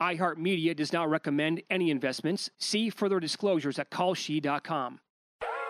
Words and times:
iHeartMedia 0.00 0.76
does 0.76 0.92
not 0.92 1.08
recommend 1.08 1.62
any 1.70 1.90
investments. 1.90 2.50
See 2.58 2.90
further 2.90 3.20
disclosures 3.20 3.78
at 3.78 3.90
kalshi.com. 3.90 5.00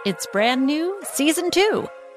It's 0.05 0.27
brand 0.33 0.67
new, 0.67 1.01
season 1.05 1.51
two. 1.51 1.89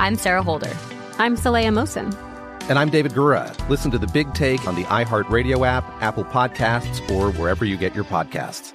I'm 0.00 0.16
Sarah 0.16 0.42
Holder. 0.42 0.74
I'm 1.18 1.36
Saleha 1.36 1.68
Mohsin. 1.68 2.16
And 2.70 2.78
I'm 2.78 2.88
David 2.88 3.12
Gura. 3.12 3.52
Listen 3.68 3.90
to 3.90 3.98
the 3.98 4.06
big 4.06 4.32
take 4.32 4.66
on 4.66 4.74
the 4.74 4.84
iHeartRadio 4.84 5.66
app, 5.66 5.84
Apple 6.00 6.24
Podcasts, 6.24 7.06
or 7.10 7.30
wherever 7.32 7.66
you 7.66 7.76
get 7.76 7.94
your 7.94 8.04
podcasts. 8.04 8.72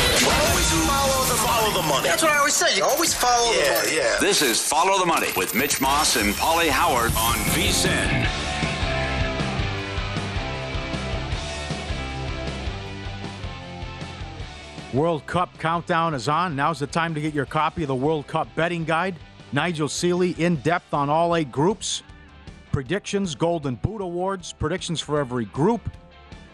Always 0.00 0.70
follow 0.88 1.24
the, 1.26 1.34
follow 1.34 1.82
the 1.82 1.86
money. 1.86 2.08
That's 2.08 2.22
what 2.22 2.32
I 2.32 2.38
always 2.38 2.54
say. 2.54 2.74
You 2.74 2.84
always 2.84 3.12
follow 3.12 3.52
yeah, 3.52 3.64
the 3.64 3.84
money. 3.84 3.96
Yeah. 3.98 4.16
This 4.18 4.40
is 4.40 4.66
Follow 4.66 4.98
the 4.98 5.04
Money 5.04 5.28
with 5.36 5.54
Mitch 5.54 5.78
Moss 5.82 6.16
and 6.16 6.32
Pauly 6.36 6.70
Howard 6.70 7.12
on 7.14 7.34
VSIN. 7.52 8.26
World 14.94 15.26
Cup 15.26 15.58
countdown 15.58 16.14
is 16.14 16.28
on. 16.28 16.56
Now's 16.56 16.78
the 16.78 16.86
time 16.86 17.14
to 17.14 17.20
get 17.20 17.34
your 17.34 17.46
copy 17.46 17.82
of 17.82 17.88
the 17.88 17.94
World 17.94 18.26
Cup 18.26 18.48
betting 18.54 18.84
guide. 18.84 19.16
Nigel 19.52 19.88
Seeley 19.88 20.30
in 20.38 20.56
depth 20.56 20.94
on 20.94 21.10
all 21.10 21.36
eight 21.36 21.52
groups. 21.52 22.02
Predictions, 22.72 23.34
Golden 23.34 23.74
Boot 23.74 24.00
Awards, 24.00 24.52
predictions 24.52 25.00
for 25.00 25.20
every 25.20 25.44
group. 25.46 25.82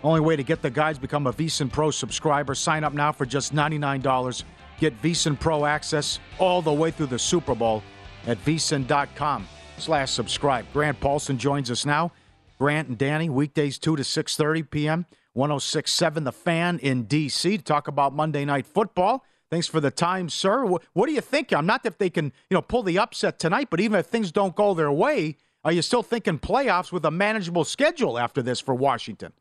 Only 0.03 0.21
way 0.21 0.37
to 0.37 0.43
get 0.43 0.63
the 0.63 0.71
guides 0.71 0.99
become 0.99 1.27
a 1.27 1.33
VSIN 1.33 1.71
Pro 1.71 1.91
subscriber. 1.91 2.55
Sign 2.55 2.85
up 2.85 2.93
now 2.93 3.13
for 3.13 3.27
just 3.27 3.55
$99. 3.55 4.45
Get 4.79 5.01
VSIN 5.03 5.39
Pro 5.39 5.65
access 5.65 6.19
all 6.39 6.63
the 6.63 6.73
way 6.73 6.91
through 6.91 7.07
the 7.07 7.19
Super 7.19 7.55
Bowl 7.55 7.83
at 8.27 8.43
VSIN.com 8.45 9.47
slash 9.79 10.11
subscribe. 10.11 10.67
Grant 10.73 11.01
Paulsen 11.01 11.37
joins 11.37 11.71
us 11.71 11.87
now. 11.87 12.13
Grant 12.59 12.89
and 12.89 12.99
Danny, 12.99 13.29
weekdays 13.29 13.79
2 13.79 13.97
to 13.97 14.03
6.30 14.03 14.69
p.m., 14.71 15.07
106.7 15.37 16.25
The 16.25 16.33
Fan 16.33 16.79
in 16.81 17.05
D.C. 17.05 17.59
to 17.59 17.63
talk 17.63 17.87
about 17.87 18.13
Monday 18.13 18.45
Night 18.45 18.67
Football. 18.67 19.25
Thanks 19.51 19.67
for 19.67 19.81
the 19.81 19.91
time, 19.91 20.29
sir. 20.29 20.65
What, 20.65 20.83
what 20.93 21.07
do 21.07 21.13
you 21.13 21.21
think? 21.21 21.53
I'm 21.53 21.67
not 21.67 21.87
if 21.87 21.97
they 21.99 22.11
can, 22.11 22.27
you 22.51 22.55
know, 22.55 22.63
pull 22.63 22.83
the 22.83 22.99
upset 22.99 23.39
tonight, 23.39 23.69
but 23.71 23.81
even 23.81 23.99
if 23.99 24.07
things 24.07 24.31
don't 24.31 24.55
go 24.55 24.75
their 24.75 24.93
way, 24.93 25.37
are 25.65 25.73
you 25.73 25.83
still 25.83 26.03
thinking 26.03 26.39
playoffs 26.39 26.93
with 26.93 27.05
a 27.05 27.11
manageable 27.11 27.65
schedule 27.65 28.19
after 28.19 28.43
this 28.43 28.61
for 28.61 28.75
Washington? 28.75 29.33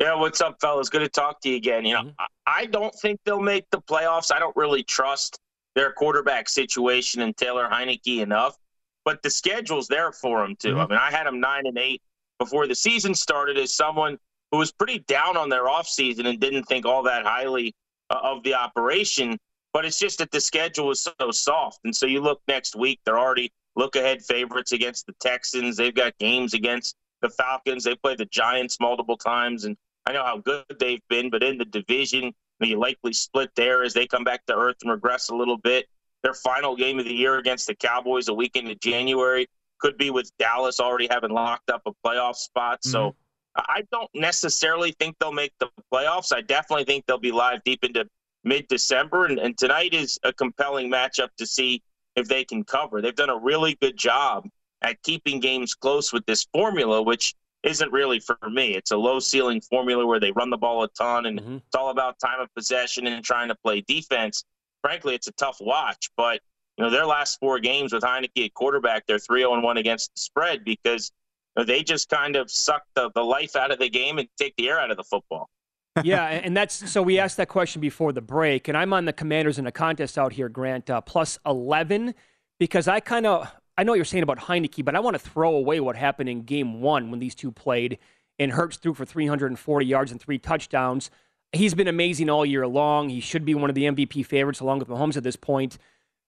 Yeah, 0.00 0.14
what's 0.14 0.40
up, 0.40 0.60
fellas? 0.60 0.88
Good 0.88 1.00
to 1.00 1.08
talk 1.08 1.40
to 1.42 1.50
you 1.50 1.56
again. 1.56 1.84
You 1.84 1.94
know, 1.94 2.00
mm-hmm. 2.02 2.24
I 2.46 2.66
don't 2.66 2.94
think 2.94 3.20
they'll 3.24 3.40
make 3.40 3.66
the 3.70 3.80
playoffs. 3.82 4.32
I 4.34 4.38
don't 4.38 4.56
really 4.56 4.82
trust 4.82 5.38
their 5.74 5.92
quarterback 5.92 6.48
situation 6.48 7.22
and 7.22 7.36
Taylor 7.36 7.68
Heinicke 7.70 8.20
enough, 8.20 8.56
but 9.04 9.22
the 9.22 9.30
schedule's 9.30 9.88
there 9.88 10.10
for 10.10 10.42
them 10.42 10.56
too. 10.56 10.70
Mm-hmm. 10.70 10.80
I 10.80 10.86
mean, 10.86 10.98
I 10.98 11.10
had 11.10 11.26
them 11.26 11.38
nine 11.38 11.66
and 11.66 11.78
eight 11.78 12.02
before 12.38 12.66
the 12.66 12.74
season 12.74 13.14
started 13.14 13.58
as 13.58 13.72
someone 13.72 14.18
who 14.50 14.58
was 14.58 14.72
pretty 14.72 15.00
down 15.00 15.36
on 15.36 15.48
their 15.48 15.66
offseason 15.66 16.26
and 16.26 16.40
didn't 16.40 16.64
think 16.64 16.86
all 16.86 17.02
that 17.04 17.24
highly 17.24 17.74
of 18.10 18.42
the 18.42 18.54
operation. 18.54 19.38
But 19.72 19.84
it's 19.84 19.98
just 19.98 20.18
that 20.18 20.32
the 20.32 20.40
schedule 20.40 20.90
is 20.90 21.00
so 21.00 21.30
soft. 21.30 21.80
And 21.84 21.94
so 21.94 22.06
you 22.06 22.20
look 22.20 22.40
next 22.48 22.74
week, 22.74 23.00
they're 23.04 23.18
already 23.18 23.52
look 23.76 23.94
ahead 23.94 24.22
favorites 24.22 24.72
against 24.72 25.06
the 25.06 25.14
Texans. 25.20 25.76
They've 25.76 25.94
got 25.94 26.18
games 26.18 26.54
against 26.54 26.96
the 27.22 27.30
Falcons. 27.30 27.84
They 27.84 27.94
played 27.94 28.18
the 28.18 28.26
Giants 28.26 28.78
multiple 28.80 29.16
times. 29.16 29.64
And 29.64 29.76
I 30.06 30.12
know 30.12 30.24
how 30.24 30.38
good 30.38 30.64
they've 30.80 31.02
been, 31.08 31.30
but 31.30 31.42
in 31.42 31.56
the 31.56 31.64
division, 31.64 32.32
you 32.60 32.78
likely 32.78 33.12
split 33.12 33.50
there 33.54 33.84
as 33.84 33.94
they 33.94 34.06
come 34.06 34.24
back 34.24 34.44
to 34.46 34.54
earth 34.54 34.76
and 34.82 34.90
regress 34.90 35.30
a 35.30 35.34
little 35.34 35.56
bit. 35.56 35.86
Their 36.22 36.34
final 36.34 36.76
game 36.76 36.98
of 36.98 37.06
the 37.06 37.14
year 37.14 37.38
against 37.38 37.66
the 37.66 37.74
Cowboys 37.74 38.28
a 38.28 38.34
week 38.34 38.56
into 38.56 38.74
January 38.74 39.46
could 39.78 39.96
be 39.96 40.10
with 40.10 40.30
Dallas 40.38 40.78
already 40.78 41.08
having 41.10 41.30
locked 41.30 41.70
up 41.70 41.82
a 41.86 41.92
playoff 42.06 42.36
spot. 42.36 42.80
Mm-hmm. 42.80 42.90
So 42.90 43.14
I 43.56 43.82
don't 43.90 44.10
necessarily 44.14 44.92
think 44.92 45.16
they'll 45.18 45.32
make 45.32 45.52
the 45.58 45.68
playoffs. 45.92 46.34
I 46.34 46.40
definitely 46.40 46.84
think 46.84 47.06
they'll 47.06 47.18
be 47.18 47.32
live 47.32 47.62
deep 47.64 47.84
into 47.84 48.06
mid 48.44 48.68
December. 48.68 49.26
And, 49.26 49.38
and 49.38 49.56
tonight 49.56 49.94
is 49.94 50.18
a 50.22 50.32
compelling 50.32 50.90
matchup 50.90 51.28
to 51.38 51.46
see 51.46 51.82
if 52.16 52.28
they 52.28 52.44
can 52.44 52.64
cover. 52.64 53.00
They've 53.00 53.14
done 53.14 53.30
a 53.30 53.36
really 53.36 53.76
good 53.80 53.96
job 53.96 54.48
at 54.82 55.02
keeping 55.02 55.40
games 55.40 55.74
close 55.74 56.12
with 56.12 56.24
this 56.26 56.46
formula, 56.52 57.02
which 57.02 57.34
isn't 57.62 57.92
really 57.92 58.20
for 58.20 58.38
me. 58.48 58.74
It's 58.74 58.90
a 58.90 58.96
low 58.96 59.20
ceiling 59.20 59.60
formula 59.60 60.06
where 60.06 60.20
they 60.20 60.32
run 60.32 60.50
the 60.50 60.56
ball 60.56 60.82
a 60.82 60.88
ton 60.88 61.26
and 61.26 61.40
mm-hmm. 61.40 61.56
it's 61.56 61.76
all 61.76 61.90
about 61.90 62.18
time 62.18 62.40
of 62.40 62.52
possession 62.54 63.06
and 63.06 63.24
trying 63.24 63.48
to 63.48 63.54
play 63.56 63.82
defense. 63.82 64.44
Frankly, 64.82 65.14
it's 65.14 65.26
a 65.26 65.32
tough 65.32 65.58
watch, 65.60 66.08
but 66.16 66.40
you 66.78 66.84
know, 66.84 66.90
their 66.90 67.04
last 67.04 67.38
four 67.38 67.58
games 67.58 67.92
with 67.92 68.02
Heinicke 68.02 68.46
at 68.46 68.54
quarterback, 68.54 69.06
they're 69.06 69.18
3 69.18 69.40
0 69.40 69.60
1 69.60 69.76
against 69.76 70.14
the 70.14 70.22
spread 70.22 70.64
because 70.64 71.12
they 71.66 71.82
just 71.82 72.08
kind 72.08 72.36
of 72.36 72.50
suck 72.50 72.82
the, 72.94 73.10
the 73.14 73.22
life 73.22 73.56
out 73.56 73.70
of 73.70 73.78
the 73.78 73.88
game 73.88 74.18
and 74.18 74.28
take 74.38 74.54
the 74.56 74.68
air 74.68 74.78
out 74.78 74.90
of 74.90 74.96
the 74.96 75.04
football. 75.04 75.48
yeah, 76.04 76.26
and 76.26 76.56
that's 76.56 76.90
so 76.90 77.02
we 77.02 77.18
asked 77.18 77.36
that 77.38 77.48
question 77.48 77.80
before 77.80 78.12
the 78.12 78.20
break, 78.20 78.68
and 78.68 78.76
I'm 78.76 78.92
on 78.92 79.06
the 79.06 79.12
Commanders 79.12 79.58
in 79.58 79.66
a 79.66 79.72
contest 79.72 80.16
out 80.16 80.32
here, 80.32 80.48
Grant, 80.48 80.88
uh, 80.88 81.00
plus 81.00 81.36
11, 81.44 82.14
because 82.60 82.86
I 82.86 83.00
kind 83.00 83.26
of 83.26 83.52
I 83.76 83.82
know 83.82 83.92
what 83.92 83.96
you're 83.96 84.04
saying 84.04 84.22
about 84.22 84.38
Heinicke, 84.38 84.84
but 84.84 84.94
I 84.94 85.00
want 85.00 85.14
to 85.14 85.18
throw 85.18 85.54
away 85.54 85.80
what 85.80 85.96
happened 85.96 86.28
in 86.28 86.42
Game 86.42 86.80
One 86.80 87.10
when 87.10 87.18
these 87.18 87.34
two 87.34 87.50
played, 87.50 87.98
and 88.38 88.52
Hurts 88.52 88.76
threw 88.76 88.94
for 88.94 89.04
340 89.04 89.86
yards 89.86 90.12
and 90.12 90.20
three 90.20 90.38
touchdowns. 90.38 91.10
He's 91.52 91.74
been 91.74 91.88
amazing 91.88 92.30
all 92.30 92.46
year 92.46 92.66
long. 92.68 93.08
He 93.08 93.20
should 93.20 93.44
be 93.44 93.54
one 93.54 93.70
of 93.70 93.74
the 93.74 93.84
MVP 93.84 94.24
favorites 94.26 94.60
along 94.60 94.78
with 94.78 94.88
Mahomes 94.88 95.16
at 95.16 95.24
this 95.24 95.34
point. 95.34 95.78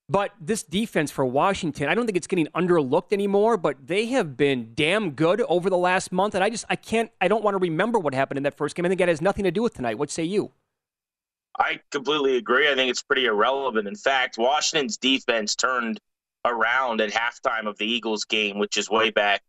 But 0.08 0.32
this 0.40 0.62
defense 0.62 1.10
for 1.10 1.24
Washington, 1.24 1.88
I 1.88 1.94
don't 1.94 2.06
think 2.06 2.16
it's 2.16 2.26
getting 2.26 2.48
underlooked 2.48 3.12
anymore, 3.12 3.56
but 3.56 3.86
they 3.86 4.06
have 4.06 4.36
been 4.36 4.72
damn 4.74 5.12
good 5.12 5.40
over 5.42 5.70
the 5.70 5.78
last 5.78 6.12
month. 6.12 6.34
And 6.34 6.44
I 6.44 6.50
just, 6.50 6.64
I 6.68 6.76
can't, 6.76 7.10
I 7.20 7.28
don't 7.28 7.42
want 7.42 7.54
to 7.54 7.58
remember 7.58 7.98
what 7.98 8.14
happened 8.14 8.36
in 8.36 8.42
that 8.42 8.56
first 8.56 8.74
game. 8.74 8.84
I 8.84 8.88
think 8.88 8.98
that 8.98 9.08
has 9.08 9.22
nothing 9.22 9.44
to 9.44 9.50
do 9.50 9.62
with 9.62 9.74
tonight. 9.74 9.98
What 9.98 10.10
say 10.10 10.24
you? 10.24 10.52
I 11.58 11.80
completely 11.90 12.36
agree. 12.36 12.70
I 12.70 12.74
think 12.74 12.90
it's 12.90 13.02
pretty 13.02 13.26
irrelevant. 13.26 13.86
In 13.86 13.94
fact, 13.94 14.38
Washington's 14.38 14.96
defense 14.96 15.54
turned 15.54 16.00
around 16.44 17.00
at 17.00 17.10
halftime 17.10 17.66
of 17.68 17.78
the 17.78 17.86
Eagles 17.86 18.24
game, 18.24 18.58
which 18.58 18.76
is 18.76 18.90
way 18.90 19.10
back 19.10 19.42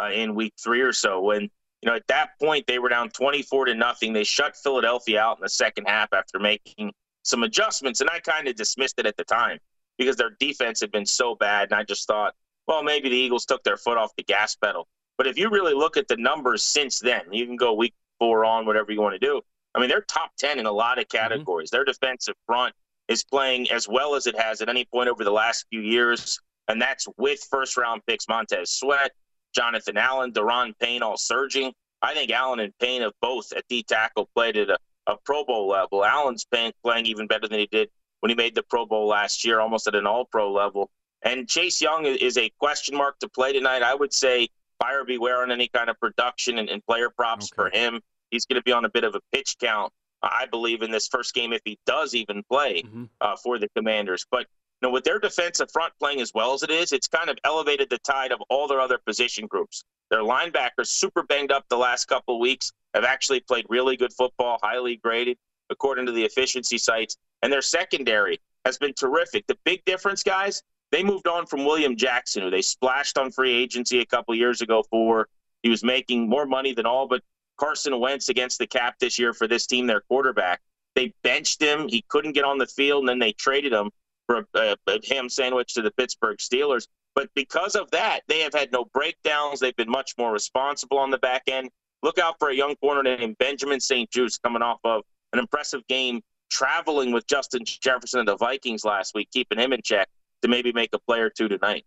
uh, 0.00 0.10
in 0.10 0.34
week 0.34 0.54
three 0.58 0.80
or 0.80 0.92
so. 0.92 1.20
When 1.20 1.42
you 1.42 1.90
know 1.90 1.94
at 1.94 2.06
that 2.08 2.30
point 2.40 2.66
they 2.66 2.78
were 2.78 2.88
down 2.88 3.10
24 3.10 3.66
to 3.66 3.74
nothing. 3.74 4.12
They 4.12 4.24
shut 4.24 4.56
Philadelphia 4.56 5.20
out 5.20 5.38
in 5.38 5.42
the 5.42 5.48
second 5.48 5.86
half 5.86 6.12
after 6.12 6.38
making 6.38 6.92
some 7.22 7.42
adjustments, 7.42 8.00
and 8.00 8.08
I 8.08 8.20
kind 8.20 8.48
of 8.48 8.54
dismissed 8.54 8.98
it 8.98 9.06
at 9.06 9.16
the 9.16 9.24
time 9.24 9.58
because 9.98 10.16
their 10.16 10.30
defense 10.38 10.80
had 10.80 10.92
been 10.92 11.06
so 11.06 11.34
bad, 11.34 11.70
and 11.70 11.74
I 11.74 11.82
just 11.82 12.06
thought, 12.06 12.34
well, 12.66 12.82
maybe 12.82 13.08
the 13.08 13.16
Eagles 13.16 13.44
took 13.44 13.62
their 13.64 13.76
foot 13.76 13.98
off 13.98 14.14
the 14.16 14.22
gas 14.22 14.54
pedal. 14.54 14.86
But 15.16 15.26
if 15.26 15.36
you 15.36 15.50
really 15.50 15.74
look 15.74 15.96
at 15.96 16.06
the 16.06 16.16
numbers 16.16 16.62
since 16.62 17.00
then, 17.00 17.22
you 17.32 17.44
can 17.44 17.56
go 17.56 17.74
week 17.74 17.94
four 18.18 18.44
on, 18.44 18.66
whatever 18.66 18.92
you 18.92 19.00
want 19.00 19.14
to 19.14 19.18
do. 19.18 19.42
I 19.74 19.80
mean, 19.80 19.88
they're 19.88 20.02
top 20.02 20.30
10 20.38 20.58
in 20.58 20.66
a 20.66 20.72
lot 20.72 20.98
of 20.98 21.06
mm-hmm. 21.08 21.16
categories. 21.16 21.70
Mm-hmm. 21.70 21.76
Their 21.76 21.84
defensive 21.84 22.36
front 22.46 22.74
is 23.08 23.24
playing 23.24 23.70
as 23.70 23.88
well 23.88 24.14
as 24.14 24.26
it 24.26 24.38
has 24.38 24.60
at 24.60 24.68
any 24.68 24.84
point 24.84 25.08
over 25.08 25.24
the 25.24 25.32
last 25.32 25.66
few 25.70 25.80
years. 25.80 26.38
And 26.68 26.80
that's 26.80 27.08
with 27.16 27.46
first 27.50 27.76
round 27.76 28.02
picks 28.06 28.28
Montez 28.28 28.70
Sweat, 28.70 29.12
Jonathan 29.54 29.96
Allen, 29.96 30.32
Daron 30.32 30.72
Payne 30.78 31.02
all 31.02 31.16
surging. 31.16 31.72
I 32.02 32.14
think 32.14 32.30
Allen 32.30 32.60
and 32.60 32.72
Payne 32.78 33.02
have 33.02 33.14
both 33.20 33.52
at 33.52 33.64
D 33.68 33.82
tackle 33.82 34.28
played 34.34 34.56
at 34.56 34.68
a, 34.68 34.78
a 35.06 35.16
Pro 35.24 35.44
Bowl 35.44 35.68
level. 35.68 36.04
Allen's 36.04 36.44
playing 36.44 37.06
even 37.06 37.26
better 37.26 37.48
than 37.48 37.58
he 37.58 37.66
did 37.66 37.88
when 38.20 38.30
he 38.30 38.36
made 38.36 38.54
the 38.54 38.62
Pro 38.62 38.86
Bowl 38.86 39.06
last 39.06 39.44
year, 39.44 39.60
almost 39.60 39.86
at 39.86 39.94
an 39.94 40.06
all 40.06 40.24
pro 40.24 40.52
level. 40.52 40.90
And 41.22 41.48
Chase 41.48 41.80
Young 41.80 42.06
is 42.06 42.36
a 42.38 42.50
question 42.58 42.96
mark 42.96 43.18
to 43.20 43.28
play 43.28 43.52
tonight. 43.52 43.82
I 43.82 43.94
would 43.94 44.12
say 44.12 44.48
buyer 44.78 45.04
beware 45.04 45.42
on 45.42 45.50
any 45.50 45.68
kind 45.68 45.90
of 45.90 45.98
production 45.98 46.58
and, 46.58 46.68
and 46.68 46.84
player 46.86 47.10
props 47.10 47.50
okay. 47.52 47.70
for 47.70 47.76
him. 47.76 48.00
He's 48.30 48.46
going 48.46 48.60
to 48.60 48.62
be 48.62 48.72
on 48.72 48.84
a 48.84 48.90
bit 48.90 49.04
of 49.04 49.14
a 49.14 49.20
pitch 49.32 49.56
count, 49.60 49.92
I 50.22 50.46
believe, 50.46 50.82
in 50.82 50.90
this 50.90 51.08
first 51.08 51.34
game 51.34 51.52
if 51.52 51.62
he 51.64 51.78
does 51.86 52.14
even 52.14 52.42
play 52.50 52.82
mm-hmm. 52.82 53.04
uh, 53.20 53.36
for 53.36 53.58
the 53.58 53.68
Commanders. 53.74 54.26
But 54.30 54.46
you 54.80 54.88
know, 54.88 54.92
with 54.92 55.02
their 55.04 55.18
defensive 55.18 55.70
front 55.72 55.92
playing 55.98 56.20
as 56.20 56.32
well 56.32 56.54
as 56.54 56.62
it 56.62 56.70
is, 56.70 56.92
it's 56.92 57.08
kind 57.08 57.28
of 57.28 57.38
elevated 57.44 57.90
the 57.90 57.98
tide 57.98 58.30
of 58.30 58.40
all 58.48 58.68
their 58.68 58.80
other 58.80 58.98
position 58.98 59.46
groups. 59.46 59.82
Their 60.10 60.20
linebackers, 60.20 60.86
super 60.86 61.24
banged 61.24 61.50
up 61.50 61.64
the 61.68 61.76
last 61.76 62.04
couple 62.06 62.36
of 62.36 62.40
weeks, 62.40 62.72
have 62.94 63.04
actually 63.04 63.40
played 63.40 63.66
really 63.68 63.96
good 63.96 64.12
football, 64.12 64.58
highly 64.62 64.96
graded 64.96 65.36
according 65.70 66.06
to 66.06 66.12
the 66.12 66.24
efficiency 66.24 66.78
sites. 66.78 67.16
And 67.42 67.52
their 67.52 67.62
secondary 67.62 68.40
has 68.64 68.78
been 68.78 68.94
terrific. 68.94 69.46
The 69.46 69.58
big 69.64 69.84
difference, 69.84 70.22
guys, 70.22 70.62
they 70.90 71.02
moved 71.02 71.28
on 71.28 71.46
from 71.46 71.64
William 71.64 71.96
Jackson, 71.96 72.42
who 72.42 72.50
they 72.50 72.62
splashed 72.62 73.18
on 73.18 73.30
free 73.30 73.54
agency 73.54 74.00
a 74.00 74.06
couple 74.06 74.34
years 74.34 74.60
ago 74.62 74.82
for. 74.90 75.28
He 75.62 75.68
was 75.68 75.84
making 75.84 76.28
more 76.28 76.46
money 76.46 76.72
than 76.72 76.86
all 76.86 77.06
but 77.06 77.22
Carson 77.58 77.98
Wentz 77.98 78.28
against 78.28 78.58
the 78.58 78.66
cap 78.66 78.94
this 78.98 79.18
year 79.18 79.34
for 79.34 79.46
this 79.46 79.66
team, 79.66 79.86
their 79.86 80.00
quarterback. 80.02 80.60
They 80.94 81.12
benched 81.22 81.60
him. 81.60 81.88
He 81.88 82.04
couldn't 82.08 82.32
get 82.32 82.44
on 82.44 82.58
the 82.58 82.66
field, 82.66 83.02
and 83.02 83.08
then 83.08 83.18
they 83.18 83.32
traded 83.32 83.72
him 83.72 83.90
for 84.26 84.46
a, 84.54 84.76
a 84.86 84.98
ham 85.08 85.28
sandwich 85.28 85.74
to 85.74 85.82
the 85.82 85.90
Pittsburgh 85.90 86.38
Steelers. 86.38 86.86
But 87.14 87.28
because 87.34 87.74
of 87.74 87.90
that, 87.90 88.20
they 88.28 88.40
have 88.40 88.54
had 88.54 88.70
no 88.72 88.84
breakdowns. 88.94 89.58
They've 89.60 89.74
been 89.76 89.90
much 89.90 90.12
more 90.18 90.32
responsible 90.32 90.98
on 90.98 91.10
the 91.10 91.18
back 91.18 91.42
end. 91.48 91.70
Look 92.02 92.18
out 92.18 92.36
for 92.38 92.50
a 92.50 92.54
young 92.54 92.76
corner 92.76 93.02
named 93.02 93.36
Benjamin 93.38 93.80
St-Juste 93.80 94.40
coming 94.42 94.62
off 94.62 94.78
of 94.84 95.02
an 95.32 95.38
impressive 95.38 95.86
game 95.88 96.22
traveling 96.50 97.12
with 97.12 97.26
Justin 97.26 97.62
Jefferson 97.64 98.20
and 98.20 98.28
the 98.28 98.36
Vikings 98.36 98.84
last 98.84 99.14
week, 99.14 99.28
keeping 99.32 99.58
him 99.58 99.72
in 99.72 99.82
check 99.82 100.08
to 100.42 100.48
maybe 100.48 100.72
make 100.72 100.90
a 100.92 100.98
play 100.98 101.20
or 101.20 101.30
two 101.30 101.48
tonight. 101.48 101.84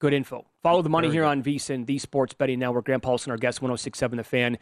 Good 0.00 0.14
info. 0.14 0.46
Follow 0.62 0.82
the 0.82 0.88
money 0.88 1.08
Very 1.08 1.16
here 1.16 1.22
good. 1.22 1.28
on 1.28 1.42
VSIN, 1.42 1.86
the 1.86 1.98
Sports 1.98 2.34
Betting 2.34 2.58
Network. 2.58 2.86
Grant 2.86 3.02
Paulsen, 3.02 3.28
our 3.28 3.36
guest, 3.36 3.62
1067 3.62 4.16
The 4.16 4.24
Fan 4.24 4.58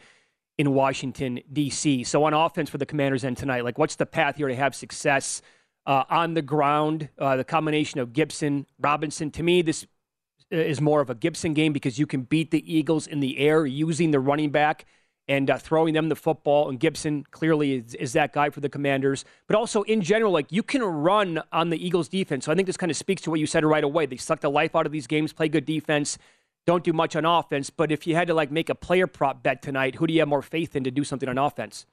in 0.57 0.73
Washington, 0.73 1.39
D.C. 1.51 2.03
So 2.03 2.23
on 2.25 2.33
offense 2.33 2.69
for 2.69 2.77
the 2.77 2.85
Commanders 2.85 3.23
end 3.23 3.37
tonight, 3.37 3.63
like 3.63 3.77
what's 3.77 3.95
the 3.95 4.05
path 4.05 4.35
here 4.35 4.47
to 4.47 4.55
have 4.55 4.75
success 4.75 5.41
uh, 5.87 6.03
on 6.09 6.35
the 6.35 6.43
ground? 6.43 7.09
Uh, 7.17 7.37
the 7.37 7.43
combination 7.43 7.99
of 7.99 8.13
Gibson, 8.13 8.67
Robinson. 8.79 9.31
To 9.31 9.43
me, 9.43 9.63
this 9.63 9.87
is 10.51 10.79
more 10.79 11.01
of 11.01 11.09
a 11.09 11.15
Gibson 11.15 11.53
game 11.53 11.73
because 11.73 11.97
you 11.97 12.05
can 12.05 12.21
beat 12.21 12.51
the 12.51 12.71
Eagles 12.71 13.07
in 13.07 13.19
the 13.19 13.39
air 13.39 13.65
using 13.65 14.11
the 14.11 14.19
running 14.19 14.51
back 14.51 14.85
and 15.31 15.49
uh, 15.49 15.57
throwing 15.57 15.93
them 15.93 16.09
the 16.09 16.15
football. 16.15 16.69
And 16.69 16.77
Gibson 16.77 17.25
clearly 17.31 17.75
is, 17.75 17.95
is, 17.95 18.13
that 18.13 18.33
guy 18.33 18.49
for 18.49 18.59
the 18.59 18.67
Commanders. 18.67 19.23
But 19.47 19.55
also 19.55 19.83
in 19.83 20.01
general, 20.01 20.33
like 20.33 20.51
you 20.51 20.61
can 20.61 20.83
run 20.83 21.41
on 21.53 21.69
the 21.69 21.83
Eagles 21.83 22.09
defense. 22.09 22.45
So 22.45 22.51
I 22.51 22.55
think 22.55 22.65
this 22.65 22.75
kind 22.75 22.91
of 22.91 22.97
speaks 22.97 23.21
to 23.21 23.29
what 23.29 23.39
you 23.39 23.47
said 23.47 23.63
right 23.63 23.83
away. 23.83 24.05
They 24.05 24.17
suck 24.17 24.41
the 24.41 24.51
life 24.51 24.75
out 24.75 24.85
of 24.85 24.91
these 24.91 25.07
games, 25.07 25.31
play 25.31 25.47
good 25.47 25.63
defense, 25.65 26.17
don't 26.65 26.83
do 26.83 26.91
much 26.91 27.15
on 27.15 27.23
offense. 27.23 27.69
But 27.69 27.93
if 27.93 28.05
you 28.05 28.13
had 28.13 28.27
to 28.27 28.33
like 28.33 28.51
make 28.51 28.67
a 28.69 28.75
player 28.75 29.07
prop 29.07 29.41
bet 29.41 29.61
tonight, 29.61 29.95
who 29.95 30.05
do 30.05 30.13
you 30.13 30.19
have 30.19 30.27
more 30.27 30.41
faith 30.41 30.75
in 30.75 30.83
to 30.83 30.91
do 30.91 31.05
something 31.05 31.29
on 31.29 31.37
offense? 31.37 31.85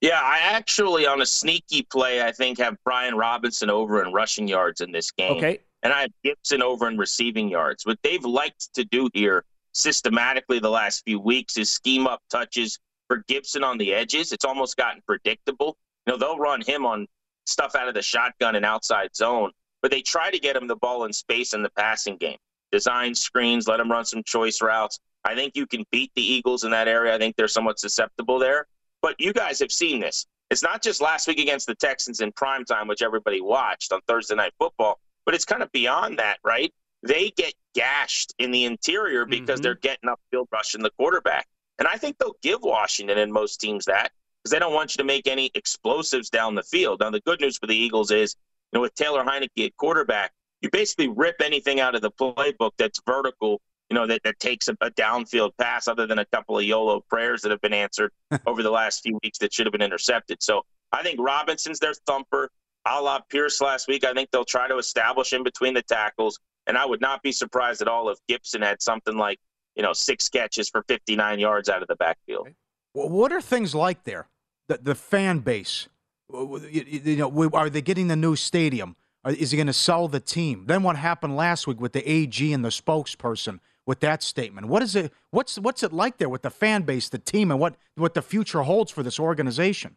Yeah, 0.00 0.20
I 0.20 0.38
actually 0.42 1.06
on 1.06 1.22
a 1.22 1.26
sneaky 1.26 1.82
play, 1.82 2.20
I 2.20 2.32
think 2.32 2.58
have 2.58 2.76
Brian 2.84 3.14
Robinson 3.14 3.70
over 3.70 4.04
in 4.04 4.12
rushing 4.12 4.48
yards 4.48 4.80
in 4.80 4.90
this 4.90 5.12
game. 5.12 5.36
Okay. 5.36 5.60
And 5.84 5.92
I 5.92 6.00
have 6.02 6.10
Gibson 6.24 6.62
over 6.62 6.88
in 6.88 6.98
receiving 6.98 7.48
yards. 7.48 7.86
What 7.86 7.98
they've 8.02 8.24
liked 8.24 8.74
to 8.74 8.84
do 8.84 9.08
here 9.14 9.44
systematically 9.74 10.58
the 10.58 10.70
last 10.70 11.02
few 11.04 11.20
weeks 11.20 11.56
is 11.56 11.70
scheme 11.70 12.06
up 12.06 12.22
touches 12.30 12.78
for 13.08 13.24
Gibson 13.28 13.62
on 13.62 13.76
the 13.76 13.92
edges. 13.92 14.32
It's 14.32 14.44
almost 14.44 14.76
gotten 14.76 15.02
predictable. 15.06 15.76
You 16.06 16.12
know, 16.12 16.18
they'll 16.18 16.38
run 16.38 16.62
him 16.62 16.86
on 16.86 17.06
stuff 17.46 17.74
out 17.74 17.88
of 17.88 17.94
the 17.94 18.02
shotgun 18.02 18.56
and 18.56 18.64
outside 18.64 19.14
zone, 19.14 19.50
but 19.82 19.90
they 19.90 20.00
try 20.00 20.30
to 20.30 20.38
get 20.38 20.56
him 20.56 20.66
the 20.66 20.76
ball 20.76 21.04
in 21.04 21.12
space 21.12 21.52
in 21.52 21.62
the 21.62 21.70
passing 21.70 22.16
game. 22.16 22.38
Design 22.72 23.14
screens, 23.14 23.68
let 23.68 23.80
him 23.80 23.90
run 23.90 24.04
some 24.04 24.22
choice 24.24 24.62
routes. 24.62 24.98
I 25.24 25.34
think 25.34 25.56
you 25.56 25.66
can 25.66 25.84
beat 25.90 26.10
the 26.14 26.22
Eagles 26.22 26.64
in 26.64 26.70
that 26.70 26.88
area. 26.88 27.14
I 27.14 27.18
think 27.18 27.36
they're 27.36 27.48
somewhat 27.48 27.78
susceptible 27.78 28.38
there. 28.38 28.66
But 29.02 29.16
you 29.18 29.32
guys 29.32 29.58
have 29.60 29.72
seen 29.72 30.00
this. 30.00 30.26
It's 30.50 30.62
not 30.62 30.82
just 30.82 31.00
last 31.00 31.26
week 31.26 31.38
against 31.38 31.66
the 31.66 31.74
Texans 31.74 32.20
in 32.20 32.32
prime 32.32 32.64
time, 32.64 32.88
which 32.88 33.02
everybody 33.02 33.40
watched 33.40 33.92
on 33.92 34.00
Thursday 34.06 34.34
Night 34.34 34.52
Football, 34.58 34.98
but 35.24 35.34
it's 35.34 35.44
kind 35.44 35.62
of 35.62 35.72
beyond 35.72 36.18
that, 36.18 36.38
right? 36.44 36.72
They 37.04 37.30
get 37.36 37.54
gashed 37.74 38.34
in 38.38 38.50
the 38.50 38.64
interior 38.64 39.26
because 39.26 39.60
mm-hmm. 39.60 39.62
they're 39.62 39.74
getting 39.74 40.08
upfield 40.08 40.46
rushing 40.50 40.82
the 40.82 40.90
quarterback. 40.98 41.46
And 41.78 41.86
I 41.88 41.96
think 41.96 42.18
they'll 42.18 42.36
give 42.42 42.60
Washington 42.62 43.18
and 43.18 43.32
most 43.32 43.60
teams 43.60 43.84
that 43.86 44.10
because 44.42 44.52
they 44.52 44.58
don't 44.58 44.72
want 44.72 44.94
you 44.94 44.98
to 44.98 45.04
make 45.04 45.26
any 45.26 45.50
explosives 45.54 46.30
down 46.30 46.54
the 46.54 46.62
field. 46.62 47.00
Now, 47.00 47.10
the 47.10 47.20
good 47.20 47.40
news 47.40 47.58
for 47.58 47.66
the 47.66 47.76
Eagles 47.76 48.10
is, 48.10 48.36
you 48.72 48.78
know, 48.78 48.82
with 48.82 48.94
Taylor 48.94 49.24
Heinicke 49.24 49.66
at 49.66 49.76
quarterback, 49.76 50.32
you 50.60 50.70
basically 50.70 51.08
rip 51.08 51.36
anything 51.42 51.80
out 51.80 51.94
of 51.94 52.00
the 52.00 52.10
playbook 52.10 52.70
that's 52.78 53.00
vertical, 53.06 53.60
you 53.90 53.94
know, 53.94 54.06
that, 54.06 54.22
that 54.24 54.38
takes 54.40 54.68
a, 54.68 54.76
a 54.80 54.90
downfield 54.92 55.50
pass 55.58 55.88
other 55.88 56.06
than 56.06 56.18
a 56.18 56.24
couple 56.26 56.58
of 56.58 56.64
YOLO 56.64 57.00
prayers 57.08 57.42
that 57.42 57.50
have 57.50 57.60
been 57.60 57.74
answered 57.74 58.12
over 58.46 58.62
the 58.62 58.70
last 58.70 59.02
few 59.02 59.18
weeks 59.22 59.38
that 59.38 59.52
should 59.52 59.66
have 59.66 59.72
been 59.72 59.82
intercepted. 59.82 60.42
So 60.42 60.62
I 60.92 61.02
think 61.02 61.20
Robinson's 61.20 61.80
their 61.80 61.94
thumper. 62.06 62.50
A 62.86 63.00
la 63.00 63.18
Pierce 63.20 63.62
last 63.62 63.88
week, 63.88 64.04
I 64.04 64.12
think 64.12 64.30
they'll 64.30 64.44
try 64.44 64.68
to 64.68 64.76
establish 64.76 65.32
in 65.32 65.42
between 65.42 65.72
the 65.72 65.82
tackles. 65.82 66.38
And 66.66 66.78
I 66.78 66.86
would 66.86 67.00
not 67.00 67.22
be 67.22 67.32
surprised 67.32 67.82
at 67.82 67.88
all 67.88 68.08
if 68.08 68.18
Gibson 68.28 68.62
had 68.62 68.82
something 68.82 69.16
like, 69.16 69.38
you 69.74 69.82
know, 69.82 69.92
six 69.92 70.28
catches 70.28 70.68
for 70.68 70.82
59 70.88 71.38
yards 71.38 71.68
out 71.68 71.82
of 71.82 71.88
the 71.88 71.96
backfield. 71.96 72.48
Well, 72.94 73.08
what 73.08 73.32
are 73.32 73.40
things 73.40 73.74
like 73.74 74.04
there? 74.04 74.28
The, 74.68 74.78
the 74.80 74.94
fan 74.94 75.40
base, 75.40 75.88
you, 76.30 76.84
you 76.86 77.16
know, 77.16 77.50
are 77.52 77.68
they 77.68 77.82
getting 77.82 78.08
the 78.08 78.16
new 78.16 78.36
stadium? 78.36 78.96
Is 79.26 79.50
he 79.50 79.56
going 79.56 79.66
to 79.66 79.72
sell 79.72 80.08
the 80.08 80.20
team? 80.20 80.64
Then 80.66 80.82
what 80.82 80.96
happened 80.96 81.36
last 81.36 81.66
week 81.66 81.80
with 81.80 81.92
the 81.92 82.08
AG 82.08 82.52
and 82.52 82.64
the 82.64 82.68
spokesperson 82.68 83.60
with 83.86 84.00
that 84.00 84.22
statement? 84.22 84.68
What 84.68 84.82
is 84.82 84.96
it? 84.96 85.12
What's 85.30 85.58
what's 85.58 85.82
it 85.82 85.92
like 85.92 86.18
there 86.18 86.28
with 86.28 86.42
the 86.42 86.50
fan 86.50 86.82
base, 86.82 87.08
the 87.08 87.18
team, 87.18 87.50
and 87.50 87.58
what 87.58 87.76
what 87.96 88.14
the 88.14 88.22
future 88.22 88.62
holds 88.62 88.90
for 88.90 89.02
this 89.02 89.18
organization? 89.18 89.96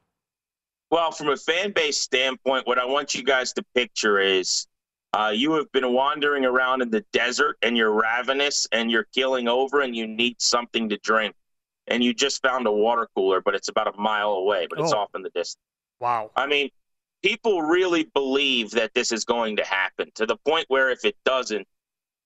Well, 0.89 1.11
from 1.11 1.29
a 1.29 1.37
fan 1.37 1.73
base 1.73 1.97
standpoint, 1.97 2.65
what 2.65 2.79
I 2.79 2.85
want 2.85 3.13
you 3.13 3.23
guys 3.23 3.51
to 3.53 3.63
picture 3.75 4.19
is 4.19 4.67
uh, 5.17 5.31
you 5.31 5.53
have 5.53 5.71
been 5.71 5.93
wandering 5.93 6.45
around 6.45 6.83
in 6.83 6.91
the 6.91 7.03
desert 7.11 7.57
and 7.63 7.75
you're 7.75 7.91
ravenous 7.91 8.67
and 8.71 8.91
you're 8.91 9.07
killing 9.15 9.47
over 9.47 9.81
and 9.81 9.95
you 9.95 10.05
need 10.05 10.39
something 10.39 10.87
to 10.89 10.97
drink. 10.97 11.33
And 11.87 12.03
you 12.03 12.13
just 12.13 12.43
found 12.43 12.67
a 12.67 12.71
water 12.71 13.07
cooler, 13.15 13.41
but 13.41 13.55
it's 13.55 13.67
about 13.67 13.87
a 13.87 13.99
mile 13.99 14.33
away, 14.33 14.67
but 14.69 14.79
it's 14.79 14.93
oh. 14.93 14.97
off 14.97 15.09
in 15.15 15.23
the 15.23 15.29
distance. 15.29 15.57
Wow. 15.99 16.29
I 16.35 16.45
mean, 16.45 16.69
people 17.23 17.63
really 17.63 18.03
believe 18.13 18.69
that 18.71 18.93
this 18.93 19.11
is 19.11 19.25
going 19.25 19.55
to 19.55 19.65
happen 19.65 20.11
to 20.15 20.27
the 20.27 20.37
point 20.45 20.65
where 20.67 20.91
if 20.91 21.03
it 21.03 21.15
doesn't, 21.25 21.67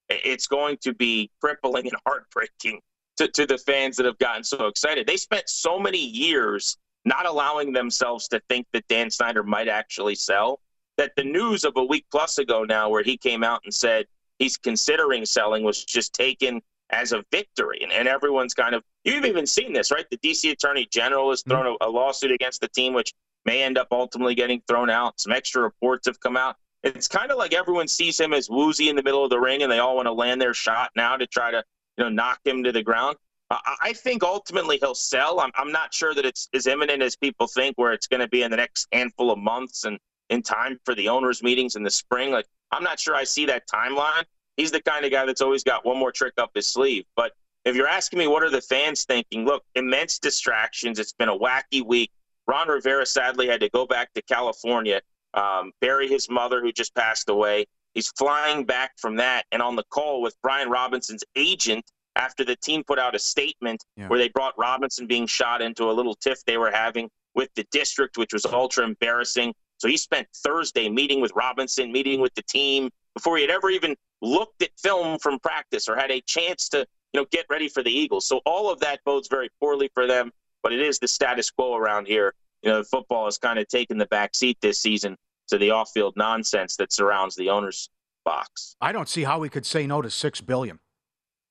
it's 0.10 0.48
going 0.48 0.76
to 0.82 0.94
be 0.94 1.32
crippling 1.40 1.88
and 1.88 1.96
heartbreaking 2.06 2.82
to, 3.16 3.30
to 3.30 3.46
the 3.46 3.58
fans 3.58 3.96
that 3.98 4.06
have 4.06 4.18
gotten 4.18 4.44
so 4.44 4.66
excited. 4.66 5.08
They 5.08 5.16
spent 5.16 5.48
so 5.48 5.80
many 5.80 6.06
years 6.06 6.78
not 7.06 7.26
allowing 7.26 7.72
themselves 7.72 8.28
to 8.30 8.42
think 8.50 8.68
that 8.74 8.86
Dan 8.90 9.10
Snyder 9.10 9.44
might 9.44 9.70
actually 9.70 10.16
sell 10.16 10.60
that 11.02 11.14
the 11.16 11.24
news 11.24 11.64
of 11.64 11.74
a 11.78 11.84
week 11.84 12.06
plus 12.12 12.38
ago 12.38 12.64
now, 12.64 12.88
where 12.88 13.02
he 13.02 13.18
came 13.18 13.44
out 13.44 13.62
and 13.64 13.74
said 13.74 14.06
he's 14.38 14.56
considering 14.56 15.26
selling, 15.26 15.64
was 15.64 15.84
just 15.84 16.14
taken 16.14 16.62
as 16.92 17.12
a 17.12 17.24
victory. 17.32 17.80
And, 17.82 17.92
and 17.92 18.08
everyone's 18.08 18.54
kind 18.54 18.76
of, 18.76 18.84
you've 19.04 19.26
even 19.26 19.48
seen 19.48 19.74
this, 19.74 19.90
right? 19.90 20.06
The 20.12 20.18
D.C. 20.18 20.52
Attorney 20.52 20.88
General 20.92 21.32
has 21.32 21.42
thrown 21.42 21.66
mm-hmm. 21.66 21.84
a, 21.84 21.88
a 21.88 21.90
lawsuit 21.90 22.32
against 22.32 22.62
the 22.62 22.68
team, 22.68 22.94
which 22.94 23.14
may 23.46 23.64
end 23.64 23.80
up 23.80 23.88
ultimately 23.90 24.36
getting 24.36 24.62
thrown 24.68 24.92
out. 24.92 25.20
Some 25.20 25.32
extra 25.32 25.64
reports 25.64 26.06
have 26.06 26.20
come 26.20 26.38
out. 26.38 26.56
It's 26.84 27.08
kind 27.08 27.32
of 27.32 27.40
like 27.40 27.54
everyone 27.54 27.88
sees 27.88 28.20
him 28.20 28.32
as 28.32 28.48
woozy 28.48 28.90
in 28.90 28.96
the 28.96 29.04
middle 29.04 29.24
of 29.24 29.32
the 29.32 29.40
ring, 29.40 29.64
and 29.64 29.72
they 29.72 29.80
all 29.80 29.96
want 29.96 30.06
to 30.06 30.14
land 30.14 30.40
their 30.40 30.54
shot 30.54 30.92
now 30.96 31.18
to 31.18 31.26
try 31.26 31.50
to, 31.50 31.64
you 31.98 32.04
know, 32.04 32.10
knock 32.10 32.40
him 32.46 32.64
to 32.64 32.72
the 32.72 32.84
ground. 32.84 33.18
I 33.50 33.92
think 33.92 34.24
ultimately 34.24 34.78
he'll 34.78 34.96
sell. 34.96 35.42
I'm, 35.42 35.52
I'm 35.56 35.74
not 35.74 35.94
sure 35.94 36.14
that 36.14 36.26
it's 36.26 36.48
as 36.54 36.68
imminent 36.68 37.02
as 37.02 37.18
people 37.18 37.48
think, 37.48 37.78
where 37.78 37.92
it's 37.92 38.08
going 38.08 38.22
to 38.22 38.30
be 38.30 38.44
in 38.44 38.52
the 38.52 38.58
next 38.58 38.88
handful 38.94 39.30
of 39.30 39.40
months 39.40 39.84
and 39.84 40.00
in 40.32 40.42
time 40.42 40.80
for 40.86 40.96
the 40.96 41.10
owners' 41.10 41.44
meetings 41.44 41.76
in 41.76 41.84
the 41.84 41.92
spring. 41.92 42.32
Like, 42.32 42.48
I'm 42.72 42.84
not 42.84 43.00
sure 43.00 43.14
I 43.14 43.26
see 43.26 43.46
that 43.46 43.68
timeline. 43.68 44.24
He's 44.58 44.72
the 44.72 44.82
kind 44.82 45.06
of 45.06 45.12
guy 45.12 45.26
that's 45.26 45.42
always 45.42 45.64
got 45.64 45.86
one 45.86 45.98
more 45.98 46.12
trick 46.12 46.34
up 46.38 46.52
his 46.56 46.68
sleeve. 46.68 47.06
But 47.16 47.34
if 47.66 47.76
you're 47.76 47.88
asking 47.88 48.20
me, 48.20 48.28
what 48.28 48.42
are 48.42 48.50
the 48.50 48.62
fans 48.62 49.04
thinking? 49.06 49.46
Look, 49.46 49.64
immense 49.76 50.18
distractions. 50.18 50.98
It's 50.98 51.14
been 51.14 51.30
a 51.30 51.38
wacky 51.38 51.86
week. 51.86 52.12
Ron 52.48 52.70
Rivera 52.70 53.06
sadly 53.06 53.48
had 53.48 53.60
to 53.60 53.70
go 53.70 53.86
back 53.86 54.14
to 54.14 54.22
California, 54.24 55.02
um, 55.34 55.72
bury 55.80 56.08
his 56.08 56.30
mother 56.30 56.62
who 56.62 56.72
just 56.72 56.96
passed 56.96 57.30
away. 57.30 57.66
He's 57.94 58.10
flying 58.18 58.66
back 58.66 58.94
from 58.98 59.18
that 59.18 59.46
and 59.52 59.62
on 59.62 59.76
the 59.76 59.84
call 59.90 60.22
with 60.22 60.36
Brian 60.42 60.70
Robinson's 60.70 61.24
agent 61.36 61.86
after 62.16 62.44
the 62.44 62.56
team 62.56 62.84
put 62.84 63.00
out 63.00 63.16
a 63.16 63.20
statement 63.20 63.84
yeah. 63.96 64.08
where 64.08 64.20
they 64.20 64.30
brought 64.30 64.58
Robinson 64.58 65.08
being 65.08 65.28
shot 65.28 65.62
into 65.62 65.90
a 65.90 65.94
little 65.94 66.16
tiff 66.16 66.44
they 66.46 66.58
were 66.58 66.72
having 66.72 67.10
with 67.36 67.50
the 67.56 67.66
district, 67.72 68.18
which 68.18 68.34
was 68.34 68.46
ultra 68.46 68.84
embarrassing. 68.84 69.54
So 69.82 69.88
he 69.88 69.98
spent 69.98 70.28
Thursday 70.32 70.90
meeting 70.90 71.22
with 71.22 71.32
Robinson, 71.36 71.92
meeting 71.92 72.22
with 72.22 72.36
the 72.36 72.44
team 72.44 72.92
before 73.16 73.38
he 73.38 73.42
had 73.42 73.50
ever 73.50 73.72
even 73.72 73.96
looked 74.22 74.62
at 74.62 74.70
film 74.78 75.18
from 75.18 75.40
practice 75.40 75.90
or 75.90 75.96
had 75.96 76.12
a 76.12 76.22
chance 76.22 76.70
to, 76.70 76.86
you 77.14 77.20
know, 77.20 77.26
get 77.32 77.48
ready 77.50 77.68
for 77.68 77.82
the 77.82 77.90
Eagles. 77.90 78.28
So 78.28 78.42
all 78.46 78.72
of 78.72 78.80
that 78.82 79.00
bodes 79.06 79.28
very 79.28 79.50
poorly 79.60 79.90
for 79.96 80.06
them, 80.06 80.32
but 80.62 80.72
it 80.72 80.82
is 80.82 81.00
the 81.00 81.08
status 81.08 81.50
quo 81.50 81.76
around 81.76 82.06
here. 82.06 82.36
You 82.62 82.70
know, 82.70 82.84
football 82.84 83.26
has 83.26 83.40
kind 83.40 83.58
of 83.58 83.68
taken 83.70 83.98
the 83.98 84.06
back 84.06 84.36
seat 84.36 84.60
this 84.62 84.80
season 84.80 85.18
to 85.48 85.58
the 85.58 85.72
off-field 85.72 86.14
nonsense 86.16 86.76
that 86.76 86.94
surrounds 86.94 87.36
the 87.36 87.50
owner's 87.50 87.90
box. 88.24 88.76
I 88.82 88.92
don't 88.92 89.10
see 89.10 89.24
how 89.24 89.42
he 89.42 89.50
could 89.50 89.66
say 89.66 89.88
no 89.88 90.04
to 90.04 90.12
6 90.12 90.42
billion. 90.42 90.78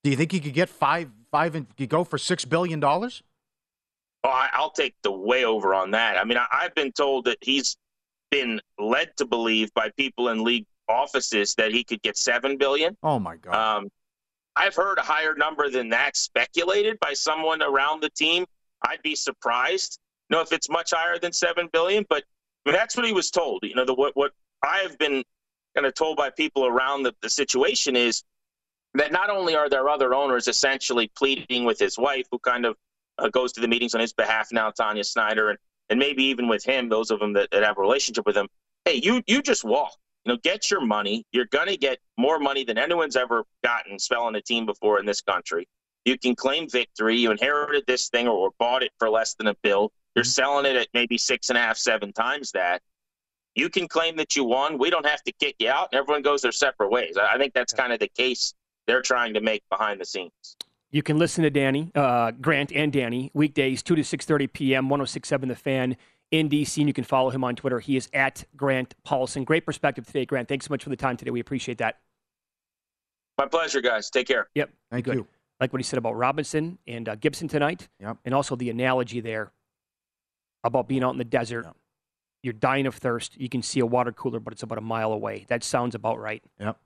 Do 0.05 0.09
you 0.09 0.15
think 0.15 0.31
he 0.31 0.39
could 0.39 0.53
get 0.53 0.69
five 0.69 1.11
five 1.31 1.53
and 1.53 1.67
go 1.89 2.05
for 2.05 2.17
six 2.17 2.45
billion 2.45 2.79
dollars? 2.79 3.23
Oh, 4.23 4.29
I, 4.29 4.49
will 4.59 4.69
take 4.69 4.95
the 5.03 5.11
way 5.11 5.45
over 5.45 5.73
on 5.73 5.91
that. 5.91 6.17
I 6.17 6.23
mean, 6.23 6.37
I've 6.51 6.75
been 6.75 6.91
told 6.91 7.25
that 7.25 7.37
he's 7.41 7.75
been 8.31 8.59
led 8.79 9.15
to 9.17 9.25
believe 9.25 9.73
by 9.73 9.89
people 9.97 10.29
in 10.29 10.43
league 10.43 10.65
offices 10.89 11.53
that 11.55 11.71
he 11.71 11.83
could 11.83 12.01
get 12.01 12.17
seven 12.17 12.57
billion. 12.57 12.97
Oh 13.03 13.19
my 13.19 13.35
god! 13.35 13.53
Um, 13.53 13.89
I've 14.55 14.75
heard 14.75 14.97
a 14.97 15.01
higher 15.01 15.35
number 15.35 15.69
than 15.69 15.89
that 15.89 16.17
speculated 16.17 16.99
by 16.99 17.13
someone 17.13 17.61
around 17.61 18.01
the 18.01 18.09
team. 18.09 18.45
I'd 18.83 19.01
be 19.03 19.15
surprised. 19.15 19.99
You 20.29 20.37
know 20.37 20.41
if 20.41 20.51
it's 20.51 20.69
much 20.69 20.91
higher 20.91 21.19
than 21.19 21.33
seven 21.33 21.69
billion, 21.71 22.05
but 22.09 22.23
I 22.65 22.69
mean, 22.69 22.75
that's 22.75 22.95
what 22.95 23.05
he 23.05 23.13
was 23.13 23.29
told. 23.29 23.63
You 23.63 23.75
know, 23.75 23.85
the 23.85 23.93
what 23.93 24.15
what 24.15 24.31
I 24.63 24.79
have 24.79 24.97
been 24.97 25.23
kind 25.75 25.85
of 25.85 25.93
told 25.93 26.17
by 26.17 26.29
people 26.29 26.65
around 26.65 27.03
the, 27.03 27.13
the 27.21 27.29
situation 27.29 27.95
is 27.95 28.23
that 28.93 29.11
not 29.11 29.29
only 29.29 29.55
are 29.55 29.69
there 29.69 29.87
other 29.87 30.13
owners 30.13 30.47
essentially 30.47 31.09
pleading 31.15 31.63
with 31.63 31.79
his 31.79 31.97
wife, 31.97 32.25
who 32.31 32.39
kind 32.39 32.65
of 32.65 32.75
uh, 33.17 33.29
goes 33.29 33.53
to 33.53 33.61
the 33.61 33.67
meetings 33.67 33.95
on 33.95 34.01
his 34.01 34.13
behalf 34.13 34.49
now, 34.51 34.69
Tanya 34.69 35.03
Snyder, 35.03 35.49
and, 35.49 35.59
and 35.91 35.99
maybe 35.99 36.23
even 36.23 36.47
with 36.47 36.63
him, 36.63 36.89
those 36.89 37.11
of 37.11 37.19
them 37.19 37.33
that, 37.33 37.51
that 37.51 37.63
have 37.63 37.77
a 37.77 37.81
relationship 37.81 38.25
with 38.25 38.37
him, 38.37 38.47
hey, 38.85 38.99
you 39.03 39.21
you 39.27 39.43
just 39.43 39.63
walk. 39.63 39.93
You 40.25 40.33
know, 40.33 40.39
get 40.41 40.71
your 40.71 40.81
money. 40.81 41.25
You're 41.31 41.47
gonna 41.51 41.75
get 41.75 41.99
more 42.17 42.39
money 42.39 42.63
than 42.63 42.77
anyone's 42.77 43.17
ever 43.17 43.43
gotten 43.63 43.99
spelling 43.99 44.35
a 44.35 44.41
team 44.41 44.65
before 44.65 44.99
in 44.99 45.05
this 45.05 45.21
country. 45.21 45.67
You 46.05 46.17
can 46.17 46.35
claim 46.35 46.69
victory. 46.69 47.17
You 47.17 47.31
inherited 47.31 47.83
this 47.87 48.09
thing 48.09 48.27
or, 48.27 48.31
or 48.31 48.51
bought 48.57 48.83
it 48.83 48.91
for 48.97 49.09
less 49.09 49.35
than 49.35 49.47
a 49.47 49.53
bill. 49.61 49.91
You're 50.15 50.23
mm-hmm. 50.23 50.29
selling 50.29 50.65
it 50.65 50.77
at 50.77 50.87
maybe 50.93 51.17
six 51.17 51.49
and 51.49 51.57
a 51.57 51.61
half, 51.61 51.77
seven 51.77 52.13
times 52.13 52.51
that. 52.53 52.81
You 53.53 53.69
can 53.69 53.89
claim 53.89 54.15
that 54.15 54.37
you 54.37 54.45
won. 54.45 54.77
We 54.77 54.89
don't 54.89 55.05
have 55.05 55.21
to 55.23 55.33
kick 55.33 55.55
you 55.59 55.69
out. 55.69 55.89
Everyone 55.91 56.21
goes 56.21 56.41
their 56.41 56.53
separate 56.53 56.89
ways. 56.89 57.17
I 57.17 57.37
think 57.37 57.53
that's 57.53 57.73
kind 57.73 57.91
of 57.91 57.99
the 57.99 58.07
case 58.07 58.53
they're 58.87 59.01
trying 59.01 59.33
to 59.33 59.41
make 59.41 59.61
behind 59.69 59.99
the 59.99 60.05
scenes. 60.05 60.55
You 60.91 61.01
can 61.01 61.17
listen 61.17 61.43
to 61.43 61.49
Danny, 61.49 61.89
uh, 61.95 62.31
Grant, 62.31 62.71
and 62.73 62.91
Danny 62.91 63.31
weekdays, 63.33 63.81
2 63.81 63.95
to 63.95 64.01
6.30 64.01 64.51
p.m., 64.51 64.89
1067 64.89 65.47
The 65.47 65.55
Fan 65.55 65.95
in 66.31 66.49
DC, 66.49 66.77
and 66.79 66.87
you 66.87 66.93
can 66.93 67.05
follow 67.05 67.29
him 67.29 67.43
on 67.43 67.55
Twitter. 67.55 67.79
He 67.79 67.95
is 67.95 68.09
at 68.13 68.43
Grant 68.57 68.93
Paulsen. 69.07 69.45
Great 69.45 69.65
perspective 69.65 70.05
today, 70.05 70.25
Grant. 70.25 70.49
Thanks 70.49 70.65
so 70.65 70.73
much 70.73 70.83
for 70.83 70.89
the 70.89 70.97
time 70.97 71.15
today. 71.15 71.31
We 71.31 71.39
appreciate 71.39 71.77
that. 71.77 71.99
My 73.37 73.47
pleasure, 73.47 73.79
guys. 73.79 74.09
Take 74.09 74.27
care. 74.27 74.49
Yep. 74.53 74.69
Thank 74.91 75.05
Good. 75.05 75.15
you. 75.15 75.27
Like 75.59 75.71
what 75.71 75.79
he 75.79 75.83
said 75.83 75.97
about 75.97 76.17
Robinson 76.17 76.77
and 76.87 77.07
uh, 77.07 77.15
Gibson 77.15 77.47
tonight. 77.47 77.87
Yep. 77.99 78.17
And 78.25 78.33
also 78.33 78.55
the 78.55 78.69
analogy 78.69 79.21
there 79.21 79.51
about 80.63 80.87
being 80.87 81.03
out 81.03 81.11
in 81.11 81.17
the 81.17 81.23
desert. 81.23 81.65
Yep. 81.65 81.75
You're 82.43 82.53
dying 82.53 82.85
of 82.85 82.95
thirst. 82.95 83.39
You 83.39 83.47
can 83.47 83.61
see 83.61 83.79
a 83.79 83.85
water 83.85 84.11
cooler, 84.11 84.39
but 84.39 84.51
it's 84.51 84.63
about 84.63 84.77
a 84.77 84.81
mile 84.81 85.13
away. 85.13 85.45
That 85.47 85.63
sounds 85.63 85.95
about 85.95 86.19
right. 86.19 86.43
Yep. 86.59 86.77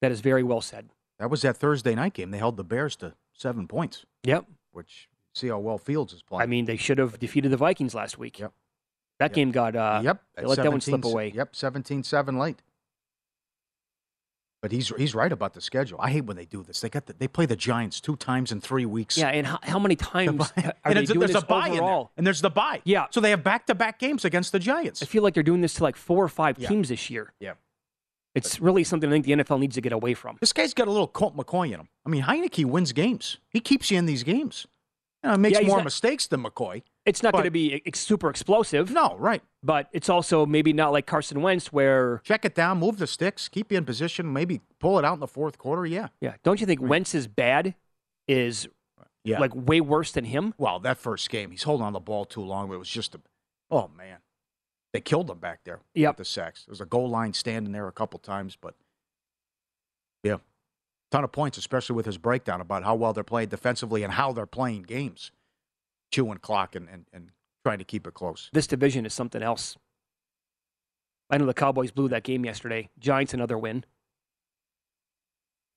That 0.00 0.12
is 0.12 0.20
very 0.20 0.42
well 0.42 0.60
said. 0.60 0.88
That 1.18 1.30
was 1.30 1.42
that 1.42 1.56
Thursday 1.56 1.94
night 1.94 2.14
game. 2.14 2.30
They 2.30 2.38
held 2.38 2.56
the 2.56 2.64
Bears 2.64 2.96
to 2.96 3.14
seven 3.32 3.66
points. 3.66 4.04
Yep. 4.24 4.46
Which 4.72 5.08
see 5.34 5.48
how 5.48 5.58
well 5.58 5.78
Fields 5.78 6.12
is 6.12 6.22
playing. 6.22 6.42
I 6.42 6.46
mean, 6.46 6.64
they 6.64 6.76
should 6.76 6.98
have 6.98 7.18
defeated 7.18 7.50
the 7.50 7.56
Vikings 7.56 7.94
last 7.94 8.18
week. 8.18 8.38
Yep. 8.38 8.52
That 9.18 9.30
yep. 9.30 9.34
game 9.34 9.50
got 9.50 9.74
uh 9.74 10.00
yep. 10.04 10.22
They 10.36 10.44
let 10.44 10.58
that 10.58 10.70
one 10.70 10.80
slip 10.80 11.04
away. 11.04 11.32
Yep, 11.34 11.52
17-7 11.52 12.38
late. 12.38 12.62
But 14.60 14.72
he's 14.72 14.88
he's 14.96 15.14
right 15.14 15.30
about 15.30 15.54
the 15.54 15.60
schedule. 15.60 16.00
I 16.00 16.10
hate 16.10 16.24
when 16.24 16.36
they 16.36 16.44
do 16.44 16.64
this. 16.64 16.80
They 16.80 16.88
got 16.88 17.06
the, 17.06 17.12
they 17.12 17.28
play 17.28 17.46
the 17.46 17.54
Giants 17.54 18.00
two 18.00 18.16
times 18.16 18.50
in 18.50 18.60
three 18.60 18.86
weeks. 18.86 19.16
Yeah, 19.16 19.28
and 19.28 19.46
how, 19.46 19.60
how 19.62 19.78
many 19.78 19.94
times 19.96 20.52
are 20.56 20.74
and 20.84 20.96
they 20.96 21.04
doing 21.04 21.20
there's 21.20 21.32
this 21.32 21.42
a 21.42 21.46
bye 21.46 21.70
overall? 21.70 22.10
And 22.16 22.26
there's 22.26 22.40
the 22.40 22.50
bye. 22.50 22.82
Yeah. 22.84 23.06
So 23.10 23.20
they 23.20 23.30
have 23.30 23.44
back 23.44 23.66
to 23.66 23.74
back 23.76 24.00
games 24.00 24.24
against 24.24 24.50
the 24.50 24.58
Giants. 24.58 25.00
I 25.00 25.06
feel 25.06 25.22
like 25.22 25.34
they're 25.34 25.44
doing 25.44 25.60
this 25.60 25.74
to 25.74 25.84
like 25.84 25.94
four 25.94 26.24
or 26.24 26.28
five 26.28 26.58
Yeah. 26.58 26.68
teams 26.68 26.88
this 26.88 27.08
year. 27.08 27.32
Yeah. 27.38 27.52
It's 28.38 28.60
really 28.60 28.84
something 28.84 29.08
I 29.10 29.12
think 29.12 29.24
the 29.26 29.32
NFL 29.32 29.60
needs 29.60 29.74
to 29.74 29.80
get 29.80 29.92
away 29.92 30.14
from. 30.14 30.36
This 30.40 30.52
guy's 30.52 30.74
got 30.74 30.88
a 30.88 30.90
little 30.90 31.06
Colt 31.08 31.36
McCoy 31.36 31.66
in 31.66 31.80
him. 31.80 31.88
I 32.06 32.08
mean, 32.10 32.22
Heinicke 32.22 32.64
wins 32.64 32.92
games. 32.92 33.38
He 33.50 33.60
keeps 33.60 33.90
you 33.90 33.98
in 33.98 34.06
these 34.06 34.22
games. 34.22 34.66
You 35.22 35.30
know, 35.30 35.34
he 35.36 35.40
makes 35.40 35.60
Yeah, 35.60 35.66
more 35.66 35.78
not- 35.78 35.84
mistakes 35.84 36.26
than 36.28 36.42
McCoy. 36.44 36.82
It's 37.04 37.22
not 37.22 37.32
going 37.32 37.44
to 37.44 37.50
be 37.50 37.82
ex- 37.86 38.00
super 38.00 38.28
explosive. 38.30 38.90
No, 38.92 39.16
right. 39.18 39.42
But 39.62 39.88
it's 39.92 40.08
also 40.08 40.44
maybe 40.46 40.72
not 40.72 40.92
like 40.92 41.06
Carson 41.06 41.40
Wentz, 41.42 41.72
where 41.72 42.20
Check 42.22 42.44
it 42.44 42.54
down, 42.54 42.78
move 42.78 42.98
the 42.98 43.06
sticks, 43.06 43.48
keep 43.48 43.72
you 43.72 43.78
in 43.78 43.84
position, 43.84 44.32
maybe 44.32 44.60
pull 44.78 44.98
it 44.98 45.04
out 45.04 45.14
in 45.14 45.20
the 45.20 45.26
fourth 45.26 45.58
quarter. 45.58 45.86
Yeah. 45.86 46.08
yeah. 46.20 46.34
Don't 46.44 46.60
you 46.60 46.66
think 46.66 46.80
Wentz's 46.82 47.26
bad 47.26 47.74
is 48.28 48.68
Yeah. 49.24 49.40
like 49.40 49.52
way 49.54 49.80
worse 49.80 50.12
than 50.12 50.24
him? 50.26 50.54
Well, 50.58 50.78
that 50.80 50.98
first 50.98 51.30
game, 51.30 51.50
he's 51.50 51.62
holding 51.64 51.84
on 51.86 51.94
the 51.94 52.00
ball 52.00 52.24
too 52.26 52.42
long. 52.42 52.68
But 52.68 52.74
it 52.74 52.78
was 52.78 52.90
just 52.90 53.14
a, 53.14 53.20
oh 53.70 53.90
man, 53.96 54.18
they 54.92 55.00
killed 55.00 55.30
him 55.30 55.38
back 55.38 55.60
there. 55.64 55.80
Yep. 55.94 56.10
with 56.10 56.16
the 56.18 56.24
sacks. 56.24 56.64
There 56.64 56.72
was 56.72 56.80
a 56.80 56.86
goal 56.86 57.08
line 57.08 57.32
standing 57.34 57.72
there 57.72 57.88
a 57.88 57.92
couple 57.92 58.18
times, 58.18 58.56
but 58.60 58.74
yeah, 60.22 60.38
ton 61.10 61.24
of 61.24 61.32
points, 61.32 61.58
especially 61.58 61.96
with 61.96 62.06
his 62.06 62.18
breakdown 62.18 62.60
about 62.60 62.84
how 62.84 62.94
well 62.94 63.12
they're 63.12 63.24
playing 63.24 63.48
defensively 63.48 64.02
and 64.02 64.14
how 64.14 64.32
they're 64.32 64.46
playing 64.46 64.82
games, 64.82 65.30
chewing 66.10 66.38
clock 66.38 66.74
and 66.74 66.88
and, 66.88 67.06
and 67.12 67.30
trying 67.64 67.78
to 67.78 67.84
keep 67.84 68.06
it 68.06 68.14
close. 68.14 68.50
This 68.52 68.66
division 68.66 69.04
is 69.04 69.12
something 69.12 69.42
else. 69.42 69.76
I 71.30 71.36
know 71.36 71.44
the 71.44 71.54
Cowboys 71.54 71.90
blew 71.90 72.08
that 72.08 72.22
game 72.22 72.44
yesterday. 72.44 72.88
Giants 72.98 73.34
another 73.34 73.58
win. 73.58 73.84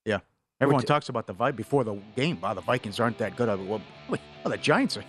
Yeah, 0.06 0.20
everyone 0.60 0.82
t- 0.82 0.86
talks 0.86 1.10
about 1.10 1.26
the 1.26 1.34
vibe 1.34 1.56
before 1.56 1.84
the 1.84 1.96
game. 2.16 2.40
Wow, 2.40 2.54
the 2.54 2.62
Vikings 2.62 2.98
aren't 2.98 3.18
that 3.18 3.36
good. 3.36 3.48
Well, 3.48 3.82
well, 4.08 4.20
oh, 4.46 4.48
the 4.48 4.56
Giants 4.56 4.96
are. 4.96 5.04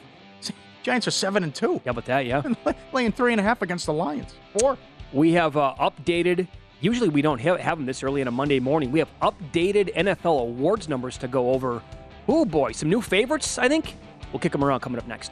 Giants 0.84 1.08
are 1.08 1.12
seven 1.12 1.44
and 1.44 1.56
two. 1.56 1.82
Yeah, 1.86 1.92
about 1.92 2.06
that, 2.06 2.26
yeah. 2.26 2.44
laying 2.94 3.14
three 3.14 3.32
and 3.32 3.40
a 3.40 3.44
half 3.44 3.62
against 3.62 3.86
the 3.86 3.94
Lions. 3.94 4.36
Four. 4.60 4.78
We 5.14 5.32
have 5.32 5.56
uh, 5.56 5.76
updated. 5.80 6.48
Usually 6.82 7.08
we 7.08 7.22
don't 7.22 7.40
have, 7.40 7.60
have 7.60 7.78
them 7.78 7.86
this 7.86 8.04
early 8.04 8.22
on 8.22 8.28
a 8.28 8.32
Monday 8.32 8.60
morning. 8.60 8.92
We 8.92 9.00
have 9.00 9.08
updated 9.22 9.96
NFL 9.96 10.42
awards 10.42 10.90
numbers 10.90 11.18
to 11.20 11.30
go 11.30 11.52
over. 11.52 11.82
Oh 12.28 12.44
boy, 12.44 12.74
some 12.74 12.90
new 12.90 13.02
favorites. 13.02 13.58
I 13.58 13.70
think 13.70 13.96
we'll 14.32 14.40
kick 14.40 14.52
them 14.52 14.64
around 14.64 14.82
coming 14.82 15.00
up 15.00 15.08
next. 15.08 15.32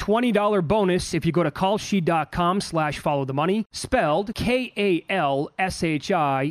$20 0.00 0.66
bonus 0.66 1.14
if 1.14 1.24
you 1.26 1.32
go 1.32 1.42
to 1.42 1.50
kalshi.com 1.50 2.60
slash 2.60 2.98
follow 2.98 3.24
the 3.24 3.34
money, 3.34 3.66
spelled 3.70 4.34
K-A-L-S-H-I, 4.34 5.04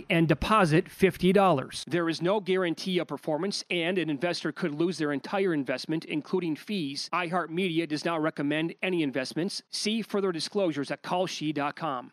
and 0.10 0.28
deposit 0.28 0.86
$50. 0.86 1.86
There 1.86 2.08
is 2.08 2.22
no 2.22 2.40
guarantee 2.40 3.00
of 3.00 3.08
performance, 3.08 3.64
and 3.70 3.98
an 3.98 4.10
investor 4.10 4.52
could 4.52 4.76
lose 4.76 4.98
their 4.98 5.12
entire 5.12 5.54
investment, 5.54 6.06
including 6.06 6.56
fees. 6.56 7.10
iHeartMedia 7.12 7.88
does 7.88 8.06
not 8.06 8.22
recommend 8.22 8.76
any 8.82 9.04
investments. 9.04 9.62
See 9.72 10.02
further 10.02 10.32
disclosures 10.32 10.92
at 10.92 11.02
kalshi.com. 11.04 12.12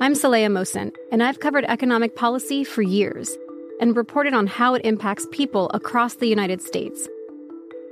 I'm 0.00 0.14
Saleha 0.14 0.50
Mohsin, 0.50 0.94
and 1.12 1.22
I've 1.22 1.40
covered 1.40 1.64
economic 1.66 2.16
policy 2.16 2.64
for 2.64 2.82
years 2.82 3.36
and 3.80 3.96
reported 3.96 4.34
on 4.34 4.46
how 4.46 4.74
it 4.74 4.84
impacts 4.84 5.26
people 5.32 5.70
across 5.74 6.14
the 6.14 6.26
United 6.26 6.62
States. 6.62 7.08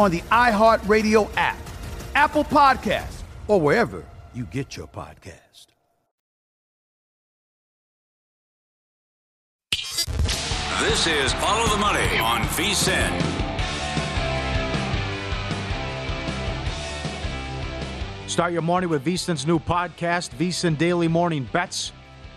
on 0.00 0.10
the 0.10 0.22
iHeartRadio 0.32 1.30
app, 1.36 1.58
Apple 2.14 2.44
Podcasts, 2.44 3.22
or 3.48 3.60
wherever 3.60 4.02
you 4.32 4.44
get 4.46 4.74
your 4.74 4.86
podcast. 4.86 5.66
This 10.80 11.06
is 11.06 11.34
Follow 11.34 11.68
the 11.68 11.76
Money 11.76 12.18
on 12.18 12.40
VSIN. 12.40 13.40
Start 18.26 18.52
your 18.54 18.62
morning 18.62 18.88
with 18.88 19.04
VSIN's 19.04 19.46
new 19.46 19.58
podcast, 19.58 20.30
VSIN 20.30 20.78
Daily 20.78 21.08
Morning 21.08 21.46
Bets. 21.52 21.92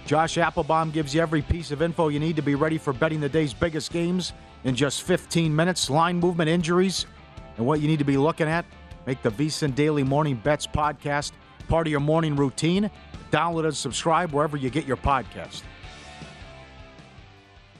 Josh 0.06 0.38
Applebaum 0.38 0.92
gives 0.92 1.16
you 1.16 1.22
every 1.22 1.42
piece 1.42 1.72
of 1.72 1.82
info 1.82 2.10
you 2.10 2.20
need 2.20 2.36
to 2.36 2.42
be 2.42 2.56
ready 2.56 2.78
for 2.78 2.92
betting 2.92 3.22
the 3.22 3.30
day's 3.30 3.54
biggest 3.54 3.94
games 3.94 4.34
in 4.66 4.76
just 4.76 5.04
15 5.04 5.56
minutes. 5.56 5.90
Line 5.90 6.20
movement, 6.20 6.50
injuries, 6.50 7.06
and 7.58 7.66
what 7.66 7.80
you 7.80 7.88
need 7.88 8.00
to 8.00 8.06
be 8.06 8.18
looking 8.18 8.48
at. 8.48 8.66
Make 9.06 9.22
the 9.22 9.32
VSIN 9.32 9.76
Daily 9.76 10.04
Morning 10.04 10.36
Bets 10.36 10.68
podcast 10.68 11.32
part 11.68 11.88
of 11.88 11.92
your 11.92 12.00
morning 12.00 12.36
routine. 12.36 12.90
Download 13.32 13.66
and 13.66 13.76
subscribe 13.76 14.32
wherever 14.32 14.58
you 14.58 14.70
get 14.70 14.86
your 14.86 14.98
podcast. 14.98 15.64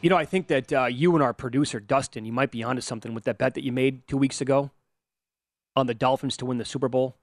You 0.02 0.10
know, 0.10 0.18
I 0.18 0.26
think 0.26 0.48
that 0.48 0.74
uh, 0.74 0.86
you 0.86 1.14
and 1.14 1.24
our 1.24 1.34
producer, 1.34 1.80
Dustin, 1.80 2.26
you 2.26 2.34
might 2.34 2.52
be 2.52 2.62
onto 2.62 2.82
something 2.82 3.14
with 3.14 3.24
that 3.24 3.38
bet 3.38 3.54
that 3.54 3.64
you 3.64 3.72
made 3.72 4.06
two 4.08 4.18
weeks 4.18 4.42
ago 4.42 4.72
on 5.76 5.88
the 5.88 5.94
Dolphins 5.94 6.36
to 6.38 6.46
win 6.46 6.58
the 6.58 6.66
Super 6.66 6.90
Bowl. 6.90 7.16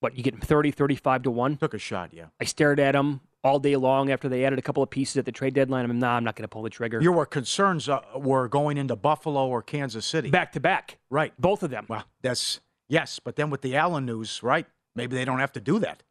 What, 0.00 0.16
you 0.16 0.22
get 0.22 0.38
30, 0.38 0.72
35 0.72 1.22
to 1.22 1.30
1? 1.30 1.56
Took 1.56 1.74
a 1.74 1.78
shot, 1.78 2.10
yeah. 2.12 2.26
I 2.40 2.44
stared 2.44 2.78
at 2.80 2.94
him 2.94 3.20
all 3.44 3.58
day 3.58 3.76
long 3.76 4.10
after 4.10 4.28
they 4.28 4.44
added 4.44 4.58
a 4.58 4.62
couple 4.62 4.82
of 4.82 4.90
pieces 4.90 5.16
at 5.16 5.24
the 5.24 5.32
trade 5.32 5.54
deadline. 5.54 5.84
I'm 5.84 5.98
nah, 5.98 6.16
I'm 6.16 6.24
not 6.24 6.36
going 6.36 6.44
to 6.44 6.48
pull 6.48 6.62
the 6.62 6.70
trigger. 6.70 7.00
Your 7.00 7.26
concerns 7.26 7.88
uh, 7.88 8.00
were 8.16 8.48
going 8.48 8.78
into 8.78 8.96
Buffalo 8.96 9.48
or 9.48 9.62
Kansas 9.62 10.06
City. 10.06 10.30
Back 10.30 10.52
to 10.52 10.60
back. 10.60 10.98
Right. 11.10 11.32
Both 11.38 11.62
of 11.62 11.70
them. 11.70 11.86
Well, 11.88 12.04
that's, 12.22 12.60
yes, 12.88 13.18
but 13.18 13.36
then 13.36 13.50
with 13.50 13.62
the 13.62 13.76
Allen 13.76 14.06
news, 14.06 14.42
right? 14.42 14.66
Maybe 14.94 15.16
they 15.16 15.24
don't 15.24 15.40
have 15.40 15.52
to 15.52 15.60
do 15.60 15.78
that. 15.80 16.02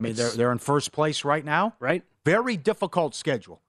I 0.00 0.04
mean, 0.04 0.14
they're, 0.14 0.30
they're 0.30 0.52
in 0.52 0.58
first 0.58 0.92
place 0.92 1.24
right 1.24 1.44
now. 1.44 1.74
Right. 1.80 2.02
Very 2.24 2.56
difficult 2.56 3.14
schedule, 3.14 3.62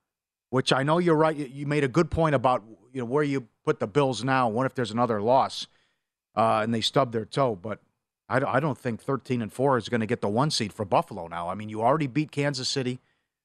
which 0.49 0.73
I 0.73 0.83
know 0.83 0.97
you're 0.97 1.15
right. 1.15 1.35
You 1.35 1.65
made 1.65 1.83
a 1.83 1.87
good 1.87 2.11
point 2.11 2.35
about 2.35 2.63
you 2.91 2.99
know 2.99 3.05
where 3.05 3.23
you 3.23 3.47
put 3.65 3.79
the 3.79 3.87
Bills 3.87 4.23
now. 4.23 4.49
What 4.49 4.65
if 4.65 4.75
there's 4.75 4.91
another 4.91 5.21
loss 5.21 5.67
uh, 6.35 6.61
and 6.63 6.73
they 6.73 6.81
stub 6.81 7.11
their 7.11 7.25
toe? 7.25 7.55
But 7.55 7.79
I, 8.29 8.57
I 8.57 8.59
don't 8.59 8.77
think 8.77 9.01
13 9.01 9.41
and 9.41 9.51
4 9.51 9.77
is 9.77 9.89
going 9.89 10.01
to 10.01 10.07
get 10.07 10.21
the 10.21 10.29
one 10.29 10.51
seed 10.51 10.71
for 10.71 10.85
Buffalo 10.85 11.27
now. 11.27 11.49
I 11.49 11.55
mean, 11.55 11.69
you 11.69 11.81
already 11.81 12.07
beat 12.07 12.31
Kansas 12.31 12.69
City, 12.69 12.99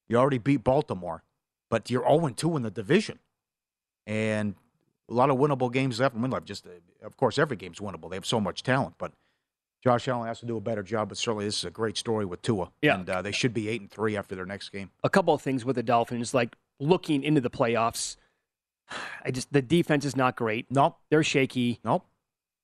you 0.09 0.17
already 0.17 0.39
beat 0.39 0.63
Baltimore, 0.63 1.23
but 1.71 1.91
you're 1.91 2.03
0 2.03 2.29
2 2.29 2.57
in 2.57 2.63
the 2.63 2.71
division. 2.71 3.19
And 4.07 4.55
a 5.09 5.15
lot 5.15 5.31
of 5.31 5.39
winnable 5.39 5.73
games 5.73 6.01
left 6.01 6.15
and 6.15 6.23
win 6.23 6.31
left. 6.31 6.47
Just, 6.47 6.67
uh, 6.67 6.71
of 7.03 7.17
course, 7.17 7.39
every 7.39 7.57
game's 7.57 7.79
winnable. 7.79 8.11
They 8.11 8.17
have 8.17 8.27
so 8.27 8.41
much 8.41 8.63
talent, 8.63 8.95
but 8.99 9.13
Josh 9.83 10.09
Allen 10.09 10.29
has 10.29 10.41
to 10.41 10.47
do 10.47 10.57
a 10.57 10.61
better 10.61 10.83
job. 10.83 11.09
But 11.09 11.19
certainly, 11.19 11.45
this 11.45 11.59
is 11.59 11.65
a 11.65 11.71
great 11.71 11.97
story 11.97 12.25
with 12.25 12.43
Tua. 12.43 12.71
Yeah. 12.83 12.95
And 12.95 13.09
uh, 13.09 13.23
they 13.23 13.33
should 13.33 13.55
be 13.55 13.69
8 13.69 13.81
and 13.83 13.91
3 13.91 14.17
after 14.17 14.35
their 14.35 14.47
next 14.47 14.71
game. 14.71 14.91
A 15.03 15.11
couple 15.11 15.35
of 15.35 15.43
things 15.43 15.65
with 15.65 15.77
the 15.77 15.83
Dolphins, 15.83 16.35
like 16.35 16.57
looking 16.81 17.23
into 17.23 17.41
the 17.41 17.51
playoffs. 17.51 18.17
I 19.25 19.31
just, 19.31 19.53
the 19.53 19.63
defense 19.63 20.05
is 20.05 20.17
not 20.17 20.37
great. 20.37 20.67
Nope. 20.71 20.99
They're 21.11 21.23
shaky. 21.23 21.81
Nope. 21.85 22.07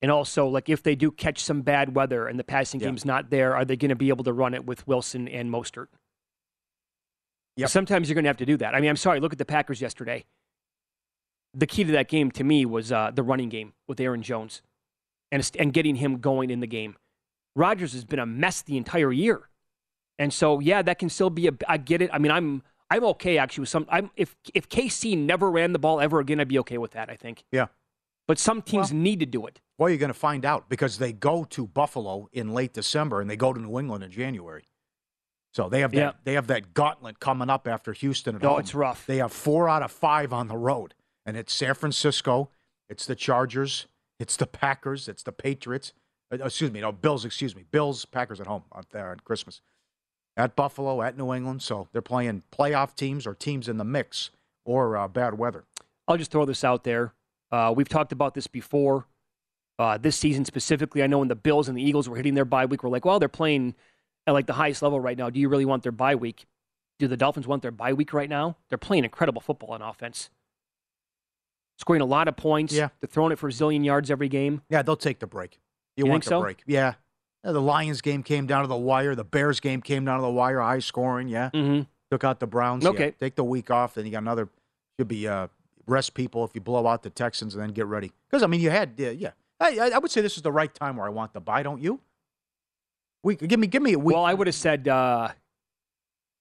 And 0.01 0.09
also, 0.11 0.47
like 0.47 0.67
if 0.69 0.81
they 0.81 0.95
do 0.95 1.11
catch 1.11 1.43
some 1.43 1.61
bad 1.61 1.95
weather 1.95 2.27
and 2.27 2.39
the 2.39 2.43
passing 2.43 2.79
Yeah. 2.79 2.87
game's 2.87 3.05
not 3.05 3.29
there, 3.29 3.55
are 3.55 3.63
they 3.65 3.75
going 3.75 3.89
to 3.89 3.95
be 3.95 4.09
able 4.09 4.23
to 4.23 4.33
run 4.33 4.53
it 4.53 4.65
with 4.65 4.87
Wilson 4.87 5.27
and 5.27 5.51
Mostert? 5.51 5.87
Yep. 7.57 7.69
Sometimes 7.69 8.09
you're 8.09 8.15
going 8.15 8.23
to 8.23 8.29
have 8.29 8.37
to 8.37 8.45
do 8.45 8.57
that. 8.57 8.73
I 8.73 8.79
mean, 8.79 8.89
I'm 8.89 8.95
sorry. 8.95 9.19
Look 9.19 9.33
at 9.33 9.37
the 9.37 9.45
Packers 9.45 9.81
yesterday. 9.81 10.25
The 11.53 11.67
key 11.67 11.83
to 11.83 11.91
that 11.91 12.07
game 12.07 12.31
to 12.31 12.43
me 12.43 12.65
was 12.65 12.91
uh, 12.91 13.11
the 13.13 13.23
running 13.23 13.49
game 13.49 13.73
with 13.87 13.99
Aaron 13.99 14.23
Jones, 14.23 14.61
and 15.31 15.49
and 15.59 15.73
getting 15.73 15.95
him 15.97 16.19
going 16.19 16.49
in 16.49 16.61
the 16.61 16.67
game. 16.67 16.95
Rodgers 17.57 17.91
has 17.91 18.05
been 18.05 18.19
a 18.19 18.25
mess 18.25 18.61
the 18.61 18.77
entire 18.77 19.11
year, 19.11 19.49
and 20.17 20.31
so 20.33 20.61
yeah, 20.61 20.81
that 20.81 20.97
can 20.97 21.09
still 21.09 21.29
be 21.29 21.47
a. 21.49 21.51
I 21.67 21.75
get 21.75 22.01
it. 22.01 22.09
I 22.13 22.19
mean, 22.19 22.31
I'm 22.31 22.63
I'm 22.89 23.03
okay 23.03 23.37
actually 23.37 23.63
with 23.63 23.69
some. 23.69 23.85
I'm 23.89 24.11
if 24.15 24.37
if 24.53 24.69
KC 24.69 25.17
never 25.17 25.51
ran 25.51 25.73
the 25.73 25.79
ball 25.79 25.99
ever 25.99 26.21
again, 26.21 26.39
I'd 26.39 26.47
be 26.47 26.59
okay 26.59 26.77
with 26.77 26.91
that. 26.91 27.09
I 27.09 27.17
think. 27.17 27.43
Yeah. 27.51 27.65
But 28.27 28.39
some 28.39 28.61
teams 28.61 28.91
need 28.93 29.19
to 29.19 29.25
do 29.25 29.45
it. 29.45 29.59
Well, 29.77 29.89
you're 29.89 29.97
going 29.97 30.09
to 30.13 30.13
find 30.13 30.45
out 30.45 30.69
because 30.69 30.99
they 30.99 31.11
go 31.11 31.43
to 31.45 31.67
Buffalo 31.67 32.29
in 32.31 32.53
late 32.53 32.73
December 32.73 33.19
and 33.19 33.29
they 33.29 33.35
go 33.35 33.51
to 33.51 33.59
New 33.59 33.79
England 33.79 34.03
in 34.03 34.11
January. 34.11 34.65
So 35.53 35.67
they 35.67 35.81
have 35.81 35.91
that 35.91 35.97
Yeah. 35.97 36.11
they 36.23 36.33
have 36.33 36.47
that 36.47 36.73
gauntlet 36.73 37.19
coming 37.19 37.49
up 37.49 37.67
after 37.67 37.91
Houston 37.93 38.35
at 38.35 38.41
No, 38.41 38.51
home. 38.51 38.59
it's 38.61 38.73
rough. 38.73 39.05
They 39.05 39.17
have 39.17 39.33
four 39.33 39.67
out 39.67 39.81
of 39.83 39.91
five 39.91 40.31
on 40.31 40.47
the 40.47 40.55
road, 40.57 40.93
and 41.25 41.35
it's 41.35 41.51
San 41.53 41.73
Francisco, 41.73 42.49
it's 42.87 43.05
the 43.05 43.15
Chargers, 43.15 43.87
it's 44.17 44.37
the 44.37 44.47
Packers, 44.47 45.09
it's 45.09 45.23
the 45.23 45.33
Patriots. 45.33 45.91
Uh, 46.31 46.37
excuse 46.45 46.71
me, 46.71 46.79
no 46.79 46.93
Bills. 46.93 47.25
Excuse 47.25 47.53
me, 47.55 47.63
Bills, 47.69 48.05
Packers 48.05 48.39
at 48.39 48.47
home 48.47 48.63
out 48.73 48.91
there 48.91 49.09
on 49.09 49.19
Christmas. 49.19 49.61
at 50.37 50.55
Buffalo, 50.55 51.01
at 51.01 51.17
New 51.17 51.33
England. 51.33 51.61
So 51.61 51.89
they're 51.91 52.01
playing 52.01 52.43
playoff 52.53 52.95
teams 52.95 53.27
or 53.27 53.33
teams 53.35 53.67
in 53.67 53.75
the 53.77 53.83
mix 53.83 54.29
or 54.63 54.95
uh, 54.95 55.09
bad 55.09 55.37
weather. 55.37 55.65
I'll 56.07 56.15
just 56.15 56.31
throw 56.31 56.45
this 56.45 56.63
out 56.63 56.85
there. 56.85 57.13
Uh, 57.51 57.73
we've 57.75 57.89
talked 57.89 58.11
about 58.11 58.33
this 58.33 58.47
before. 58.47 59.05
Uh, 59.79 59.97
this 59.97 60.15
season 60.15 60.45
specifically, 60.45 61.01
I 61.01 61.07
know 61.07 61.19
when 61.19 61.27
the 61.27 61.35
Bills 61.35 61.67
and 61.67 61.77
the 61.77 61.81
Eagles 61.81 62.07
were 62.07 62.15
hitting 62.15 62.33
their 62.35 62.45
bye 62.45 62.65
week, 62.65 62.83
we're 62.83 62.89
like, 62.89 63.03
well, 63.05 63.17
they're 63.19 63.27
playing 63.29 63.73
at 64.27 64.33
like 64.33 64.45
the 64.45 64.53
highest 64.53 64.81
level 64.81 64.99
right 64.99 65.17
now. 65.17 65.29
Do 65.29 65.39
you 65.39 65.49
really 65.49 65.65
want 65.65 65.83
their 65.83 65.91
bye 65.91 66.15
week? 66.15 66.45
Do 66.99 67.07
the 67.07 67.17
Dolphins 67.17 67.47
want 67.47 67.61
their 67.63 67.71
bye 67.71 67.93
week 67.93 68.13
right 68.13 68.29
now? 68.29 68.57
They're 68.69 68.77
playing 68.77 69.05
incredible 69.05 69.41
football 69.41 69.71
on 69.71 69.81
offense, 69.81 70.29
scoring 71.79 72.01
a 72.01 72.05
lot 72.05 72.27
of 72.27 72.37
points. 72.37 72.73
Yeah. 72.73 72.89
they're 72.99 73.07
throwing 73.07 73.31
it 73.31 73.39
for 73.39 73.47
a 73.47 73.51
zillion 73.51 73.83
yards 73.83 74.11
every 74.11 74.29
game. 74.29 74.61
Yeah, 74.69 74.81
they'll 74.83 74.95
take 74.95 75.19
the 75.19 75.27
break. 75.27 75.59
You, 75.97 76.05
You 76.05 76.11
want 76.11 76.23
the 76.23 76.29
so? 76.29 76.41
break? 76.41 76.61
Yeah. 76.67 76.93
Yeah, 77.43 77.53
The 77.53 77.61
Lions 77.61 78.01
game 78.01 78.21
came 78.21 78.45
down 78.45 78.61
to 78.61 78.67
the 78.67 78.77
wire. 78.77 79.15
The 79.15 79.23
Bears 79.23 79.59
game 79.59 79.81
came 79.81 80.05
down 80.05 80.17
to 80.17 80.21
the 80.21 80.29
wire. 80.29 80.59
High 80.59 80.77
scoring. 80.79 81.27
Yeah. 81.27 81.49
Mm-hmm. 81.53 81.83
Took 82.11 82.23
out 82.23 82.39
the 82.39 82.45
Browns. 82.47 82.83
yeah. 82.83 82.91
Okay. 82.91 83.11
Take 83.19 83.35
the 83.35 83.43
week 83.43 83.71
off. 83.71 83.95
Then 83.95 84.05
you 84.05 84.11
got 84.11 84.19
another. 84.19 84.47
Should 84.99 85.07
be 85.07 85.27
uh, 85.27 85.47
rest 85.87 86.13
people 86.13 86.43
if 86.45 86.51
you 86.55 86.61
blow 86.61 86.87
out 86.87 87.03
the 87.03 87.09
Texans 87.09 87.55
and 87.55 87.63
then 87.63 87.71
get 87.71 87.85
ready. 87.85 88.11
Because 88.29 88.43
I 88.43 88.47
mean, 88.47 88.61
you 88.61 88.69
had 88.69 88.93
uh, 88.99 89.09
yeah. 89.09 89.31
I, 89.59 89.91
I- 89.93 89.97
would 89.99 90.09
say 90.11 90.21
this 90.21 90.37
is 90.37 90.41
the 90.43 90.51
right 90.51 90.73
time 90.73 90.97
where 90.97 91.05
I 91.05 91.09
want 91.09 91.33
the 91.33 91.39
bye. 91.41 91.63
Don't 91.63 91.81
you? 91.81 91.99
Week. 93.23 93.39
Give 93.47 93.59
me 93.59 93.67
give 93.67 93.81
me 93.83 93.93
a 93.93 93.99
week. 93.99 94.15
Well, 94.15 94.25
I 94.25 94.33
would 94.33 94.47
have 94.47 94.55
said, 94.55 94.87
uh, 94.87 95.29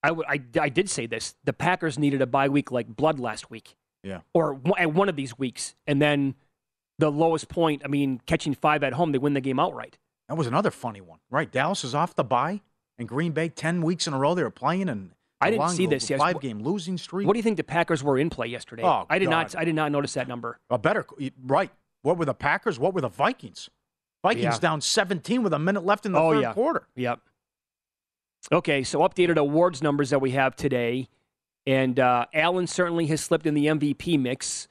I 0.02 0.10
would- 0.10 0.26
I- 0.26 0.40
I 0.60 0.68
did 0.70 0.88
say 0.88 1.06
this. 1.06 1.34
The 1.44 1.52
Packers 1.52 1.98
needed 1.98 2.22
a 2.22 2.26
bye 2.26 2.48
week 2.48 2.70
like 2.70 2.88
blood 2.88 3.18
last 3.20 3.50
week. 3.50 3.76
Yeah. 4.02 4.20
or 4.32 4.54
one- 4.54 4.80
at 4.80 4.94
one 4.94 5.10
of 5.10 5.16
these 5.16 5.36
weeks, 5.38 5.74
and 5.86 6.00
then 6.00 6.34
the 6.98 7.10
lowest 7.12 7.50
point. 7.50 7.82
I 7.84 7.88
mean, 7.88 8.22
catching 8.24 8.54
five 8.54 8.82
at 8.82 8.94
home, 8.94 9.12
they 9.12 9.18
win 9.18 9.34
the 9.34 9.42
game 9.42 9.60
outright. 9.60 9.98
That 10.28 10.36
was 10.38 10.46
another 10.46 10.70
funny 10.70 11.02
one, 11.02 11.18
right? 11.28 11.52
Dallas 11.52 11.84
is 11.84 11.94
off 11.94 12.14
the 12.14 12.24
bye, 12.24 12.62
and 12.98 13.06
Green 13.06 13.32
Bay 13.32 13.50
ten 13.50 13.82
weeks 13.82 14.06
in 14.06 14.14
a 14.14 14.18
row 14.18 14.34
they 14.34 14.42
were 14.42 14.48
playing, 14.50 14.88
and 14.88 15.10
I 15.40 15.50
didn't 15.50 15.70
see 15.70 15.86
this 15.86 16.08
yes- 16.10 16.18
Five 16.20 16.40
game 16.40 16.62
losing 16.62 16.98
streak. 16.98 17.26
What 17.26 17.34
do 17.34 17.38
you 17.38 17.42
think 17.42 17.56
the 17.56 17.64
Packers 17.64 18.02
were 18.02 18.18
in 18.18 18.30
play 18.30 18.46
yesterday? 18.46 18.82
Oh, 18.84 19.06
I 19.08 19.18
did 19.18 19.30
not. 19.30 19.56
I 19.56 19.64
did 19.64 19.74
not 19.74 19.90
notice 19.92 20.14
that 20.14 20.28
number. 20.28 20.58
A 20.68 20.78
better 20.78 21.06
right. 21.46 21.70
What 22.02 22.18
were 22.18 22.24
the 22.24 22.34
Packers? 22.34 22.78
What 22.78 22.94
were 22.94 23.00
the 23.00 23.08
Vikings? 23.08 23.70
Vikings 24.22 24.44
Yeah. 24.44 24.58
down 24.58 24.80
17 24.80 25.42
with 25.42 25.52
a 25.52 25.58
minute 25.58 25.84
left 25.84 26.04
in 26.04 26.12
the 26.12 26.18
oh 26.18 26.32
third 26.32 26.42
yeah, 26.42 26.52
quarter. 26.52 26.86
Yep. 26.94 27.20
Okay, 28.52 28.82
so 28.82 29.00
updated 29.00 29.36
awards 29.36 29.82
numbers 29.82 30.10
that 30.10 30.20
we 30.20 30.30
have 30.32 30.56
today, 30.56 31.08
and 31.66 31.98
uh, 32.00 32.26
Allen 32.32 32.66
certainly 32.66 33.06
has 33.06 33.20
slipped 33.20 33.46
in 33.46 33.54
the 33.54 33.66
MVP 33.66 34.18
mix, 34.18 34.66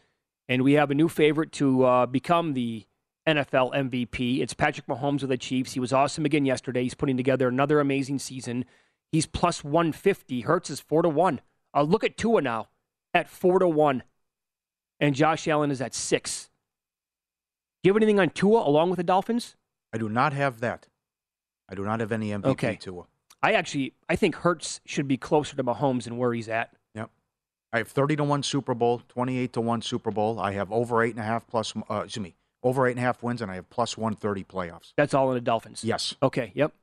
and 0.48 0.64
we 0.64 0.74
have 0.74 0.90
a 0.92 0.96
new 0.96 1.08
favorite 1.08 1.52
to 1.54 1.84
uh, 1.84 2.06
become 2.08 2.54
the 2.54 2.86
NFL 3.28 3.74
MVP. 3.74 4.42
It's 4.42 4.54
Patrick 4.56 4.88
Mahomes 4.88 5.22
with 5.22 5.30
the 5.30 5.38
Chiefs. 5.38 5.74
He 5.74 5.80
was 5.80 5.94
awesome 5.94 6.26
again 6.26 6.46
yesterday. 6.46 6.84
He's 6.84 6.96
putting 6.96 7.16
together 7.16 7.48
another 7.48 7.80
amazing 7.80 8.20
season. 8.20 8.66
He's 9.12 9.26
plus 9.26 9.63
150. 9.63 10.41
Hurts 10.41 10.69
is 10.69 10.80
four 10.80 11.02
to 11.02 11.10
one. 11.10 11.41
Uh, 11.76 11.82
look 11.84 12.04
at 12.04 12.17
Tua 12.17 12.41
now 12.41 12.67
at 13.13 13.28
four 13.30 13.60
to 13.60 13.67
one, 13.67 14.04
and 15.00 15.15
Josh 15.15 15.48
Allen 15.48 15.72
is 15.72 15.82
at 15.82 15.93
six. 15.95 16.50
Do 17.82 17.88
you 17.88 17.93
have 17.93 17.98
anything 17.98 18.19
on 18.19 18.30
Tua 18.30 18.67
along 18.67 18.89
with 18.89 18.98
the 18.98 19.04
Dolphins? 19.04 19.56
I 19.93 19.98
do 19.98 20.10
not 20.10 20.34
have 20.34 20.60
that. 20.60 20.88
I 21.67 21.76
do 21.76 21.84
not 21.84 22.00
have 22.00 22.12
any 22.12 22.30
MVP 22.30 22.45
Okay. 22.45 22.76
Tua. 22.80 23.06
I 23.41 23.54
actually 23.54 23.93
I 24.10 24.15
think 24.15 24.36
Hurts 24.36 24.82
should 24.86 25.08
be 25.08 25.17
closer 25.17 25.56
to 25.56 25.63
Mahomes 25.63 26.04
than 26.04 26.17
where 26.17 26.34
he's 26.34 26.50
at. 26.50 26.74
Yep. 26.93 27.10
I 27.72 27.78
have 27.78 27.88
30 27.88 28.17
to 28.17 28.24
1 28.24 28.43
Super 28.43 28.74
Bowl, 28.74 29.02
28 29.08 29.54
to 29.54 29.62
1 29.62 29.82
Super 29.82 30.12
Bowl. 30.12 30.39
I 30.39 30.52
have 30.54 30.72
over 30.72 30.95
8.5 30.95 31.41
plus, 31.48 31.74
uh, 31.89 32.02
excuse 32.04 32.24
me, 32.24 32.36
over 32.63 32.82
8.5 32.93 33.22
wins, 33.24 33.41
and 33.41 33.50
I 33.52 33.56
have 33.56 33.69
plus 33.69 33.98
130 33.98 34.43
playoffs. 34.43 34.93
That's 34.98 35.13
all 35.13 35.30
in 35.30 35.36
the 35.36 35.41
Dolphins. 35.41 35.84
Yes. 35.84 36.15
Okay. 36.22 36.52
Yep. 36.56 36.74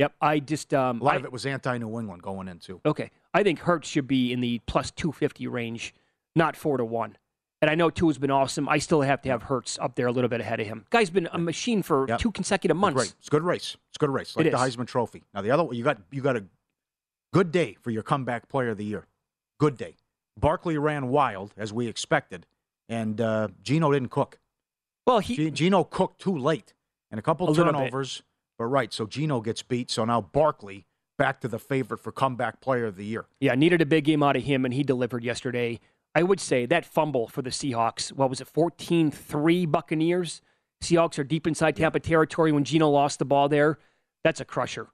Yep. 0.00 0.14
I 0.20 0.38
just 0.40 0.72
um 0.74 1.00
A 1.00 1.04
lot 1.04 1.14
I- 1.14 1.16
of 1.18 1.24
it 1.24 1.32
was 1.32 1.44
anti 1.46 1.76
New 1.78 1.98
England 2.00 2.22
going 2.22 2.48
into. 2.48 2.80
okay. 2.84 3.10
I 3.32 3.42
think 3.44 3.60
Hurts 3.60 3.88
should 3.88 4.08
be 4.08 4.32
in 4.32 4.40
the 4.40 4.60
plus 4.66 4.90
Tua 4.90 5.12
fifty 5.12 5.46
range, 5.46 5.94
not 6.34 6.56
four 6.56 6.76
to 6.78 6.84
one. 6.84 7.16
And 7.62 7.70
I 7.70 7.74
know 7.74 7.90
two 7.90 8.08
has 8.08 8.16
been 8.16 8.30
awesome. 8.30 8.68
I 8.68 8.78
still 8.78 9.02
have 9.02 9.20
to 9.22 9.28
have 9.28 9.42
Hurts 9.44 9.78
up 9.78 9.94
there 9.94 10.06
a 10.06 10.12
little 10.12 10.28
bit 10.30 10.40
ahead 10.40 10.58
of 10.60 10.66
him. 10.66 10.86
Guy's 10.88 11.10
been 11.10 11.28
a 11.32 11.38
machine 11.38 11.82
for 11.82 12.06
Yep. 12.08 12.18
two 12.18 12.32
consecutive 12.32 12.76
months. 12.76 12.96
Great. 12.96 13.14
It's 13.18 13.28
a 13.28 13.30
good 13.30 13.42
race. 13.42 13.76
It's 13.90 13.96
a 13.96 14.00
good 14.00 14.08
race. 14.10 14.34
Like 14.34 14.46
It 14.46 14.52
the 14.52 14.56
is. 14.64 14.76
Heisman 14.76 14.86
Trophy. 14.86 15.22
Now 15.34 15.42
the 15.42 15.50
other 15.50 15.64
one, 15.64 15.76
you 15.76 15.84
got 15.84 15.98
you 16.10 16.22
got 16.22 16.36
a 16.36 16.44
good 17.32 17.52
day 17.52 17.76
for 17.82 17.90
your 17.90 18.02
comeback 18.02 18.48
player 18.48 18.70
of 18.70 18.78
the 18.78 18.84
year. 18.84 19.06
Good 19.58 19.76
day. 19.76 19.96
Barkley 20.38 20.78
ran 20.78 21.08
wild 21.08 21.52
as 21.58 21.70
we 21.72 21.86
expected, 21.86 22.46
and 22.88 23.20
uh, 23.20 23.48
Gino 23.62 23.92
didn't 23.92 24.08
cook. 24.10 24.38
Well, 25.06 25.18
he 25.18 25.50
Gino 25.50 25.84
cooked 25.84 26.20
too 26.20 26.36
late 26.36 26.72
and 27.10 27.18
a 27.18 27.22
couple 27.22 27.50
A 27.50 27.54
turnovers. 27.54 28.22
But 28.60 28.66
right, 28.66 28.92
so 28.92 29.06
Gino 29.06 29.40
gets 29.40 29.62
beat. 29.62 29.90
So 29.90 30.04
now 30.04 30.20
Barkley 30.20 30.84
back 31.16 31.40
to 31.40 31.48
the 31.48 31.58
favorite 31.58 31.96
for 31.96 32.12
comeback 32.12 32.60
player 32.60 32.84
of 32.84 32.96
the 32.96 33.06
year. 33.06 33.24
Yeah, 33.40 33.54
needed 33.54 33.80
a 33.80 33.86
big 33.86 34.04
game 34.04 34.22
out 34.22 34.36
of 34.36 34.42
him, 34.42 34.66
and 34.66 34.74
he 34.74 34.82
delivered 34.82 35.24
yesterday. 35.24 35.80
I 36.14 36.22
would 36.22 36.40
say 36.40 36.66
that 36.66 36.84
fumble 36.84 37.26
for 37.26 37.40
the 37.40 37.48
Seahawks, 37.48 38.12
what 38.12 38.28
was 38.28 38.42
it, 38.42 38.48
14 38.48 39.10
3 39.12 39.64
Buccaneers? 39.64 40.42
Seahawks 40.84 41.18
are 41.18 41.24
deep 41.24 41.46
inside 41.46 41.74
Tampa 41.74 42.00
territory 42.00 42.52
when 42.52 42.64
Gino 42.64 42.90
lost 42.90 43.18
the 43.18 43.24
ball 43.24 43.48
there. 43.48 43.78
That's 44.24 44.40
a 44.40 44.44
crusher. 44.44 44.88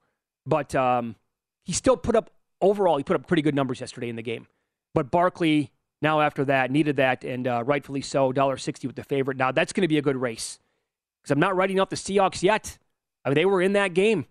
But 0.45 0.73
um, 0.73 1.17
he 1.65 1.73
still 1.73 1.97
put 1.97 2.15
up, 2.15 2.29
overall, 2.61 2.95
he 2.95 3.03
put 3.03 3.17
up 3.17 3.27
pretty 3.27 3.41
good 3.41 3.55
numbers 3.55 3.81
yesterday 3.81 4.07
in 4.07 4.15
the 4.15 4.23
game. 4.23 4.47
But 4.93 5.11
Barkley, 5.11 5.71
now 6.01 6.21
after 6.21 6.45
that, 6.45 6.71
needed 6.71 6.95
that, 6.95 7.25
and 7.25 7.45
uh, 7.45 7.65
rightfully 7.65 7.99
so, 7.99 8.31
$1.60 8.31 8.85
with 8.85 8.95
the 8.95 9.03
favorite. 9.03 9.35
Now, 9.35 9.51
that's 9.51 9.73
going 9.73 9.81
to 9.81 9.89
be 9.89 9.97
a 9.97 10.01
good 10.01 10.15
race 10.15 10.57
because 11.21 11.31
I'm 11.31 11.39
not 11.41 11.57
writing 11.57 11.81
off 11.81 11.89
the 11.89 11.97
Seahawks 11.97 12.41
yet. 12.41 12.77
I 13.27 13.29
mean, 13.29 13.35
they 13.35 13.45
were 13.45 13.61
in 13.61 13.73
that 13.73 13.93
game. 13.93 14.25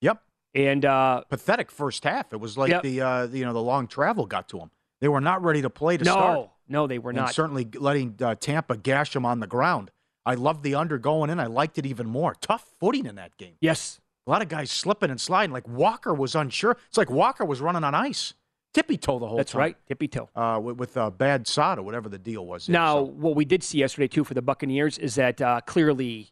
Yep. 0.00 0.22
And 0.54 0.84
uh, 0.84 1.22
Pathetic 1.28 1.70
first 1.72 2.04
half. 2.04 2.32
It 2.32 2.38
was 2.38 2.56
like 2.56 2.70
Yep. 2.70 2.82
the 2.84 3.00
uh, 3.00 3.26
you 3.26 3.44
know 3.44 3.52
the 3.52 3.60
long 3.62 3.88
travel 3.88 4.26
got 4.26 4.48
to 4.50 4.58
them. 4.58 4.70
They 5.00 5.08
were 5.08 5.20
not 5.20 5.42
ready 5.42 5.60
to 5.62 5.70
play 5.70 5.96
to 5.96 6.04
no, 6.04 6.12
start. 6.12 6.50
no, 6.68 6.86
they 6.86 6.98
were 6.98 7.12
not. 7.12 7.18
and 7.18 7.26
not. 7.26 7.34
certainly 7.34 7.66
letting 7.74 8.14
uh, 8.20 8.36
Tampa 8.36 8.76
gash 8.76 9.12
them 9.12 9.26
on 9.26 9.40
the 9.40 9.46
ground. 9.48 9.90
I 10.24 10.34
loved 10.34 10.62
the 10.62 10.74
under 10.76 10.98
going 10.98 11.30
in. 11.30 11.40
I 11.40 11.46
liked 11.46 11.78
it 11.78 11.86
even 11.86 12.06
more. 12.06 12.34
Tough 12.40 12.64
footing 12.78 13.06
in 13.06 13.16
that 13.16 13.36
game. 13.36 13.54
Yes. 13.60 14.00
A 14.26 14.30
lot 14.30 14.42
of 14.42 14.48
guys 14.48 14.70
slipping 14.70 15.10
and 15.10 15.20
sliding. 15.20 15.52
Like 15.52 15.66
Walker 15.66 16.14
was 16.14 16.34
unsure. 16.36 16.76
It's 16.88 16.98
like 16.98 17.10
Walker 17.10 17.44
was 17.44 17.60
running 17.60 17.82
on 17.82 17.94
ice. 17.94 18.34
Tippy 18.74 18.98
toe 18.98 19.18
the 19.18 19.26
whole 19.26 19.36
time. 19.36 19.38
That's 19.38 19.52
time. 19.52 19.58
right, 19.60 19.76
tippy 19.88 20.06
toe. 20.08 20.28
Uh, 20.36 20.60
with 20.62 20.76
with 20.76 20.96
uh, 20.96 21.10
bad 21.10 21.46
sod 21.48 21.78
or 21.78 21.82
whatever 21.82 22.08
the 22.08 22.18
deal 22.18 22.44
was. 22.46 22.68
Now, 22.68 22.96
So, 22.96 23.02
what 23.04 23.34
we 23.34 23.44
did 23.46 23.62
see 23.64 23.78
yesterday 23.78 24.06
too 24.08 24.22
for 24.24 24.34
the 24.34 24.42
Buccaneers 24.42 24.98
is 24.98 25.14
that 25.14 25.40
uh, 25.40 25.62
clearly, 25.62 26.30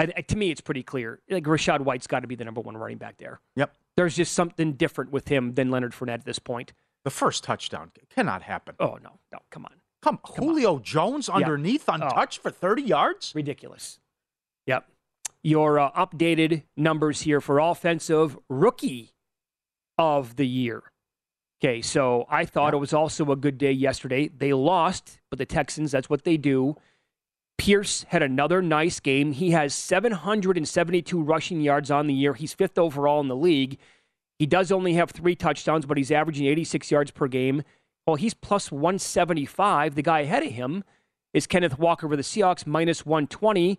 I, 0.00 0.12
I- 0.16 0.20
to 0.22 0.36
me, 0.36 0.50
it's 0.50 0.60
pretty 0.60 0.82
clear. 0.82 1.20
Like 1.30 1.44
Rachaad 1.44 1.80
White's 1.82 2.06
got 2.06 2.20
to 2.20 2.26
be 2.26 2.34
the 2.34 2.44
number 2.44 2.60
one 2.60 2.76
running 2.76 2.98
back 2.98 3.16
there. 3.18 3.40
Yep. 3.56 3.74
There's 3.96 4.16
just 4.16 4.32
something 4.32 4.72
different 4.74 5.10
with 5.12 5.28
him 5.28 5.54
than 5.54 5.70
Leonard 5.70 5.92
Fournette 5.92 6.14
at 6.14 6.24
this 6.24 6.38
point. 6.38 6.72
the 7.04 7.10
first 7.10 7.42
touchdown 7.44 7.90
cannot 8.14 8.42
happen. 8.42 8.74
Oh 8.78 8.98
no, 9.02 9.18
no, 9.32 9.38
come 9.50 9.64
on, 9.64 9.72
Come, 10.02 10.18
Julio 10.36 10.78
Jones 10.78 11.28
Yeah. 11.28 11.36
underneath 11.36 11.88
untouched 11.88 12.42
for 12.42 12.50
30 12.50 12.82
yards? 12.82 13.32
ridiculous. 13.34 13.98
Yep. 14.66 14.86
Your 15.42 15.78
uh, 15.78 15.90
updated 15.92 16.64
numbers 16.76 17.22
here 17.22 17.40
for 17.40 17.58
offensive 17.58 18.38
rookie 18.50 19.14
of 19.98 20.36
the 20.36 20.46
year. 20.46 20.82
Okay, 21.62 21.80
so 21.82 22.26
I 22.30 22.44
thought 22.46 22.72
it 22.74 22.78
was 22.78 22.92
also 22.94 23.30
a 23.32 23.36
good 23.36 23.58
day 23.58 23.72
yesterday. 23.72 24.28
They 24.28 24.52
lost, 24.54 25.20
but 25.30 25.38
the 25.38 25.46
Texans, 25.46 25.90
that's 25.90 26.08
what 26.10 26.24
they 26.24 26.36
do. 26.38 26.76
Pierce 27.60 28.04
had 28.08 28.22
another 28.22 28.62
nice 28.62 29.00
game. 29.00 29.32
He 29.32 29.50
has 29.50 29.74
772 29.74 31.20
rushing 31.20 31.60
yards 31.60 31.90
on 31.90 32.06
the 32.06 32.14
year. 32.14 32.32
He's 32.32 32.54
fifth 32.54 32.78
overall 32.78 33.20
in 33.20 33.28
the 33.28 33.36
league. 33.36 33.76
He 34.38 34.46
does 34.46 34.72
only 34.72 34.94
have 34.94 35.10
three 35.10 35.36
touchdowns, 35.36 35.84
but 35.84 35.98
he's 35.98 36.10
averaging 36.10 36.46
86 36.46 36.90
yards 36.90 37.10
per 37.10 37.28
game. 37.28 37.62
Well, 38.06 38.16
he's 38.16 38.32
plus 38.32 38.72
175. 38.72 39.94
The 39.94 40.02
guy 40.02 40.20
ahead 40.20 40.42
of 40.42 40.52
him 40.52 40.84
is 41.34 41.46
Kenneth 41.46 41.78
Walker 41.78 42.08
for 42.08 42.16
the 42.16 42.22
Seahawks, 42.22 42.66
minus 42.66 43.04
120. 43.04 43.78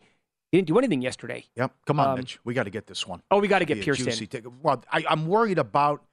He 0.51 0.57
didn't 0.57 0.67
do 0.67 0.77
anything 0.77 1.01
yesterday. 1.01 1.45
Yep. 1.55 1.73
Come 1.87 1.99
on, 1.99 2.09
Um, 2.09 2.15
Mitch. 2.17 2.37
We 2.43 2.53
got 2.53 2.65
to 2.65 2.69
get 2.69 2.85
this 2.85 3.07
one. 3.07 3.23
Oh, 3.31 3.39
we 3.39 3.47
got 3.47 3.59
to 3.59 3.65
get 3.65 3.81
Pierce 3.81 3.99
in. 3.99 4.11
ticket. 4.27 4.51
Well, 4.61 4.83
I, 4.91 5.03
I'm 5.09 5.25
worried 5.25 5.57
about 5.57 6.03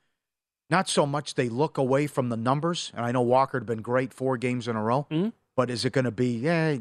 not 0.70 0.88
so 0.88 1.04
much 1.04 1.34
they 1.34 1.50
look 1.50 1.76
away 1.76 2.06
from 2.06 2.30
the 2.30 2.36
numbers, 2.38 2.92
and 2.94 3.04
I 3.04 3.12
know 3.12 3.20
Walker 3.20 3.58
had 3.58 3.66
been 3.66 3.82
great 3.82 4.14
four 4.14 4.38
games 4.38 4.68
in 4.68 4.74
a 4.76 4.82
row. 4.82 5.06
Mhm. 5.10 5.32
But 5.58 5.70
is 5.70 5.84
it 5.84 5.92
going 5.92 6.04
to 6.04 6.12
be 6.12 6.28
yeah 6.28 6.76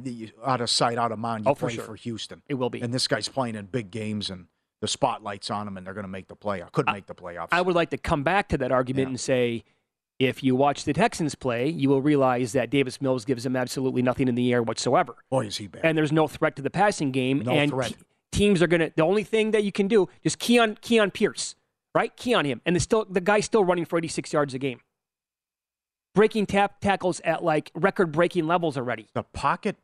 out 0.45 0.61
of 0.61 0.69
sight, 0.69 0.99
out 0.99 1.11
of 1.11 1.17
mind? 1.17 1.45
You 1.45 1.51
Oh, 1.51 1.55
for 1.55 1.67
sure. 1.71 1.83
for 1.83 1.95
Houston. 1.95 2.43
It 2.47 2.53
will 2.53 2.69
be. 2.69 2.79
And 2.79 2.93
this 2.93 3.07
guy's 3.07 3.27
playing 3.27 3.55
in 3.55 3.65
big 3.65 3.89
games, 3.89 4.29
and 4.29 4.45
the 4.81 4.87
spotlight's 4.87 5.49
on 5.49 5.67
him, 5.67 5.77
and 5.77 5.87
they're 5.87 5.95
going 5.95 6.03
to 6.03 6.07
make 6.07 6.27
the 6.27 6.35
playoff. 6.35 6.67
Uh, 6.67 6.69
could 6.73 6.85
make 6.85 7.07
the 7.07 7.15
playoffs. 7.15 7.47
I 7.51 7.61
would 7.61 7.73
like 7.73 7.89
to 7.89 7.97
come 7.97 8.21
back 8.21 8.49
to 8.49 8.57
that 8.59 8.71
argument 8.71 9.07
and 9.07 9.19
say 9.19 9.63
if 10.19 10.43
you 10.43 10.55
watch 10.55 10.83
the 10.83 10.93
Texans 10.93 11.33
play, 11.33 11.67
you 11.67 11.89
will 11.89 12.03
realize 12.03 12.51
that 12.51 12.69
Davis 12.69 13.01
Mills 13.01 13.25
gives 13.25 13.43
them 13.45 13.55
absolutely 13.55 14.03
nothing 14.03 14.27
in 14.27 14.35
the 14.35 14.53
air 14.53 14.61
whatsoever. 14.61 15.15
Boy, 15.31 15.47
is 15.47 15.57
he 15.57 15.65
bad. 15.65 15.81
And 15.83 15.97
there's 15.97 16.11
no 16.11 16.27
threat 16.27 16.55
to 16.57 16.61
the 16.61 16.69
passing 16.69 17.09
game. 17.11 17.39
No 17.39 17.53
and 17.53 17.71
threat. 17.71 17.89
te- 17.89 17.95
teams 18.31 18.61
are 18.61 18.67
going 18.67 18.81
to, 18.81 18.91
the 18.95 19.03
only 19.03 19.23
thing 19.23 19.49
that 19.51 19.63
you 19.63 19.71
can 19.71 19.87
do, 19.87 20.07
just 20.21 20.37
key 20.37 20.59
on, 20.59 20.77
key 20.81 20.99
on 20.99 21.09
Pierce, 21.09 21.55
right? 21.95 22.15
Key 22.15 22.35
on 22.35 22.45
him. 22.45 22.61
And 22.63 22.75
the, 22.75 22.79
still, 22.79 23.05
the 23.09 23.21
guy's 23.21 23.45
still 23.45 23.65
running 23.65 23.85
for 23.85 23.97
86 23.97 24.31
yards 24.33 24.53
a 24.53 24.59
game. 24.59 24.81
Breaking 26.17 26.45
tap 26.47 26.79
tackles 26.81 27.19
at 27.21 27.43
like 27.43 27.71
record 27.75 28.11
breaking 28.11 28.47
levels 28.47 28.75
already. 28.75 29.07
the 29.13 29.21
pocket 29.23 29.75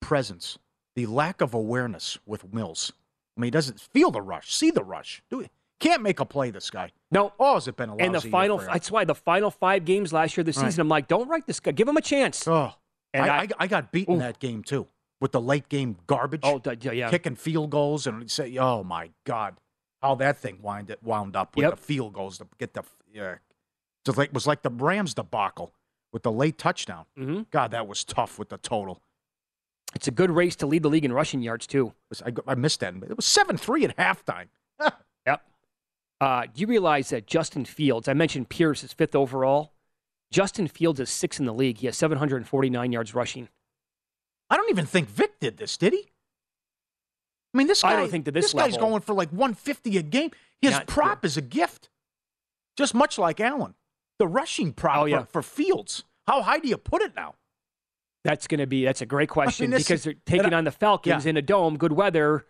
presence, 0.00 0.58
the 0.96 1.06
lack 1.06 1.40
of 1.40 1.54
awareness 1.54 2.18
with 2.26 2.52
Mills. 2.52 2.92
I 3.36 3.40
mean, 3.40 3.46
he 3.46 3.50
doesn't 3.52 3.80
feel 3.80 4.10
the 4.10 4.20
rush, 4.20 4.52
see 4.52 4.70
the 4.72 4.82
rush. 4.82 5.22
Do 5.30 5.38
he? 5.40 5.48
Can't 5.78 6.02
make 6.02 6.18
a 6.18 6.24
play, 6.24 6.50
this 6.50 6.70
guy. 6.70 6.90
No. 7.12 7.32
Oh, 7.38 7.54
has 7.54 7.68
it 7.68 7.76
been 7.76 7.88
a 7.90 7.92
lousy 7.94 8.04
And 8.06 8.14
the 8.16 8.20
final, 8.20 8.58
that's 8.58 8.90
why 8.90 9.04
the 9.04 9.14
final 9.14 9.52
five 9.52 9.84
games 9.84 10.12
last 10.12 10.36
year 10.36 10.42
of 10.42 10.46
the 10.52 10.60
Right. 10.60 10.66
season, 10.66 10.80
I'm 10.80 10.88
like, 10.88 11.06
don't 11.06 11.28
write 11.28 11.46
this 11.46 11.60
guy. 11.60 11.70
Give 11.70 11.86
him 11.86 11.96
a 11.96 12.00
chance. 12.02 12.48
Oh, 12.48 12.72
And 13.14 13.24
I, 13.30 13.42
I- 13.42 13.48
I, 13.60 13.66
got 13.68 13.92
beaten 13.92 14.14
Oof. 14.16 14.20
that 14.20 14.40
game 14.40 14.64
too 14.64 14.88
with 15.20 15.30
the 15.30 15.40
late 15.40 15.68
game 15.68 15.96
garbage. 16.08 16.40
Oh, 16.42 16.60
yeah, 16.80 17.08
kicking 17.10 17.36
field 17.36 17.70
goals 17.70 18.08
and 18.08 18.28
say, 18.28 18.58
oh 18.58 18.82
my 18.82 19.10
god, 19.24 19.58
how 20.02 20.16
that 20.16 20.38
thing 20.38 20.58
wound 20.60 20.90
it 20.90 21.00
wound 21.04 21.36
up 21.36 21.54
with 21.54 21.62
Yep. 21.62 21.76
the 21.76 21.80
field 21.80 22.12
goals 22.14 22.38
to 22.38 22.48
get 22.58 22.74
the 22.74 22.82
yeah. 23.12 23.36
Just 24.08 24.16
like 24.16 24.28
it 24.28 24.34
was 24.34 24.46
like 24.46 24.62
the 24.62 24.70
Rams 24.70 25.12
debacle 25.12 25.74
with 26.14 26.22
the 26.22 26.32
late 26.32 26.56
touchdown. 26.56 27.04
Mm-hmm. 27.18 27.42
God, 27.50 27.72
that 27.72 27.86
was 27.86 28.04
tough 28.04 28.38
with 28.38 28.48
the 28.48 28.56
total. 28.56 29.02
It's 29.94 30.08
a 30.08 30.10
good 30.10 30.30
race 30.30 30.56
to 30.56 30.66
lead 30.66 30.82
the 30.82 30.88
league 30.88 31.04
in 31.04 31.12
rushing 31.12 31.42
yards, 31.42 31.66
too. 31.66 31.92
I, 32.24 32.32
I 32.46 32.54
missed 32.54 32.80
that. 32.80 32.94
It 32.94 33.16
was 33.16 33.26
seven 33.26 33.58
three 33.58 33.84
at 33.84 33.96
halftime. 33.96 34.46
Yep. 35.26 35.42
Uh, 36.22 36.42
do 36.46 36.60
you 36.62 36.66
realize 36.66 37.10
that 37.10 37.26
Justin 37.26 37.66
Fields, 37.66 38.08
I 38.08 38.14
mentioned 38.14 38.48
Pierce 38.48 38.82
is 38.82 38.94
fifth 38.94 39.14
overall. 39.14 39.72
Justin 40.30 40.68
Fields 40.68 41.00
is 41.00 41.10
sixth 41.10 41.38
in 41.38 41.44
the 41.44 41.52
league. 41.52 41.76
He 41.78 41.86
has 41.86 41.98
749 41.98 42.92
yards 42.92 43.14
rushing. 43.14 43.48
I 44.48 44.56
don't 44.56 44.70
even 44.70 44.86
think 44.86 45.10
Vick 45.10 45.38
did 45.38 45.58
this, 45.58 45.76
did 45.76 45.92
he? 45.92 46.06
I 47.52 47.58
mean, 47.58 47.66
this 47.66 47.82
guy. 47.82 47.92
I 47.92 47.96
don't 47.96 48.10
think 48.10 48.24
to 48.24 48.30
this 48.32 48.54
guy's 48.54 48.72
level. 48.72 48.88
going 48.88 49.02
for 49.02 49.12
like 49.14 49.28
150 49.30 49.98
a 49.98 50.02
game. 50.02 50.30
His 50.62 50.72
Not- 50.72 50.86
prop 50.86 51.24
is 51.26 51.36
a 51.36 51.42
gift, 51.42 51.90
just 52.78 52.94
much 52.94 53.18
like 53.18 53.38
Allen. 53.38 53.74
The 54.18 54.26
rushing 54.26 54.72
prop 54.72 54.98
Oh, 54.98 55.04
yeah. 55.04 55.20
for, 55.24 55.26
for 55.26 55.42
Fields. 55.42 56.04
How 56.26 56.42
high 56.42 56.58
do 56.58 56.68
you 56.68 56.76
put 56.76 57.02
it 57.02 57.12
now? 57.16 57.34
That's 58.24 58.46
going 58.46 58.58
to 58.60 58.66
be, 58.66 58.84
that's 58.84 59.00
a 59.00 59.06
great 59.06 59.28
question 59.28 59.70
this- 59.70 59.84
because 59.84 60.02
they're 60.04 60.14
taking 60.26 60.52
I- 60.52 60.58
on 60.58 60.64
the 60.64 60.70
Falcons 60.72 61.24
Yeah. 61.24 61.30
in 61.30 61.36
a 61.36 61.42
dome, 61.42 61.76
good 61.78 61.92
weather. 61.92 62.46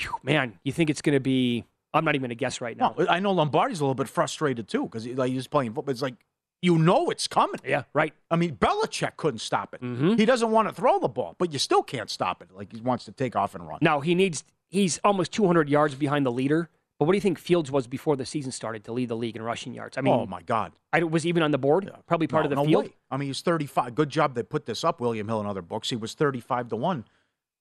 Phew, 0.00 0.14
man, 0.22 0.58
you 0.64 0.72
think 0.72 0.90
it's 0.90 1.02
going 1.02 1.14
to 1.14 1.20
be, 1.20 1.64
I'm 1.92 2.04
not 2.04 2.14
even 2.14 2.22
going 2.22 2.30
to 2.30 2.34
guess 2.34 2.60
right 2.60 2.76
now. 2.76 2.94
No, 2.98 3.06
I 3.08 3.20
know 3.20 3.32
Lombardi's 3.32 3.80
a 3.80 3.84
little 3.84 3.94
bit 3.94 4.08
frustrated 4.08 4.66
too 4.66 4.84
because 4.84 5.04
he, 5.04 5.14
like, 5.14 5.30
he's 5.30 5.46
playing 5.46 5.72
football. 5.74 5.92
It's 5.92 6.02
like 6.02 6.14
you 6.62 6.78
know 6.78 7.10
it's 7.10 7.28
coming. 7.28 7.60
Yeah, 7.64 7.82
right. 7.92 8.14
I 8.30 8.36
mean, 8.36 8.56
Belichick 8.56 9.16
couldn't 9.18 9.38
stop 9.40 9.74
it. 9.74 9.82
Mhm. 9.82 10.18
He 10.18 10.24
doesn't 10.24 10.50
want 10.50 10.66
to 10.66 10.74
throw 10.74 10.98
the 10.98 11.08
ball, 11.08 11.36
but 11.38 11.52
you 11.52 11.58
still 11.58 11.82
can't 11.82 12.08
stop 12.10 12.42
it. 12.42 12.48
Like 12.52 12.72
he 12.72 12.80
wants 12.80 13.04
to 13.04 13.12
take 13.12 13.36
off 13.36 13.54
and 13.54 13.68
run. 13.68 13.78
Now, 13.82 14.00
he 14.00 14.14
needs, 14.14 14.42
he's 14.70 14.98
almost 15.04 15.30
200 15.32 15.68
yards 15.68 15.94
behind 15.94 16.24
the 16.26 16.32
leader. 16.32 16.70
But 17.04 17.08
what 17.08 17.12
do 17.12 17.18
you 17.18 17.20
think 17.20 17.38
Fields 17.38 17.70
was 17.70 17.86
before 17.86 18.16
the 18.16 18.24
season 18.24 18.50
started 18.50 18.82
to 18.84 18.92
lead 18.92 19.10
the 19.10 19.14
league 19.14 19.36
in 19.36 19.42
rushing 19.42 19.74
yards? 19.74 19.98
I 19.98 20.00
mean, 20.00 20.14
oh 20.14 20.24
my 20.24 20.40
God! 20.40 20.72
I 20.90 21.02
was 21.02 21.26
even 21.26 21.42
on 21.42 21.50
the 21.50 21.58
board, 21.58 21.90
probably 22.06 22.26
part 22.28 22.44
No, 22.44 22.46
of 22.46 22.50
the 22.50 22.56
no 22.56 22.64
field. 22.64 22.84
way. 22.86 22.94
I 23.10 23.18
mean, 23.18 23.28
he's 23.28 23.42
35. 23.42 23.94
Good 23.94 24.08
job 24.08 24.34
they 24.34 24.42
put 24.42 24.64
this 24.64 24.84
up, 24.84 25.00
William 25.02 25.28
Hill 25.28 25.38
and 25.40 25.46
other 25.46 25.60
books. 25.60 25.90
He 25.90 25.96
was 25.96 26.14
35 26.14 26.68
to 26.70 26.76
1 26.76 27.04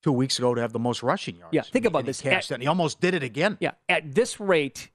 two 0.02 0.14
weeks 0.14 0.38
ago 0.40 0.56
to 0.56 0.62
have 0.62 0.72
the 0.72 0.80
most 0.80 1.04
rushing 1.04 1.36
yards. 1.36 1.54
Yeah, 1.54 1.64
think 1.64 1.84
about 1.84 2.06
this. 2.06 2.22
cashed 2.22 2.52
it, 2.52 2.54
and 2.54 2.64
he 2.64 2.68
almost 2.68 3.02
did 3.02 3.14
it 3.14 3.22
again. 3.24 3.58
Yeah, 3.60 3.72
at 3.90 4.16
this 4.16 4.40
rate, 4.40 4.92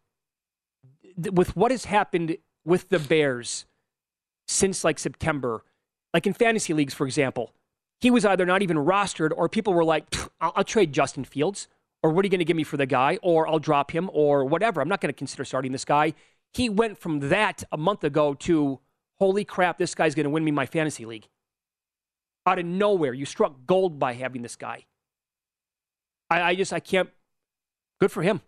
th- 1.22 1.34
with 1.34 1.54
what 1.54 1.70
has 1.70 1.84
happened 1.84 2.38
with 2.64 2.88
the 2.88 2.98
Bears 2.98 3.66
since 4.46 4.82
like 4.82 4.98
September, 4.98 5.62
like 6.14 6.26
in 6.26 6.32
fantasy 6.32 6.72
leagues, 6.72 6.94
for 6.94 7.06
example, 7.06 7.52
he 8.00 8.10
was 8.10 8.24
either 8.24 8.46
not 8.46 8.62
even 8.62 8.76
rostered 8.78 9.32
or 9.36 9.48
people 9.48 9.74
were 9.74 9.84
like, 9.84 10.06
I'll, 10.40 10.52
I'll 10.56 10.64
trade 10.64 10.92
Justin 10.92 11.24
Fields, 11.24 11.68
or 12.02 12.10
what 12.10 12.24
are 12.24 12.26
you 12.26 12.30
going 12.30 12.38
to 12.38 12.44
give 12.44 12.56
me 12.56 12.64
for 12.64 12.76
the 12.76 12.86
guy, 12.86 13.18
or 13.22 13.48
I'll 13.48 13.58
drop 13.58 13.90
him, 13.90 14.08
or 14.12 14.44
whatever. 14.44 14.80
I'm 14.80 14.88
not 14.88 15.00
going 15.00 15.12
to 15.12 15.16
consider 15.16 15.44
starting 15.44 15.72
this 15.72 15.84
guy. 15.84 16.14
He 16.52 16.68
went 16.68 16.98
from 16.98 17.28
that 17.28 17.64
a 17.72 17.76
month 17.76 18.04
ago 18.04 18.34
to, 18.34 18.80
holy 19.18 19.44
crap, 19.44 19.78
this 19.78 19.94
guy's 19.94 20.14
going 20.14 20.24
to 20.24 20.30
win 20.30 20.44
me 20.44 20.50
my 20.50 20.66
fantasy 20.66 21.04
league. 21.04 21.28
Out 22.46 22.58
of 22.58 22.64
nowhere, 22.64 23.12
you 23.12 23.26
struck 23.26 23.66
gold 23.66 23.98
by 23.98 24.14
having 24.14 24.42
this 24.42 24.56
guy. 24.56 24.86
I, 26.30 26.42
I 26.42 26.54
just, 26.54 26.72
I 26.72 26.80
can't. 26.80 27.10
Good 28.00 28.12
for 28.12 28.22
him. 28.22 28.40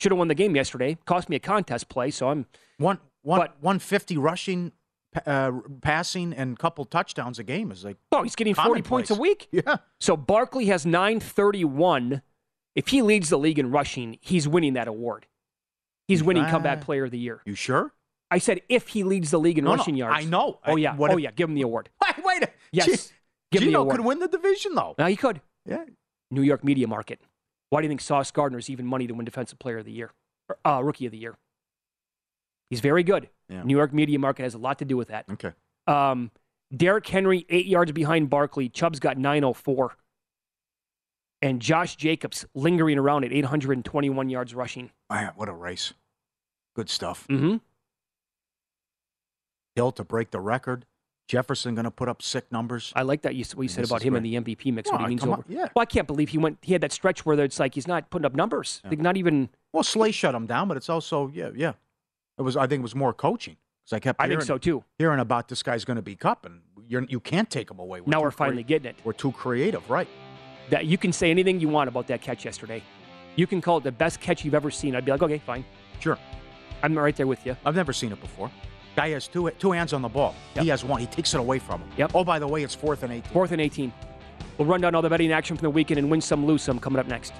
Should 0.00 0.12
have 0.12 0.18
won 0.18 0.28
the 0.28 0.34
game 0.34 0.56
yesterday. 0.56 0.96
Cost 1.04 1.28
me 1.28 1.36
a 1.36 1.40
contest 1.40 1.88
play, 1.88 2.10
so 2.10 2.28
I'm 2.30 2.46
One, 2.78 2.98
one, 3.22 3.40
150 3.60 4.16
rushing, 4.16 4.72
uh, 5.26 5.52
passing, 5.82 6.32
and 6.32 6.58
couple 6.58 6.84
touchdowns 6.84 7.38
a 7.38 7.44
game 7.44 7.70
is 7.70 7.84
like. 7.84 7.96
Oh, 8.12 8.22
he's 8.22 8.36
getting 8.36 8.54
40 8.54 8.82
points 8.82 9.10
a 9.10 9.14
week? 9.14 9.48
Yeah. 9.52 9.76
So 10.00 10.16
Barkley 10.16 10.66
has 10.66 10.86
931. 10.86 12.22
If 12.78 12.88
he 12.88 13.02
leads 13.02 13.28
the 13.28 13.38
league 13.38 13.58
in 13.58 13.70
rushing, 13.72 14.18
he's 14.20 14.46
winning 14.46 14.74
that 14.74 14.86
award. 14.86 15.26
He's 16.06 16.22
winning 16.22 16.44
Ah. 16.44 16.50
comeback 16.50 16.80
player 16.80 17.04
of 17.04 17.10
the 17.10 17.18
year. 17.18 17.42
You 17.44 17.54
sure? 17.56 17.92
I 18.30 18.38
said 18.38 18.60
if 18.68 18.88
he 18.88 19.02
leads 19.02 19.30
the 19.32 19.40
league 19.40 19.58
in 19.58 19.64
No, 19.64 19.72
no, 19.72 19.76
rushing 19.78 19.96
yards. 19.96 20.24
I 20.24 20.28
know. 20.28 20.60
Oh 20.64 20.74
I- 20.74 20.76
yeah. 20.78 20.94
what 20.96 21.10
oh 21.10 21.14
if- 21.14 21.20
yeah. 21.24 21.30
Give 21.32 21.48
him 21.48 21.54
the 21.56 21.62
award. 21.62 21.88
Wait, 22.02 22.24
wait. 22.24 22.48
Yes. 22.72 22.86
Gee, 22.86 22.92
Give 23.50 23.62
him 23.62 23.66
the 23.66 23.70
Gino 23.70 23.80
award. 23.80 23.96
could 23.96 24.04
win 24.06 24.18
the 24.20 24.28
division 24.28 24.74
though. 24.76 24.94
Now 24.98 25.06
he 25.06 25.16
could. 25.16 25.40
Yeah. 25.66 25.84
New 26.30 26.42
York 26.42 26.62
media 26.62 26.86
market. 26.86 27.20
Why 27.70 27.80
do 27.80 27.86
you 27.86 27.88
think 27.90 28.00
Sauce 28.00 28.30
Gardner 28.30 28.58
is 28.58 28.70
even 28.70 28.86
money 28.86 29.06
to 29.06 29.12
win 29.14 29.24
defensive 29.24 29.58
player 29.58 29.78
of 29.78 29.84
the 29.84 29.92
year? 29.92 30.12
Or, 30.48 30.58
uh, 30.64 30.80
rookie 30.82 31.06
of 31.06 31.12
the 31.12 31.18
year. 31.18 31.36
He's 32.70 32.80
very 32.80 33.02
good. 33.02 33.28
Yeah. 33.48 33.62
New 33.64 33.76
York 33.76 33.92
media 33.92 34.18
market 34.18 34.42
has 34.44 34.54
a 34.54 34.58
lot 34.58 34.78
to 34.78 34.84
do 34.84 34.96
with 34.96 35.08
that. 35.08 35.24
Okay. 35.32 35.52
Um, 35.86 36.30
Derrick 36.74 37.06
Henry, 37.06 37.44
eight 37.48 37.66
yards 37.66 37.92
behind 37.92 38.28
Barkley. 38.30 38.68
Chubb's 38.68 39.00
got 39.00 39.16
904. 39.18 39.96
And 41.40 41.60
Josh 41.62 41.94
Jacobs 41.96 42.44
lingering 42.54 42.98
around 42.98 43.24
at 43.24 43.32
821 43.32 44.28
yards 44.28 44.54
rushing. 44.54 44.90
Man, 45.10 45.32
what 45.36 45.48
a 45.48 45.52
race. 45.52 45.92
Good 46.74 46.90
stuff. 46.90 47.26
Mm-hmm. 47.28 47.56
Hill 49.76 49.92
to 49.92 50.04
break 50.04 50.30
the 50.30 50.40
record. 50.40 50.84
Jefferson 51.28 51.74
going 51.74 51.84
to 51.84 51.90
put 51.90 52.08
up 52.08 52.22
sick 52.22 52.50
numbers. 52.50 52.92
I 52.96 53.02
like 53.02 53.22
that 53.22 53.34
you, 53.34 53.44
what 53.54 53.62
you 53.62 53.68
said 53.68 53.84
about 53.84 54.02
him 54.02 54.14
great. 54.14 54.24
in 54.24 54.44
the 54.44 54.54
MVP 54.54 54.72
mix 54.72 54.90
Well, 54.90 54.98
when 55.00 55.10
he 55.10 55.16
means 55.16 55.22
over. 55.22 55.32
on, 55.34 55.44
yeah. 55.46 55.68
Well, 55.76 55.82
I 55.82 55.84
can't 55.84 56.06
believe 56.06 56.30
he 56.30 56.38
went. 56.38 56.58
He 56.62 56.72
had 56.72 56.80
that 56.80 56.90
stretch 56.90 57.26
where 57.26 57.38
it's 57.40 57.60
like 57.60 57.74
he's 57.74 57.86
not 57.86 58.08
putting 58.10 58.24
up 58.24 58.34
numbers. 58.34 58.80
Like 58.84 58.98
not 58.98 59.16
even. 59.18 59.50
Well, 59.72 59.82
Slay 59.82 60.10
shut 60.10 60.34
him 60.34 60.46
down, 60.46 60.68
but 60.68 60.76
it's 60.78 60.88
also 60.88 61.30
yeah, 61.34 61.50
yeah. 61.54 61.74
It 62.38 62.42
was 62.42 62.56
I 62.56 62.66
think 62.66 62.80
it 62.80 62.82
was 62.82 62.94
more 62.94 63.12
coaching 63.12 63.56
because 63.84 63.96
I 63.96 64.00
kept 64.00 64.20
I 64.20 64.26
think 64.28 64.42
so 64.42 64.56
too. 64.56 64.84
hearing 64.98 65.20
about 65.20 65.48
this 65.48 65.62
guy's 65.62 65.84
going 65.84 65.96
to 65.96 66.02
be 66.02 66.16
cup 66.16 66.46
and 66.46 66.62
you're 66.86 67.04
you 67.08 67.20
can't 67.20 67.50
take 67.50 67.70
him 67.70 67.78
away. 67.78 68.00
now 68.06 68.22
we're 68.22 68.30
finally 68.30 68.62
crea- 68.62 68.68
getting 68.78 68.90
it. 68.90 68.96
we're 69.04 69.12
too 69.12 69.32
creative, 69.32 69.88
right? 69.90 70.08
That 70.70 70.86
you 70.86 70.98
can 70.98 71.12
say 71.12 71.30
anything 71.30 71.60
you 71.60 71.68
want 71.68 71.88
about 71.88 72.06
that 72.08 72.20
catch 72.20 72.44
yesterday. 72.44 72.82
You 73.36 73.46
can 73.46 73.60
call 73.60 73.78
it 73.78 73.84
the 73.84 73.92
best 73.92 74.20
catch 74.20 74.44
you've 74.44 74.54
ever 74.54 74.70
seen. 74.70 74.94
I'd 74.94 75.04
be 75.04 75.12
like, 75.12 75.22
okay, 75.22 75.38
fine. 75.38 75.64
Sure. 76.00 76.18
I'm 76.82 76.96
right 76.96 77.16
there 77.16 77.26
with 77.26 77.44
you. 77.46 77.56
I've 77.64 77.76
never 77.76 77.92
seen 77.92 78.12
it 78.12 78.20
before. 78.20 78.50
Guy 78.96 79.10
has 79.10 79.28
two 79.28 79.50
two 79.58 79.72
hands 79.72 79.92
on 79.92 80.02
the 80.02 80.08
ball. 80.08 80.34
Yep. 80.56 80.64
He 80.64 80.70
has 80.70 80.84
one. 80.84 81.00
He 81.00 81.06
takes 81.06 81.32
it 81.34 81.40
away 81.40 81.58
from 81.58 81.80
him. 81.80 81.90
Yep. 81.96 82.12
Oh, 82.14 82.24
by 82.24 82.38
the 82.38 82.46
way, 82.48 82.62
it's 82.62 82.74
fourth 82.74 83.02
and 83.02 83.12
eighteen. 83.12 83.32
Fourth 83.32 83.52
and 83.52 83.60
18. 83.60 83.92
We'll 84.56 84.66
run 84.66 84.80
down 84.80 84.94
all 84.96 85.02
the 85.02 85.08
betting 85.08 85.32
action 85.32 85.56
from 85.56 85.66
the 85.66 85.70
weekend 85.70 85.98
and 85.98 86.10
win 86.10 86.20
some, 86.20 86.44
lose 86.44 86.62
some 86.62 86.80
coming 86.80 86.98
up 86.98 87.06
next. 87.06 87.32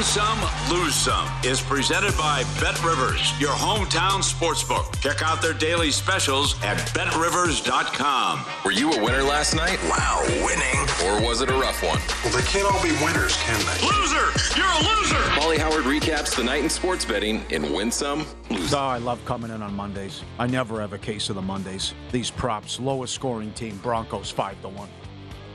Win 0.00 0.06
some, 0.06 0.40
lose 0.70 0.94
some 0.94 1.28
is 1.44 1.60
presented 1.60 2.16
by 2.16 2.42
Bet 2.58 2.82
Rivers, 2.82 3.38
your 3.38 3.50
hometown 3.50 4.22
sportsbook. 4.22 4.98
Check 5.02 5.20
out 5.20 5.42
their 5.42 5.52
daily 5.52 5.90
specials 5.90 6.54
at 6.62 6.78
betrivers.com. 6.94 8.42
Were 8.64 8.70
you 8.70 8.90
a 8.92 9.04
winner 9.04 9.22
last 9.22 9.54
night? 9.54 9.78
Wow, 9.90 10.22
winning. 10.42 10.80
Or 11.04 11.22
was 11.22 11.42
it 11.42 11.50
a 11.50 11.52
rough 11.52 11.82
one? 11.82 11.98
Well, 12.24 12.32
they 12.32 12.48
can't 12.48 12.64
all 12.64 12.82
be 12.82 12.92
winners, 13.04 13.36
can 13.42 13.60
they? 13.66 13.86
Loser! 13.86 14.32
You're 14.56 14.64
a 14.64 14.78
loser! 14.88 15.22
Pauly 15.36 15.58
Howard 15.58 15.84
recaps 15.84 16.34
the 16.34 16.44
night 16.44 16.64
in 16.64 16.70
sports 16.70 17.04
betting 17.04 17.44
in 17.50 17.70
Win 17.70 17.90
Some, 17.92 18.24
Lose 18.48 18.72
Oh, 18.72 18.78
I 18.78 18.96
love 18.96 19.22
coming 19.26 19.50
in 19.50 19.60
on 19.60 19.74
Mondays. 19.74 20.22
I 20.38 20.46
never 20.46 20.80
have 20.80 20.94
a 20.94 20.98
case 20.98 21.28
of 21.28 21.34
the 21.36 21.42
Mondays. 21.42 21.92
These 22.10 22.30
props, 22.30 22.80
lowest 22.80 23.14
scoring 23.14 23.52
team, 23.52 23.76
Broncos 23.82 24.30
five 24.30 24.58
to 24.62 24.70
one. 24.70 24.88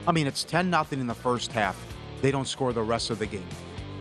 I 0.07 0.11
mean, 0.11 0.27
it's 0.27 0.43
ten 0.43 0.69
nothing 0.69 0.99
in 0.99 1.07
the 1.07 1.15
first 1.15 1.51
half. 1.51 1.83
They 2.21 2.29
don't 2.29 2.47
score 2.47 2.73
the 2.73 2.83
rest 2.83 3.09
of 3.09 3.17
the 3.17 3.25
game. 3.25 3.47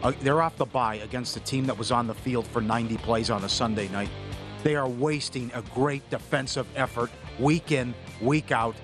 Uh, 0.05 0.13
they're 0.21 0.43
off 0.43 0.57
the 0.57 0.67
bye 0.67 0.97
against 0.97 1.37
a 1.37 1.41
team 1.41 1.65
that 1.67 1.77
was 1.77 1.91
on 1.91 2.07
the 2.07 2.15
field 2.15 2.47
for 2.47 2.61
90 2.61 2.99
plays 2.99 3.31
on 3.31 3.43
a 3.45 3.49
Sunday 3.49 3.89
night. 3.89 4.11
They 4.63 4.77
are 4.77 4.89
wasting 4.89 5.51
a 5.55 5.63
great 5.75 6.09
defensive 6.11 6.67
effort 6.77 7.11
week 7.39 7.73
in, 7.73 7.95
week 8.21 8.53
out. 8.53 8.77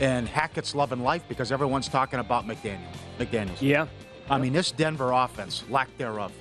And 0.00 0.28
Hackett's 0.28 0.74
loving 0.74 1.02
life 1.02 1.24
because 1.28 1.52
everyone's 1.52 1.88
talking 1.88 2.20
about 2.20 2.46
McDaniel. 2.46 2.80
McDaniels. 3.18 3.60
Yeah. 3.60 3.86
I 4.30 4.38
mean, 4.38 4.52
this 4.52 4.70
Denver 4.72 5.12
offense, 5.12 5.64
lack 5.68 5.96
thereof, 5.98 6.32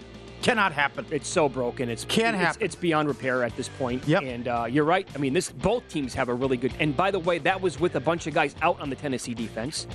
cannot 0.42 0.72
happen. 0.72 1.06
It's 1.12 1.28
so 1.28 1.50
broken. 1.50 1.90
It's 1.90 2.06
Can't 2.06 2.36
it's, 2.36 2.46
happen. 2.46 2.64
It's 2.64 2.76
beyond 2.76 3.08
repair 3.08 3.44
at 3.44 3.56
this 3.56 3.70
point. 3.70 4.08
Yep. 4.08 4.24
And 4.24 4.48
uh, 4.48 4.66
you're 4.70 4.86
right. 4.86 5.08
I 5.14 5.18
mean, 5.18 5.34
this 5.34 5.52
both 5.52 5.88
teams 5.88 6.14
have 6.14 6.30
a 6.30 6.34
really 6.34 6.58
good. 6.58 6.74
And 6.80 6.96
by 6.96 7.12
the 7.12 7.20
way, 7.20 7.40
that 7.40 7.60
was 7.60 7.80
with 7.80 7.96
a 7.96 8.00
bunch 8.00 8.28
of 8.28 8.34
guys 8.34 8.56
out 8.62 8.80
on 8.80 8.90
the 8.90 8.96
Tennessee 8.96 9.34
defense, 9.34 9.88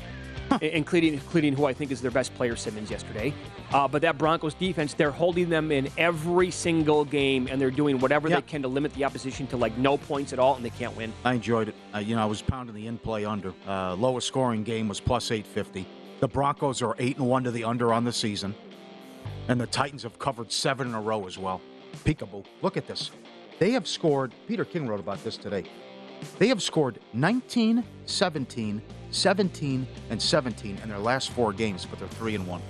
including 0.60 1.14
including 1.14 1.54
who 1.54 1.64
I 1.66 1.72
think 1.72 1.90
is 1.90 2.00
their 2.00 2.10
best 2.10 2.34
player, 2.34 2.56
Simmons, 2.56 2.90
yesterday. 2.90 3.32
Uh, 3.72 3.88
but 3.88 4.02
that 4.02 4.16
Broncos 4.18 4.54
defense, 4.54 4.94
they're 4.94 5.10
holding 5.10 5.48
them 5.48 5.72
in 5.72 5.88
every 5.98 6.50
single 6.50 7.04
game, 7.04 7.48
and 7.50 7.60
they're 7.60 7.70
doing 7.70 7.98
whatever 7.98 8.28
Yep. 8.28 8.38
they 8.46 8.50
can 8.50 8.62
to 8.62 8.68
limit 8.68 8.92
the 8.94 9.04
opposition 9.04 9.46
to 9.48 9.56
like 9.56 9.76
no 9.78 9.96
points 9.96 10.32
at 10.32 10.38
all, 10.38 10.54
and 10.56 10.64
they 10.64 10.70
can't 10.70 10.96
win. 10.96 11.12
I 11.24 11.34
enjoyed 11.34 11.68
it. 11.68 11.74
Uh, 11.94 11.98
you 11.98 12.16
know, 12.16 12.22
I 12.22 12.26
was 12.26 12.42
pounding 12.42 12.74
the 12.74 12.86
in 12.86 12.98
play 12.98 13.24
under. 13.24 13.52
Uh, 13.66 13.94
lowest 13.96 14.26
scoring 14.28 14.62
game 14.62 14.88
was 14.88 15.00
plus 15.00 15.30
850. 15.30 15.86
The 16.20 16.28
Broncos 16.28 16.80
are 16.82 16.94
8 16.98 17.18
and 17.18 17.28
1 17.28 17.44
to 17.44 17.50
the 17.50 17.64
under 17.64 17.92
on 17.92 18.04
the 18.04 18.12
season. 18.12 18.54
And 19.48 19.60
the 19.60 19.66
Titans 19.66 20.02
have 20.02 20.18
covered 20.18 20.50
seven 20.50 20.88
in 20.88 20.94
a 20.94 21.00
row 21.00 21.26
as 21.26 21.38
well. 21.38 21.60
Peekaboo. 22.04 22.44
Look 22.62 22.76
at 22.76 22.86
this. 22.86 23.10
They 23.58 23.70
have 23.72 23.86
scored, 23.86 24.32
Peter 24.48 24.64
King 24.64 24.86
wrote 24.86 25.00
about 25.00 25.22
this 25.24 25.36
today. 25.36 25.64
They 26.38 26.48
have 26.48 26.62
scored 26.62 26.98
19, 27.12 27.82
17, 28.06 28.82
17, 29.10 29.86
and 30.10 30.22
17 30.22 30.78
in 30.82 30.88
their 30.88 30.98
last 30.98 31.30
four 31.30 31.52
games, 31.52 31.86
but 31.86 31.98
they're 31.98 32.08
three 32.08 32.34
and 32.34 32.46
one. 32.46 32.62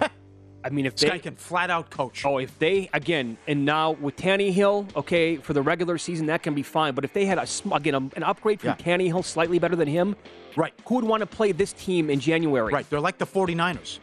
I 0.64 0.70
mean, 0.70 0.86
if 0.86 0.96
This 0.96 1.10
they 1.10 1.18
can 1.18 1.36
flat 1.36 1.70
out 1.70 1.90
coach. 1.90 2.24
Oh, 2.24 2.38
if 2.38 2.58
they 2.58 2.90
again, 2.92 3.38
and 3.46 3.64
now 3.64 3.92
with 3.92 4.16
Tannehill, 4.16 4.94
okay, 4.96 5.36
for 5.36 5.52
the 5.52 5.62
regular 5.62 5.98
season 5.98 6.26
that 6.26 6.42
can 6.42 6.54
be 6.54 6.62
fine. 6.62 6.94
But 6.94 7.04
if 7.04 7.12
they 7.12 7.26
had 7.26 7.38
a 7.38 7.46
again 7.74 7.94
a, 7.94 7.98
an 8.16 8.22
upgrade 8.22 8.60
from 8.60 8.70
Yeah. 8.70 8.96
Tannehill, 8.96 9.24
slightly 9.24 9.58
better 9.58 9.76
than 9.76 9.88
him, 9.88 10.16
right? 10.56 10.74
Who 10.86 10.96
would 10.96 11.04
want 11.04 11.20
to 11.20 11.26
play 11.26 11.52
this 11.52 11.72
team 11.72 12.10
in 12.10 12.18
January? 12.20 12.72
Right, 12.72 12.88
they're 12.90 13.00
like 13.00 13.18
the 13.18 13.26
49ers. 13.26 14.00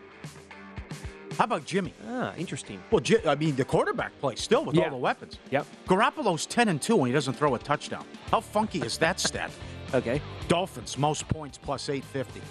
How 1.37 1.43
about 1.43 1.65
Jimmy? 1.65 1.93
Ah, 2.07 2.33
interesting. 2.37 2.81
Well, 2.91 3.01
I 3.27 3.35
mean, 3.35 3.55
the 3.55 3.65
quarterback 3.65 4.17
plays 4.19 4.41
still 4.41 4.63
with 4.63 4.77
all 4.77 4.89
the 4.89 4.95
weapons. 4.95 5.37
Yep. 5.51 5.67
Garoppolo's 5.87 6.45
10 6.45 6.69
and 6.69 6.81
2 6.81 6.95
when 6.95 7.07
he 7.07 7.13
doesn't 7.13 7.33
throw 7.33 7.55
a 7.55 7.59
touchdown. 7.59 8.05
How 8.31 8.39
funky 8.39 8.79
is 8.79 8.97
that 8.99 9.19
stat? 9.19 9.51
okay. 9.93 10.21
Dolphins, 10.47 10.97
most 10.97 11.27
points 11.27 11.57
plus 11.57 11.89
850. 11.89 12.41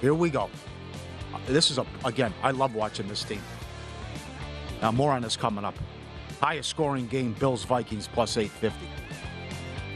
Here 0.00 0.14
we 0.14 0.28
go. 0.28 0.50
This 1.46 1.70
is, 1.70 1.78
a 1.78 1.86
again, 2.04 2.34
I 2.42 2.50
love 2.50 2.74
watching 2.74 3.08
this 3.08 3.24
team. 3.24 3.40
Now, 4.82 4.92
more 4.92 5.12
on 5.12 5.22
this 5.22 5.36
coming 5.36 5.64
up. 5.64 5.74
Highest 6.40 6.68
scoring 6.68 7.06
game, 7.06 7.34
Bills 7.34 7.64
Vikings 7.64 8.08
plus 8.08 8.36
850. 8.36 8.86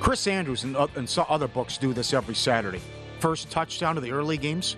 Chris 0.01 0.27
Andrews 0.27 0.65
and, 0.65 0.77
uh, 0.77 0.87
and 0.97 1.09
some 1.09 1.27
other 1.29 1.49
books 1.49 1.77
do 1.77 1.93
this 1.93 2.15
every 2.15 2.35
Saturday. 2.35 2.81
First 3.19 3.51
touchdown 3.51 3.97
of 3.97 4.03
the 4.03 4.13
early 4.13 4.37
games. 4.37 4.77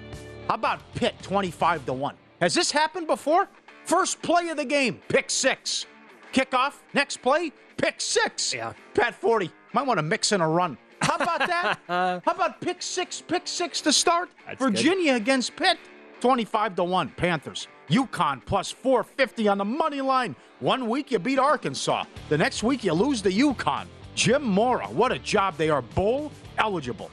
How 0.49 0.55
about 0.55 0.81
Pitt 0.95 1.15
25 1.23 1.87
to 1.87 1.93
1? 1.93 2.15
Has 2.41 2.55
this 2.55 2.71
happened 2.71 3.07
before? 3.07 3.49
First 3.85 4.23
play 4.23 4.49
of 4.49 4.57
the 4.57 4.65
game, 4.65 5.01
pick 5.09 5.31
six. 5.31 5.87
Kickoff, 6.33 6.75
next 6.95 7.17
play, 7.19 7.53
pick 7.77 8.01
six. 8.01 8.55
Yeah. 8.55 8.75
Pat 8.95 9.15
40. 9.15 9.51
Might 9.73 9.87
want 9.87 9.99
to 9.99 10.03
mix 10.03 10.33
in 10.33 10.41
a 10.41 10.49
run. 10.49 10.79
How 11.01 11.17
about 11.17 11.39
that? 11.41 11.79
How 11.89 12.21
about 12.27 12.61
pick 12.61 12.83
six, 12.83 13.21
pick 13.21 13.47
six 13.47 13.81
to 13.83 13.93
start? 13.93 14.31
That's 14.47 14.59
good. 14.59 14.73
Virginia 14.73 15.15
against 15.15 15.57
Pitt, 15.57 15.79
25 16.21 16.77
to 16.77 16.85
1, 16.85 17.09
Panthers. 17.17 17.67
UConn 17.89 18.45
plus 18.45 18.71
450 18.71 19.49
on 19.49 19.59
the 19.59 19.65
money 19.65 20.01
line. 20.01 20.37
One 20.61 20.89
week 20.89 21.11
you 21.11 21.19
beat 21.19 21.39
Arkansas. 21.39 22.05
The 22.29 22.37
next 22.37 22.63
week 22.63 22.85
you 22.85 22.93
lose 22.93 23.23
to 23.23 23.31
UConn. 23.31 23.87
Jim 24.15 24.43
Mora, 24.43 24.87
what 24.89 25.13
a 25.13 25.19
job. 25.19 25.57
They 25.57 25.71
are 25.71 25.81
bowl 25.81 26.31
eligible. 26.59 27.11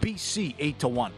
BC 0.00 0.54
8 0.58 0.78
to 0.78 0.88
1. 0.88 1.12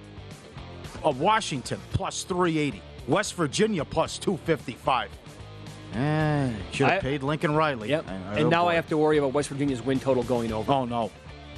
Of 1.05 1.21
Washington 1.21 1.79
plus 1.93 2.25
380. 2.25 2.83
West 3.09 3.35
Virginia 3.35 3.85
plus 3.85 4.19
255. 4.19 5.11
Eh, 5.95 6.51
should 6.73 6.87
I- 6.87 6.91
have 6.95 7.03
paid 7.03 7.23
Lincoln 7.23 7.55
Riley. 7.55 7.91
Yep. 7.91 8.05
I- 8.09 8.13
I- 8.13 8.39
and 8.41 8.51
now 8.51 8.65
boy. 8.65 8.71
I 8.71 8.75
have 8.75 8.89
to 8.89 8.97
worry 8.99 9.19
about 9.19 9.33
West 9.33 9.49
Virginia's 9.49 9.83
win 9.83 10.01
total 10.01 10.23
going 10.25 10.53
over. 10.53 10.71
Oh 10.73 10.85
no. 10.85 11.11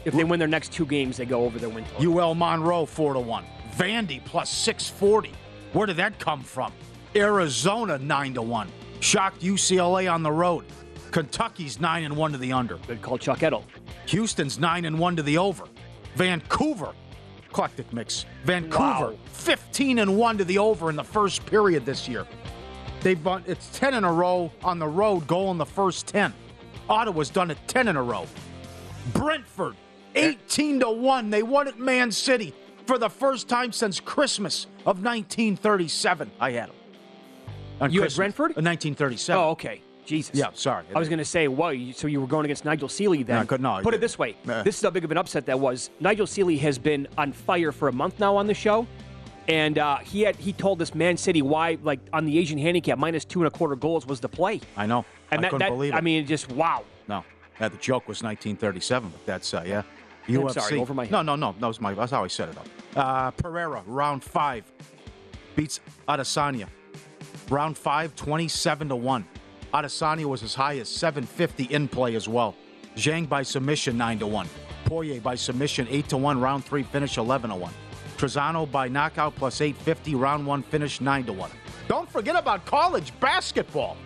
If 0.05 0.15
they 0.15 0.25
win 0.25 0.39
their 0.39 0.49
next 0.49 0.73
two 0.73 0.87
games, 0.87 1.17
they 1.17 1.25
go 1.27 1.45
over 1.45 1.59
their 1.59 1.69
win 1.69 1.85
total. 1.85 2.03
UL 2.19 2.35
Monroe 2.35 2.87
four 2.87 3.15
to 3.15 3.21
one. 3.21 3.45
Vandy 3.77 4.25
plus 4.25 4.49
six 4.51 4.89
forty. 4.89 5.33
Where 5.73 5.87
did 5.87 5.97
that 5.97 6.19
come 6.19 6.43
from? 6.43 6.73
Arizona 7.17 7.99
nine 7.99 8.35
to 8.35 8.43
one. 8.43 8.69
Shocked 9.01 9.41
UCLA 9.43 10.13
on 10.13 10.23
the 10.23 10.33
road. 10.33 10.65
Kentucky's 11.11 11.81
nine 11.81 12.05
and 12.05 12.17
one 12.17 12.33
to 12.33 12.39
the 12.39 12.53
under. 12.53 12.77
Good 12.87 13.01
call, 13.03 13.19
Chuck 13.19 13.43
Edel. 13.43 13.65
Houston's 14.07 14.59
nine 14.59 14.85
and 14.85 14.99
one 14.99 15.17
to 15.17 15.23
the 15.23 15.39
over. 15.39 15.65
Vancouver, 16.17 16.93
eclectic 17.51 17.93
mix. 17.93 18.25
Vancouver 18.45 19.11
Wow. 19.13 19.15
fifteen 19.33 19.99
and 20.01 20.17
one 20.17 20.39
to 20.39 20.45
the 20.45 20.59
over 20.59 20.91
in 20.91 20.97
the 20.97 21.05
first 21.05 21.45
period 21.47 21.85
this 21.87 22.09
year. 22.09 22.27
They've 23.03 23.23
won, 23.25 23.45
it's 23.47 23.69
ten 23.79 23.95
in 23.95 24.05
a 24.05 24.13
row 24.13 24.51
on 24.63 24.79
the 24.79 24.87
road, 24.89 25.27
goal 25.27 25.51
in 25.51 25.59
the 25.59 25.67
first 25.67 26.07
ten. 26.07 26.33
Ottawa's 26.89 27.31
done 27.31 27.51
it 27.51 27.59
ten 27.67 27.89
in 27.89 27.97
a 27.97 28.03
row. 28.03 28.27
Brentford, 29.15 29.77
eh. 30.15 30.31
18 30.49 30.81
to 30.81 30.91
1. 30.91 31.31
They 31.31 31.43
won 31.43 31.69
at 31.69 31.79
Man 31.79 32.11
City 32.13 32.53
for 32.87 32.99
the 32.99 33.09
first 33.09 33.49
time 33.49 33.73
since 33.73 34.01
Christmas 34.01 34.67
of 34.81 35.03
1937. 35.03 36.31
I 36.41 36.51
had 36.53 36.69
them. 36.69 36.75
On 37.81 37.91
You 37.93 38.03
had 38.03 38.15
Brentford? 38.15 38.51
Uh, 38.51 38.59
of 38.59 38.65
1937. 38.65 39.41
Oh, 39.43 39.51
okay. 39.51 39.81
Jesus. 40.09 40.35
Yeah, 40.35 40.49
sorry. 40.55 40.87
I 40.95 40.99
was 40.99 41.09
going 41.09 41.19
to 41.19 41.25
say, 41.25 41.49
well, 41.49 41.73
you, 41.73 41.93
so 41.93 42.07
you 42.07 42.21
were 42.21 42.27
going 42.27 42.47
against 42.47 42.65
Nigel 42.65 42.89
Seeley 42.89 43.23
then? 43.23 43.37
No, 43.37 43.43
I 43.43 43.45
could- 43.45 43.61
no, 43.61 43.73
I 43.75 43.83
Put 43.83 43.93
it 43.95 44.01
this 44.01 44.19
way: 44.19 44.37
this 44.45 44.77
is 44.77 44.83
how 44.83 44.91
big 44.91 45.05
of 45.05 45.11
an 45.11 45.19
upset 45.19 45.47
that 45.47 45.61
was. 45.61 45.91
Nigel 46.01 46.27
Seeley 46.27 46.57
has 46.59 46.79
been 46.79 47.07
on 47.19 47.33
fire 47.33 47.73
for 47.73 47.89
a 47.89 47.93
month 47.93 48.19
now 48.19 48.35
on 48.35 48.47
the 48.47 48.55
show, 48.55 48.87
and 49.49 49.79
uh, 49.79 49.99
he 49.99 50.23
had 50.23 50.35
he 50.37 50.55
told 50.55 50.81
us 50.81 50.95
Man 50.95 51.17
City 51.19 51.43
why, 51.43 51.77
like 51.83 52.01
on 52.13 52.25
the 52.25 52.39
Asian 52.39 52.59
handicap, 52.59 52.99
minus 52.99 53.25
two 53.25 53.41
and 53.41 53.49
a 53.49 53.51
quarter 53.51 53.77
goals 53.77 54.07
was 54.07 54.19
the 54.21 54.29
play. 54.29 54.61
I 54.77 54.87
know. 54.87 55.05
And 55.31 55.41
I 55.41 55.43
that, 55.43 55.51
couldn't 55.51 55.59
that 55.67 55.71
believe 55.71 55.93
it. 55.93 55.97
I 55.97 56.01
mean, 56.01 56.27
just 56.27 56.51
wow. 56.51 56.85
no. 57.07 57.23
Yeah, 57.61 57.69
the 57.69 57.77
joke 57.77 58.09
was 58.09 58.23
1937, 58.23 59.11
but 59.11 59.27
that's, 59.27 59.53
uh, 59.53 59.65
yeah. 59.67 59.83
I'm 60.29 60.49
sorry, 60.51 60.79
over 60.79 60.95
my 60.95 61.05
head. 61.05 61.13
No, 61.13 61.23
no, 61.23 61.37
no. 61.37 61.55
That 61.59 61.67
was 61.67 61.81
my, 61.81 61.93
that's 61.95 62.13
how 62.13 62.23
I 62.23 62.29
set 62.29 62.51
it 62.51 62.57
up. 62.57 62.67
Uh, 62.95 63.31
Pereira, 63.33 63.83
round 63.87 64.23
five, 64.23 64.71
beats 65.57 65.81
Adesanya. 66.09 66.69
Round 67.51 67.77
five, 67.77 68.15
27 68.15 68.91
to 68.91 68.97
1. 68.97 69.27
Adesanya 69.79 70.25
was 70.25 70.43
as 70.43 70.55
high 70.55 70.79
as 70.79 70.89
750 70.89 71.73
in 71.73 71.87
play 71.87 72.17
as 72.17 72.29
well. 72.29 72.57
Zhang 72.97 73.29
by 73.29 73.43
submission, 73.45 73.97
9 73.97 74.19
to 74.19 74.27
1. 74.27 74.49
Poirier 74.87 75.21
by 75.21 75.37
submission, 75.37 75.87
8 75.89 76.09
to 76.09 76.17
1. 76.17 76.41
Round 76.41 76.65
three 76.65 76.83
finish, 76.83 77.17
11 77.17 77.51
to 77.51 77.57
1. 77.57 77.73
Trizano 78.17 78.69
by 78.69 78.89
knockout 78.89 79.37
plus 79.37 79.61
850. 79.61 80.17
Round 80.17 80.45
one 80.45 80.65
finish, 80.65 81.01
9 81.01 81.25
to 81.27 81.33
1. 81.33 81.51
Don't 81.87 82.11
forget 82.11 82.35
about 82.35 82.67
college 82.67 83.13
basketball. 83.21 83.97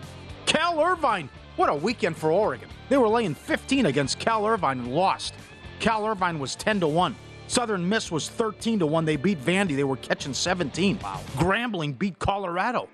Cal 0.45 0.79
Irvine, 0.79 1.31
what 1.57 1.71
a 1.71 1.75
weekend 1.75 2.19
for 2.19 2.31
Oregon. 2.31 2.69
They 2.91 2.99
were 2.99 3.09
laying 3.09 3.35
15 3.35 3.87
against 3.87 4.19
Cal 4.19 4.47
Irvine 4.47 4.81
and 4.81 4.95
lost. 4.95 5.33
Cal 5.81 6.07
Irvine 6.07 6.39
was 6.39 6.55
10 6.55 6.81
to 6.81 6.87
1. 6.87 7.17
Southern 7.47 7.89
Miss 7.89 8.13
was 8.13 8.29
13 8.29 8.79
to 8.81 8.87
1. 8.87 9.07
They 9.07 9.17
beat 9.17 9.41
Vandy. 9.41 9.75
They 9.75 9.85
were 9.85 9.97
catching 9.97 10.35
17. 10.35 10.99
Wow. 11.03 11.21
Grambling 11.37 11.99
beat 11.99 12.19
Colorado. 12.19 12.91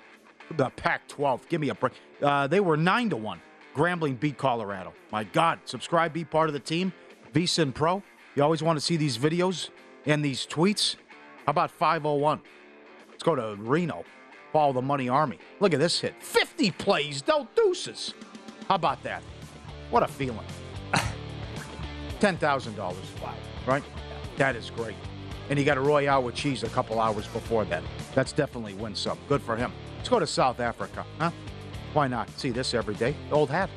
The 0.57 0.71
Pac 0.71 1.07
12. 1.09 1.49
Give 1.49 1.61
me 1.61 1.69
a 1.69 1.75
break. 1.75 1.93
Uh, 2.23 2.47
they 2.47 2.61
were 2.61 2.77
9 2.77 3.11
to 3.11 3.17
1. 3.17 3.41
Grambling 3.75 4.19
beat 4.19 4.39
Colorado. 4.39 4.93
My 5.13 5.25
God. 5.25 5.61
Subscribe, 5.65 6.13
be 6.13 6.25
part 6.25 6.49
of 6.49 6.53
the 6.53 6.61
team. 6.61 6.93
VSIN 7.33 7.73
Pro. 7.75 8.03
You 8.35 8.43
always 8.43 8.63
want 8.63 8.79
to 8.79 8.85
see 8.85 8.97
these 8.97 9.19
videos 9.19 9.71
and 10.07 10.25
these 10.25 10.47
tweets. 10.47 10.97
How 11.47 11.51
about 11.51 11.71
501? 11.71 12.41
Let's 13.11 13.23
go 13.23 13.35
to 13.35 13.57
Reno. 13.61 14.05
Follow 14.53 14.73
the 14.73 14.83
Money 14.83 15.09
Army. 15.09 15.39
Look 15.61 15.75
at 15.75 15.81
this 15.81 16.01
hit. 16.01 16.15
50 16.23 16.71
plays, 16.73 17.23
no 17.27 17.49
deuces. 17.55 18.15
How 18.69 18.77
about 18.77 19.03
that? 19.03 19.23
What 19.91 20.03
a 20.03 20.09
feeling. 20.09 20.47
$10,000. 22.21 22.77
Wow. 22.77 23.35
Right? 23.67 23.83
That 24.37 24.57
is 24.57 24.71
great. 24.71 24.97
And 25.51 25.59
he 25.59 25.65
got 25.65 25.79
a 25.79 25.81
Royale 25.81 26.23
with 26.23 26.35
cheese 26.35 26.63
a 26.63 26.69
couple 26.69 27.01
hours 27.01 27.27
before 27.29 27.65
that. 27.67 27.83
That's 28.15 28.33
definitely 28.33 28.75
win 28.75 28.95
some. 28.95 29.19
Good 29.29 29.43
for 29.43 29.57
him. 29.57 29.73
Let's 30.09 30.15
go 30.15 30.21
to 30.21 30.27
South 30.27 30.59
Africa, 30.59 31.05
huh? 31.19 31.31
Why 31.93 32.09
not? 32.09 32.31
See 32.31 32.49
this 32.49 32.73
every 32.73 32.95
day. 32.95 33.15
Old 33.31 33.51
hat. 33.51 33.69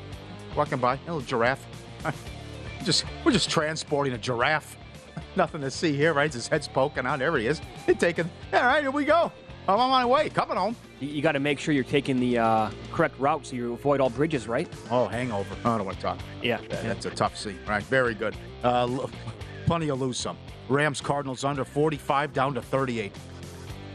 Walking 0.56 0.78
by. 0.78 0.94
A 0.94 0.98
little 1.12 1.20
giraffe. 1.20 1.62
just 2.86 3.04
We're 3.22 3.32
just 3.32 3.50
transporting 3.50 4.14
a 4.14 4.18
giraffe. 4.18 4.78
Nothing 5.36 5.60
to 5.60 5.70
see 5.70 5.94
here, 5.94 6.14
right? 6.14 6.32
His 6.32 6.48
head's 6.48 6.66
poking 6.66 7.04
out. 7.04 7.18
There 7.18 7.36
he 7.36 7.46
is. 7.48 7.60
He's 7.84 7.98
taking. 7.98 8.30
All 8.54 8.62
right, 8.62 8.80
here 8.80 8.90
we 8.90 9.04
go. 9.04 9.30
I'm 9.68 9.78
on 9.78 9.90
my 9.90 10.06
way. 10.06 10.30
Coming 10.30 10.56
home. 10.56 10.74
You, 11.00 11.08
you 11.08 11.20
got 11.20 11.32
to 11.32 11.38
make 11.38 11.58
sure 11.58 11.74
you're 11.74 11.84
taking 11.84 12.18
the 12.18 12.38
uh, 12.38 12.70
correct 12.94 13.20
route 13.20 13.44
so 13.44 13.54
you 13.54 13.74
avoid 13.74 14.00
all 14.00 14.08
bridges, 14.08 14.48
right? 14.48 14.72
Oh, 14.90 15.08
hangover. 15.08 15.54
I 15.66 15.76
don't 15.76 15.84
want 15.84 15.98
to 15.98 16.02
talk. 16.02 16.18
Yeah. 16.42 16.62
That- 16.70 16.82
That's 16.82 17.04
a 17.04 17.10
tough 17.10 17.36
seat. 17.36 17.56
Right. 17.68 17.82
Very 17.82 18.14
good. 18.14 18.34
Uh, 18.64 19.06
plenty 19.66 19.90
of 19.90 20.00
lose 20.00 20.16
some. 20.16 20.38
Rams 20.70 21.02
Cardinals 21.02 21.44
under 21.44 21.66
45 21.66 22.32
down 22.32 22.54
to 22.54 22.62
38. 22.62 23.12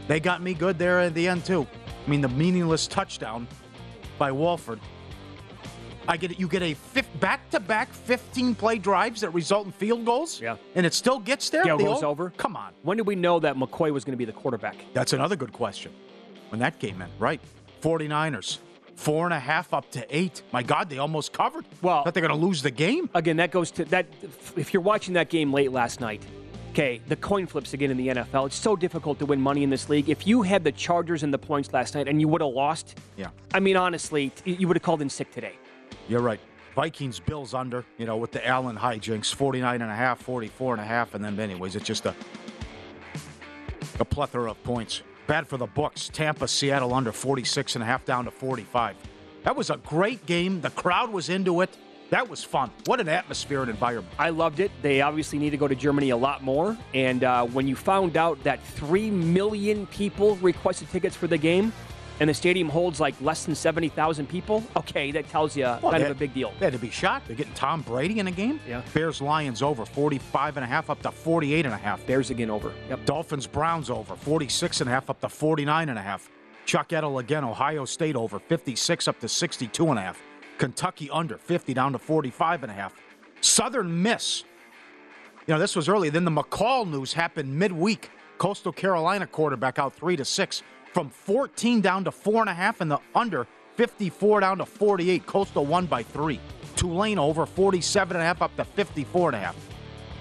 They 0.06 0.20
got 0.20 0.40
me 0.40 0.54
good 0.54 0.78
there 0.78 1.00
at 1.00 1.14
the 1.14 1.26
end 1.26 1.44
too. 1.44 1.66
I 2.08 2.10
mean 2.10 2.22
the 2.22 2.28
meaningless 2.28 2.86
touchdown 2.86 3.46
by 4.16 4.32
Wolford. 4.32 4.80
I 6.08 6.16
get 6.16 6.30
it. 6.30 6.40
You 6.40 6.48
get 6.48 6.62
a 6.62 6.72
fifth, 6.72 7.10
back-to-back 7.20 7.92
15 7.92 8.54
play 8.54 8.78
drives 8.78 9.20
that 9.20 9.28
result 9.34 9.66
in 9.66 9.72
field 9.72 10.06
goals. 10.06 10.40
Yeah. 10.40 10.56
And 10.74 10.86
it 10.86 10.94
still 10.94 11.18
gets 11.18 11.50
there. 11.50 11.66
Yeah, 11.66 11.76
The 11.76 11.84
goes 11.84 12.02
over. 12.02 12.30
Come 12.38 12.56
on. 12.56 12.72
When 12.80 12.96
did 12.96 13.06
we 13.06 13.14
know 13.14 13.38
that 13.40 13.56
McCoy 13.56 13.92
was 13.92 14.06
going 14.06 14.14
to 14.14 14.16
be 14.16 14.24
the 14.24 14.32
quarterback? 14.32 14.76
That's 14.94 15.12
another 15.12 15.36
good 15.36 15.52
question. 15.52 15.92
When 16.48 16.60
that 16.60 16.78
came 16.78 17.02
in, 17.02 17.10
right? 17.18 17.42
49ers. 17.82 18.56
Four 18.94 19.26
and 19.26 19.34
a 19.34 19.38
half 19.38 19.74
up 19.74 19.90
to 19.90 20.06
eight. 20.08 20.40
My 20.50 20.62
God, 20.62 20.88
they 20.88 20.96
almost 20.96 21.34
covered. 21.34 21.66
Well, 21.82 22.04
thought 22.04 22.14
they're 22.14 22.26
going 22.26 22.40
to 22.40 22.46
lose 22.46 22.62
the 22.62 22.70
game. 22.70 23.10
Again, 23.14 23.36
that 23.36 23.50
goes 23.50 23.70
to 23.72 23.84
that. 23.84 24.06
If 24.56 24.72
you're 24.72 24.82
watching 24.82 25.12
that 25.12 25.28
game 25.28 25.52
late 25.52 25.72
last 25.72 26.00
night, 26.00 26.22
okay, 26.78 27.00
the 27.08 27.16
coin 27.16 27.44
flips 27.46 27.74
again 27.74 27.90
in 27.90 27.96
the 27.96 28.08
NFL. 28.08 28.46
It's 28.46 28.56
so 28.56 28.76
difficult 28.76 29.18
to 29.18 29.26
win 29.26 29.40
money 29.40 29.64
in 29.64 29.70
this 29.70 29.88
league. 29.88 30.08
If 30.08 30.28
you 30.28 30.42
had 30.42 30.62
the 30.62 30.70
Chargers 30.70 31.24
and 31.24 31.34
the 31.34 31.38
points 31.38 31.72
last 31.72 31.96
night 31.96 32.06
and 32.06 32.20
you 32.20 32.28
would 32.28 32.40
have 32.40 32.52
lost, 32.52 32.96
Yeah. 33.16 33.30
I 33.52 33.58
mean, 33.58 33.76
honestly, 33.76 34.30
you 34.44 34.68
would 34.68 34.76
have 34.76 34.82
called 34.82 35.02
in 35.02 35.10
sick 35.10 35.32
today. 35.32 35.54
You're 36.08 36.20
right. 36.20 36.38
Vikings, 36.76 37.18
Bills 37.18 37.52
under, 37.52 37.84
you 37.96 38.06
know, 38.06 38.16
with 38.16 38.30
the 38.30 38.46
Allen 38.46 38.76
hijinks, 38.76 39.34
49 39.34 39.82
and 39.82 39.90
a 39.90 39.94
half, 39.94 40.22
44 40.22 40.74
and 40.74 40.80
a 40.80 40.84
half, 40.86 41.14
and 41.16 41.24
then 41.24 41.38
anyways, 41.40 41.74
it's 41.74 41.84
just 41.86 42.06
a 42.06 42.14
a 43.98 44.04
plethora 44.04 44.52
of 44.52 44.62
points. 44.62 45.02
Bad 45.26 45.48
for 45.48 45.56
the 45.56 45.66
books. 45.66 46.08
Tampa, 46.12 46.46
Seattle 46.46 46.94
under 46.94 47.10
46 47.10 47.74
and 47.74 47.82
a 47.82 47.86
half 47.86 48.04
down 48.04 48.26
to 48.26 48.30
45. 48.30 48.94
That 49.42 49.56
was 49.56 49.70
a 49.70 49.76
great 49.78 50.24
game. 50.26 50.60
The 50.60 50.70
crowd 50.70 51.10
was 51.10 51.28
into 51.28 51.60
it. 51.62 51.76
That 52.10 52.28
was 52.28 52.42
fun. 52.42 52.70
What 52.86 53.00
an 53.00 53.08
atmosphere 53.08 53.60
and 53.60 53.70
environment. 53.70 54.14
I 54.18 54.30
loved 54.30 54.60
it. 54.60 54.70
They 54.80 55.02
obviously 55.02 55.38
need 55.38 55.50
to 55.50 55.56
go 55.58 55.68
to 55.68 55.74
Germany 55.74 56.10
a 56.10 56.16
lot 56.16 56.42
more. 56.42 56.76
And 56.94 57.22
uh, 57.22 57.44
when 57.46 57.68
you 57.68 57.76
found 57.76 58.16
out 58.16 58.42
that 58.44 58.62
3 58.62 59.10
million 59.10 59.86
people 59.88 60.36
requested 60.36 60.88
tickets 60.90 61.14
for 61.14 61.26
the 61.26 61.36
game 61.36 61.72
and 62.20 62.28
the 62.30 62.34
stadium 62.34 62.68
holds 62.68 62.98
like 62.98 63.14
less 63.20 63.44
than 63.44 63.54
70,000 63.54 64.26
people, 64.26 64.64
okay, 64.76 65.12
that 65.12 65.28
tells 65.28 65.54
you 65.54 65.64
Well, 65.64 65.90
kind 65.90 66.02
of 66.02 66.10
a 66.10 66.14
big 66.14 66.32
deal. 66.32 66.52
They 66.58 66.66
had 66.66 66.72
to 66.72 66.78
be 66.78 66.90
shocked. 66.90 67.26
They're 67.28 67.36
getting 67.36 67.52
Tom 67.52 67.82
Brady 67.82 68.18
in 68.20 68.26
a 68.26 68.32
game. 68.32 68.58
Yeah. 68.66 68.82
Bears 68.94 69.20
Lions 69.20 69.60
over 69.62 69.84
45 69.84 70.56
and 70.56 70.64
a 70.64 70.66
half 70.66 70.88
up 70.88 71.02
to 71.02 71.12
48 71.12 71.66
and 71.66 71.74
a 71.74 71.78
half. 71.78 72.04
Bears 72.06 72.30
again 72.30 72.48
over. 72.48 72.72
Yep. 72.88 73.04
Dolphins 73.04 73.46
Browns 73.46 73.90
over 73.90 74.16
46 74.16 74.80
and 74.80 74.88
a 74.88 74.92
half 74.92 75.10
up 75.10 75.20
to 75.20 75.28
49 75.28 75.90
and 75.90 75.98
a 75.98 76.02
half. 76.02 76.30
Chuck 76.64 76.92
Edel 76.92 77.18
again. 77.18 77.44
Ohio 77.44 77.84
State 77.84 78.16
over 78.16 78.38
56 78.38 79.08
up 79.08 79.20
to 79.20 79.28
62 79.28 79.88
and 79.90 79.98
a 79.98 80.02
half. 80.02 80.20
Kentucky 80.58 81.08
under 81.10 81.38
50 81.38 81.72
down 81.74 81.92
to 81.92 81.98
45 81.98 82.64
and 82.64 82.72
a 82.72 82.74
half. 82.74 82.94
Southern 83.40 84.02
Miss. 84.02 84.44
You 85.46 85.54
know, 85.54 85.60
this 85.60 85.74
was 85.74 85.88
early. 85.88 86.10
Then 86.10 86.24
the 86.24 86.30
McCall 86.30 86.88
news 86.88 87.12
happened 87.12 87.56
midweek. 87.56 88.10
Coastal 88.36 88.72
Carolina 88.72 89.26
quarterback 89.26 89.78
out 89.78 89.94
three 89.94 90.16
to 90.16 90.24
six 90.24 90.62
from 90.92 91.08
14 91.10 91.80
down 91.80 92.04
to 92.04 92.10
four 92.10 92.40
and 92.40 92.50
a 92.50 92.54
half, 92.54 92.80
and 92.80 92.90
the 92.90 92.98
under 93.14 93.46
54 93.76 94.40
down 94.40 94.58
to 94.58 94.66
48. 94.66 95.26
Coastal 95.26 95.64
won 95.64 95.86
by 95.86 96.02
three. 96.02 96.40
Tulane 96.76 97.18
over 97.18 97.46
47 97.46 98.16
and 98.16 98.22
a 98.22 98.26
half 98.26 98.42
up 98.42 98.54
to 98.56 98.64
54 98.64 99.30
and 99.30 99.36
a 99.36 99.40
half. 99.40 99.56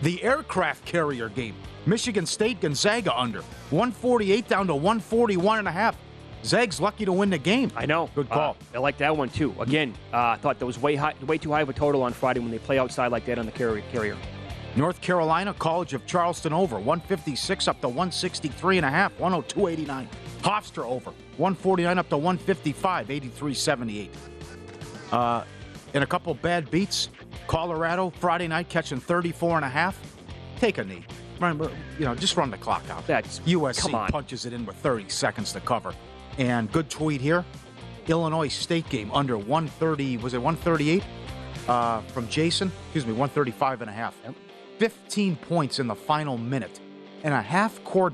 The 0.01 0.23
aircraft 0.23 0.85
carrier 0.85 1.29
game. 1.29 1.55
Michigan 1.85 2.25
State 2.25 2.61
Gonzaga 2.61 3.17
under 3.17 3.41
148 3.71 4.47
down 4.47 4.67
to 4.67 4.75
141 4.75 5.59
and 5.59 5.67
a 5.67 5.71
half. 5.71 5.97
Zag's 6.43 6.79
lucky 6.79 7.05
to 7.05 7.11
win 7.11 7.29
the 7.29 7.37
game. 7.37 7.71
I 7.75 7.85
know. 7.85 8.09
Good 8.15 8.29
call. 8.29 8.57
Uh, 8.73 8.77
I 8.77 8.79
like 8.79 8.97
that 8.97 9.15
one 9.15 9.29
too. 9.29 9.53
Again, 9.59 9.93
uh, 10.13 10.17
I 10.17 10.35
thought 10.37 10.59
that 10.59 10.65
was 10.65 10.79
way 10.79 10.95
high, 10.95 11.13
way 11.25 11.37
too 11.37 11.51
high 11.51 11.61
of 11.61 11.69
a 11.69 11.73
total 11.73 12.03
on 12.03 12.13
Friday 12.13 12.39
when 12.39 12.51
they 12.51 12.59
play 12.59 12.79
outside 12.79 13.11
like 13.11 13.25
that 13.25 13.39
on 13.39 13.45
the 13.45 13.51
carrier. 13.51 13.83
carrier. 13.91 14.17
North 14.75 15.01
Carolina 15.01 15.55
College 15.55 15.95
of 15.95 16.05
Charleston 16.05 16.53
over 16.53 16.75
156 16.75 17.67
up 17.67 17.81
to 17.81 17.87
163 17.87 18.77
and 18.77 18.85
a 18.85 18.89
half, 18.89 19.17
102.89. 19.17 20.07
Hofstra 20.41 20.85
over 20.85 21.11
149 21.37 21.97
up 21.97 22.09
to 22.09 22.17
155, 22.17 23.07
83.78. 23.07 24.09
Uh, 25.11 25.43
and 25.93 26.03
a 26.03 26.07
couple 26.07 26.33
bad 26.35 26.69
beats. 26.69 27.09
Colorado 27.47 28.11
Friday 28.19 28.47
night 28.47 28.69
catching 28.69 28.99
34 28.99 29.55
and 29.55 29.65
a 29.65 29.69
half. 29.69 29.99
Take 30.59 30.77
a 30.77 30.83
knee. 30.83 31.05
Remember, 31.35 31.71
you 31.97 32.05
know, 32.05 32.13
just 32.13 32.35
run 32.35 32.51
the 32.51 32.57
clock 32.57 32.83
out. 32.89 33.05
That's 33.07 33.39
USC 33.39 34.09
punches 34.09 34.45
it 34.45 34.53
in 34.53 34.65
with 34.65 34.75
30 34.77 35.09
seconds 35.09 35.53
to 35.53 35.59
cover. 35.59 35.93
And 36.37 36.71
good 36.71 36.89
tweet 36.89 37.21
here. 37.21 37.43
Illinois 38.07 38.47
State 38.47 38.87
game 38.89 39.11
under 39.11 39.37
130. 39.37 40.17
Was 40.17 40.33
it 40.33 40.41
138? 40.41 41.03
Uh, 41.67 42.01
from 42.13 42.27
Jason. 42.29 42.71
Excuse 42.85 43.05
me, 43.05 43.11
135 43.11 43.81
and 43.81 43.89
a 43.89 43.93
half. 43.93 44.15
15 44.79 45.35
points 45.35 45.79
in 45.79 45.87
the 45.87 45.95
final 45.95 46.37
minute. 46.37 46.79
And 47.23 47.33
a 47.33 47.41
half 47.41 47.83
court 47.83 48.13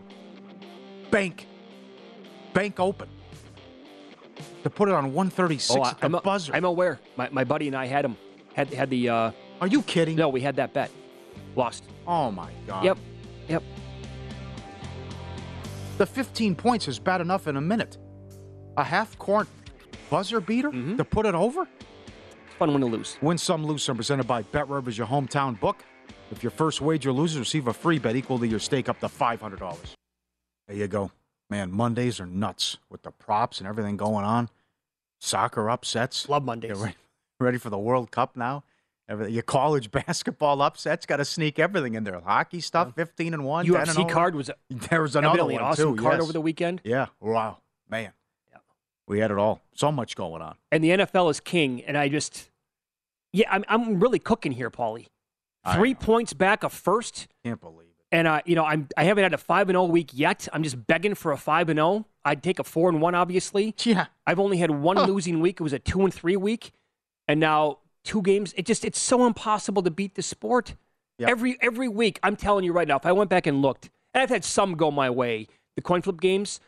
bank. 1.11 1.45
Bank 2.53 2.79
open. 2.79 3.09
To 4.63 4.69
put 4.69 4.87
it 4.89 4.95
on 4.95 5.13
136 5.13 5.75
Oh, 5.77 5.85
at 5.85 5.99
the 5.99 6.05
I'm, 6.05 6.15
a- 6.15 6.21
buzzer. 6.21 6.53
I'm 6.55 6.65
aware. 6.65 6.99
My, 7.17 7.29
my 7.31 7.43
buddy 7.43 7.67
and 7.67 7.75
I 7.75 7.85
had 7.85 8.05
him. 8.05 8.15
Had 8.53 8.73
had 8.73 8.89
the. 8.89 9.09
Uh, 9.09 9.31
Are 9.61 9.67
you 9.67 9.81
kidding? 9.81 10.15
No, 10.15 10.29
we 10.29 10.39
had 10.41 10.55
that 10.55 10.73
bet. 10.73 10.89
Lost. 11.55 11.83
Oh 12.07 12.31
my 12.31 12.51
God. 12.65 12.85
Yep. 12.85 12.97
Yep. 13.49 13.63
The 15.97 16.05
15 16.05 16.55
points 16.55 16.87
is 16.87 16.97
bad 16.97 17.21
enough 17.21 17.47
in 17.47 17.57
a 17.57 17.61
minute. 17.61 17.97
A 18.77 18.83
half 18.83 19.17
court 19.17 19.47
buzzer 20.09 20.39
beater 20.41 20.69
Mm-hmm. 20.69 20.97
to 20.97 21.05
put 21.05 21.25
it 21.25 21.35
over? 21.35 21.67
Fun 22.59 22.71
win 22.71 22.81
to 22.81 22.87
lose. 22.87 23.17
Win 23.21 23.37
some, 23.37 23.65
lose 23.65 23.83
some. 23.83 23.95
Presented 23.95 24.27
by 24.27 24.41
Bet 24.43 24.67
Rivers, 24.69 24.97
your 24.97 25.07
hometown 25.07 25.59
book. 25.59 25.83
If 26.31 26.41
your 26.43 26.51
first 26.51 26.81
wager 26.81 27.11
loses, 27.11 27.37
receive 27.39 27.67
a 27.67 27.73
free 27.73 27.99
bet 27.99 28.15
equal 28.15 28.39
to 28.39 28.47
your 28.47 28.59
stake 28.59 28.89
up 28.89 28.99
to 29.01 29.07
$500. 29.07 29.77
There 30.67 30.77
you 30.77 30.87
go. 30.87 31.11
Man, 31.49 31.71
Mondays 31.71 32.19
are 32.19 32.25
nuts 32.25 32.77
with 32.89 33.03
the 33.03 33.11
props 33.11 33.59
and 33.59 33.67
everything 33.67 33.97
going 33.97 34.25
on. 34.25 34.49
Soccer 35.19 35.69
upsets. 35.69 36.27
Love 36.29 36.43
Mondays. 36.43 36.77
Ready, 36.77 36.95
ready 37.39 37.57
for 37.57 37.69
the 37.69 37.77
World 37.77 38.11
Cup 38.11 38.35
now? 38.35 38.63
Everything, 39.09 39.33
your 39.33 39.43
college 39.43 39.91
basketball 40.07 40.61
upsets 40.61 41.05
got 41.05 41.17
to 41.17 41.25
sneak 41.25 41.59
everything 41.59 41.93
in 41.95 42.03
there. 42.03 42.19
Hockey 42.21 42.61
stuff, 42.61 42.93
15 42.95 43.33
and 43.33 43.43
1. 43.45 43.65
10 43.65 43.75
and 43.75 43.87
UFC 43.89 44.09
card 44.09 44.33
was 44.35 44.49
a, 44.49 44.55
There 44.69 45.01
was 45.01 45.15
another 45.15 45.43
one 45.45 45.55
an 45.55 45.61
awesome 45.61 45.95
too. 45.97 46.01
card 46.01 46.15
yes. 46.15 46.23
over 46.23 46.33
the 46.33 46.41
weekend. 46.41 46.81
Yeah. 46.83 47.07
Wow. 47.19 47.57
Man. 47.89 48.13
We 49.13 49.19
had 49.19 49.29
it 49.29 49.37
all. 49.37 49.61
So 49.75 49.91
much 49.91 50.15
going 50.15 50.41
on. 50.41 50.55
And 50.71 50.83
the 50.83 50.89
NFL 50.89 51.29
is 51.29 51.39
king. 51.39 51.83
And 51.83 51.95
I 51.95 52.09
just, 52.09 52.49
yeah, 53.31 53.45
I'm, 53.51 53.63
I'm 53.67 53.99
really 53.99 54.17
cooking 54.17 54.53
here, 54.53 54.71
Paulie. 54.71 55.05
Three 55.71 55.93
points 55.93 56.33
back, 56.33 56.63
a 56.63 56.69
first. 56.69 57.27
Can't 57.45 57.61
believe 57.61 57.89
it. 57.89 58.05
And 58.11 58.27
uh, 58.27 58.41
you 58.43 58.55
know, 58.55 58.65
I'm 58.65 58.87
I 58.97 59.03
haven't 59.03 59.21
had 59.21 59.35
a 59.35 59.37
five 59.37 59.69
and 59.69 59.75
zero 59.75 59.85
week 59.85 60.09
yet. 60.13 60.47
I'm 60.51 60.63
just 60.63 60.87
begging 60.87 61.13
for 61.13 61.31
a 61.31 61.37
five 61.37 61.69
and 61.69 61.77
zero. 61.77 62.07
I'd 62.25 62.41
take 62.41 62.57
a 62.57 62.63
four 62.63 62.89
and 62.89 63.01
one, 63.01 63.13
obviously. 63.13 63.75
Yeah. 63.83 64.07
I've 64.25 64.39
only 64.39 64.57
had 64.57 64.71
one 64.71 64.97
losing 65.05 65.41
week. 65.41 65.59
It 65.59 65.63
was 65.63 65.73
a 65.73 65.79
two 65.79 66.01
and 66.01 66.11
three 66.11 66.35
week, 66.35 66.71
and 67.27 67.39
now 67.39 67.77
two 68.03 68.23
games. 68.23 68.51
It 68.57 68.65
just 68.65 68.83
it's 68.83 68.99
so 68.99 69.27
impossible 69.27 69.83
to 69.83 69.91
beat 69.91 70.15
the 70.15 70.23
sport. 70.23 70.73
Yep. 71.19 71.29
Every 71.29 71.57
every 71.61 71.87
week, 71.87 72.19
I'm 72.23 72.35
telling 72.35 72.65
you 72.65 72.73
right 72.73 72.87
now. 72.87 72.95
If 72.97 73.05
I 73.05 73.11
went 73.11 73.29
back 73.29 73.45
and 73.45 73.61
looked, 73.61 73.91
and 74.15 74.23
I've 74.23 74.29
had 74.29 74.43
some 74.43 74.73
go 74.73 74.89
my 74.89 75.11
way, 75.11 75.47
the 75.75 75.83
coin 75.83 76.01
flip 76.01 76.19
games. 76.19 76.59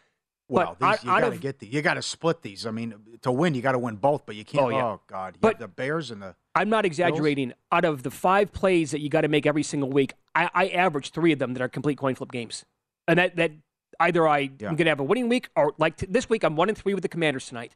Well, 0.47 0.77
these, 0.79 1.03
you 1.03 1.09
got 1.09 1.29
to 1.31 1.37
get 1.37 1.59
the, 1.59 1.67
you 1.67 1.81
got 1.81 1.95
to 1.95 2.01
split 2.03 2.41
these. 2.43 2.65
I 2.67 2.71
mean, 2.71 2.93
to 3.23 3.31
win, 3.31 3.55
you 3.55 3.61
got 3.63 3.71
to 3.71 3.79
win 3.79 3.95
both, 3.95 4.25
but 4.27 4.35
you 4.35 4.45
can't. 4.45 4.65
Oh, 4.65 4.69
yeah. 4.69 4.85
Oh 4.85 5.01
God, 5.07 5.35
you 5.35 5.39
But- 5.41 5.59
the 5.59 5.67
Bears 5.67 6.11
and 6.11 6.21
the. 6.21 6.35
I'm 6.53 6.69
not 6.69 6.85
exaggerating. 6.85 7.51
Out 7.71 7.83
of 7.83 8.03
the 8.03 8.11
five 8.11 8.53
plays 8.53 8.91
that 8.91 9.01
you 9.01 9.09
got 9.09 9.21
to 9.21 9.27
make 9.27 9.45
every 9.45 9.63
single 9.63 9.89
week, 9.89 10.13
I, 10.35 10.49
I 10.53 10.67
average 10.69 11.11
three 11.11 11.33
of 11.33 11.39
them 11.39 11.53
that 11.53 11.61
are 11.61 11.67
complete 11.67 11.97
coin 11.97 12.15
flip 12.15 12.31
games, 12.31 12.63
and 13.07 13.19
that 13.19 13.35
that 13.35 13.51
either 13.99 14.25
I 14.27 14.39
Yeah. 14.59 14.69
am 14.69 14.75
going 14.75 14.85
to 14.85 14.89
have 14.91 14.99
a 14.99 15.03
winning 15.03 15.27
week 15.27 15.49
or 15.55 15.73
like 15.77 15.97
t- 15.97 16.05
this 16.09 16.29
week 16.29 16.43
I'm 16.43 16.55
one 16.55 16.69
and 16.69 16.77
three 16.77 16.93
with 16.93 17.01
the 17.01 17.09
Commanders 17.09 17.47
tonight, 17.47 17.75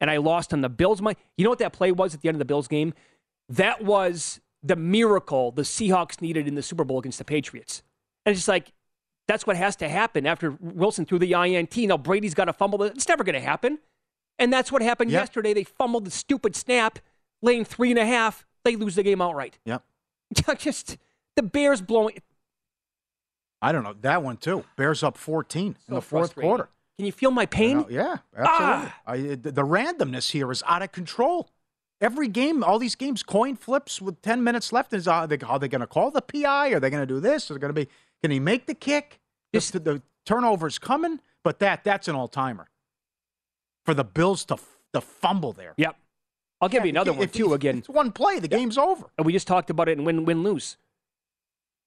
and 0.00 0.10
I 0.10 0.16
lost 0.18 0.52
on 0.52 0.60
the 0.60 0.68
Bills. 0.68 1.00
My, 1.00 1.16
you 1.38 1.44
know 1.44 1.50
what 1.50 1.58
that 1.60 1.72
play 1.72 1.90
was 1.92 2.14
at 2.14 2.20
the 2.20 2.28
end 2.28 2.34
of 2.34 2.38
the 2.40 2.44
Bills 2.44 2.68
game? 2.68 2.92
That 3.48 3.82
was 3.84 4.40
the 4.62 4.76
miracle 4.76 5.50
the 5.52 5.62
Seahawks 5.62 6.20
needed 6.20 6.46
in 6.48 6.54
the 6.54 6.62
Super 6.62 6.84
Bowl 6.84 6.98
against 6.98 7.16
the 7.18 7.24
Patriots, 7.24 7.82
and 8.26 8.32
it's 8.32 8.40
just 8.40 8.48
like 8.48 8.72
that's 9.28 9.46
what 9.46 9.56
has 9.56 9.76
to 9.76 9.88
happen 9.88 10.26
after 10.26 10.56
Wilson 10.60 11.04
threw 11.06 11.18
the 11.20 11.32
INT. 11.34 11.76
Now 11.76 11.96
Brady's 11.96 12.34
got 12.34 12.46
to 12.46 12.52
fumble. 12.52 12.82
It's 12.82 13.06
never 13.06 13.22
going 13.22 13.34
to 13.34 13.40
happen, 13.40 13.78
and 14.38 14.52
that's 14.52 14.72
what 14.72 14.82
happened 14.82 15.10
Yep. 15.12 15.20
yesterday. 15.22 15.54
They 15.54 15.64
fumbled 15.64 16.04
the 16.06 16.10
stupid 16.10 16.56
snap, 16.56 16.98
laying 17.42 17.64
three 17.64 17.90
and 17.90 17.98
a 17.98 18.06
half. 18.06 18.44
They 18.64 18.74
lose 18.74 18.96
the 18.96 19.02
game 19.04 19.22
outright. 19.22 19.58
Yep. 19.64 19.84
Just 20.58 20.96
the 21.36 21.42
Bears 21.42 21.80
blowing. 21.80 22.18
I 23.60 23.72
don't 23.72 23.82
know 23.82 23.94
that 24.02 24.22
one 24.22 24.36
too. 24.36 24.64
Bears 24.76 25.02
up 25.02 25.16
14 25.16 25.76
in 25.88 25.94
the 25.94 26.02
fourth 26.02 26.34
quarter. 26.34 26.68
Can 26.96 27.06
you 27.06 27.12
feel 27.12 27.30
my 27.30 27.46
pain? 27.46 27.84
yeah, 27.88 28.16
absolutely. 28.36 28.88
Ah! 28.90 29.00
I, 29.06 29.16
the, 29.18 29.62
randomness 29.62 30.32
here 30.32 30.50
is 30.50 30.62
out 30.66 30.82
of 30.82 30.90
control. 30.90 31.48
Every 32.00 32.28
game, 32.28 32.62
all 32.64 32.78
these 32.78 32.94
games, 32.94 33.22
coin 33.22 33.56
flips 33.56 34.00
with 34.00 34.20
10 34.22 34.42
minutes 34.42 34.72
left. 34.72 34.92
Is 34.92 35.06
are 35.08 35.26
they, 35.26 35.38
are 35.38 35.58
they 35.58 35.68
going 35.68 35.80
to 35.80 35.86
call 35.86 36.10
the 36.10 36.20
PI? 36.22 36.70
Are 36.70 36.80
they 36.80 36.90
going 36.90 37.02
to 37.02 37.06
do 37.06 37.20
this? 37.20 37.50
Is 37.50 37.56
it 37.56 37.60
going 37.60 37.74
to 37.74 37.84
be? 37.84 37.88
Can 38.22 38.30
he 38.30 38.40
make 38.40 38.66
the 38.66 38.74
kick? 38.74 39.20
This- 39.52 39.70
the, 39.70 39.78
the 39.80 40.02
turnover's 40.26 40.78
coming, 40.78 41.20
but 41.44 41.58
that 41.60 41.84
that's 41.84 42.08
an 42.08 42.14
all 42.14 42.28
timer 42.28 42.68
for 43.84 43.94
the 43.94 44.04
Bills 44.04 44.44
to 44.46 44.56
to 44.92 45.00
fumble 45.00 45.52
there. 45.52 45.74
Yep. 45.76 45.96
I'll 46.60 46.68
give 46.68 46.80
Yeah, 46.80 46.84
you 46.86 46.90
another 46.90 47.12
one 47.12 47.28
too. 47.28 47.54
Again, 47.54 47.78
it's 47.78 47.88
one 47.88 48.10
play. 48.12 48.38
The 48.40 48.48
game's 48.48 48.76
over. 48.78 49.10
and 49.16 49.24
we 49.26 49.32
just 49.32 49.46
talked 49.46 49.70
about 49.70 49.88
it 49.88 49.96
and 49.96 50.06
win 50.06 50.24
win 50.24 50.42
lose. 50.42 50.76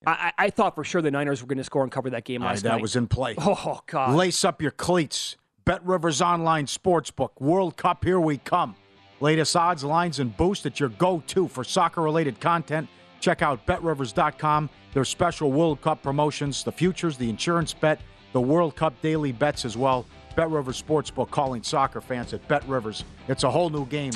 I, 0.06 0.32
I 0.38 0.46
I 0.46 0.50
thought 0.50 0.76
for 0.76 0.84
sure 0.84 1.02
the 1.02 1.12
Niners 1.12 1.42
were 1.42 1.48
going 1.48 1.58
to 1.58 1.64
score 1.64 1.84
and 1.84 1.92
cover 1.92 2.10
that 2.12 2.24
game 2.24 2.42
last 2.42 2.64
that 2.64 2.70
night. 2.70 2.76
That 2.78 2.82
was 2.82 2.96
in 2.96 3.08
play. 3.08 3.36
oh 3.40 3.82
God. 3.88 4.16
Lace 4.16 4.44
up 4.46 4.62
your 4.62 4.72
cleats. 4.72 5.36
Bet 5.66 5.86
Rivers 5.86 6.22
Online 6.22 6.66
Sportsbook. 6.66 7.40
World 7.40 7.78
Cup, 7.78 8.04
here 8.04 8.20
we 8.20 8.38
come. 8.38 8.76
Latest 9.20 9.56
odds, 9.56 9.84
lines, 9.84 10.18
and 10.20 10.36
boost 10.36 10.66
at 10.66 10.80
your 10.80 10.90
go 10.90 11.22
to 11.28 11.48
for 11.48 11.64
soccer 11.64 12.02
related 12.02 12.40
content. 12.40 12.88
Check 13.22 13.42
out 13.42 13.66
betrivers.com. 13.66 14.70
Their 14.94 15.06
special 15.06 15.52
World 15.54 15.80
Cup 15.82 16.04
promotions, 16.04 16.64
the 16.66 16.72
futures, 16.72 17.18
the 17.18 17.30
insurance 17.30 17.74
bet, 17.74 18.02
the 18.34 18.42
World 18.42 18.76
Cup 18.76 19.00
daily 19.02 19.32
bets 19.32 19.64
as 19.64 19.78
well. 19.78 20.06
Bet 20.36 20.50
Rivers 20.50 20.82
Sportsbook 20.82 21.30
calling 21.30 21.64
soccer 21.64 22.02
fans 22.02 22.34
at 22.34 22.46
Bet 22.48 22.68
Rivers. 22.68 23.06
It's 23.30 23.44
a 23.44 23.52
whole 23.52 23.70
new 23.70 23.86
game 23.86 24.14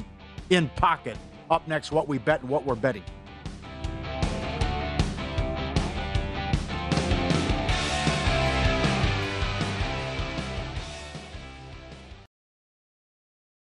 in 0.50 0.68
pocket. 0.76 1.18
Up 1.50 1.68
next, 1.68 1.92
what 1.92 2.08
we 2.08 2.18
bet 2.18 2.42
and 2.42 2.50
what 2.50 2.66
we're 2.66 2.76
betting. 2.76 3.04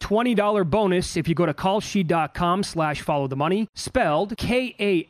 $20 0.00 0.68
bonus 0.68 1.16
if 1.16 1.28
you 1.28 1.34
go 1.34 1.46
to 1.46 1.54
kalshi.com 1.54 2.62
slash 2.62 3.02
follow 3.02 3.26
the 3.26 3.36
money, 3.36 3.68
spelled 3.74 4.36
K-A-L-S-H-I, 4.36 5.06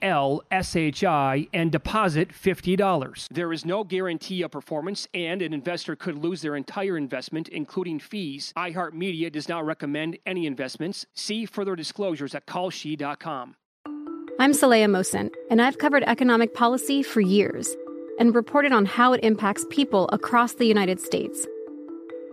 and 1.52 1.72
deposit 1.72 2.32
$50. 2.32 3.28
There 3.30 3.52
is 3.52 3.64
no 3.64 3.84
guarantee 3.84 4.42
of 4.42 4.50
performance, 4.50 5.06
and 5.14 5.42
an 5.42 5.52
investor 5.52 5.96
could 5.96 6.16
lose 6.18 6.42
their 6.42 6.56
entire 6.56 6.96
investment, 6.96 7.48
including 7.48 7.98
fees. 7.98 8.52
iHeartMedia 8.56 9.30
does 9.30 9.48
not 9.48 9.66
recommend 9.66 10.18
any 10.26 10.46
investments. 10.46 11.06
See 11.14 11.46
further 11.46 11.76
disclosures 11.76 12.34
at 12.34 12.46
kalshi.com. 12.46 13.56
I'm 14.38 14.52
Saleha 14.52 14.84
Mohsin, 14.84 15.30
and 15.50 15.62
I've 15.62 15.78
covered 15.78 16.02
economic 16.02 16.52
policy 16.54 17.02
for 17.02 17.22
years 17.22 17.74
and 18.18 18.34
reported 18.34 18.72
on 18.72 18.84
how 18.84 19.12
it 19.14 19.20
impacts 19.22 19.64
people 19.70 20.08
across 20.12 20.54
the 20.54 20.66
United 20.66 21.00
States. 21.00 21.46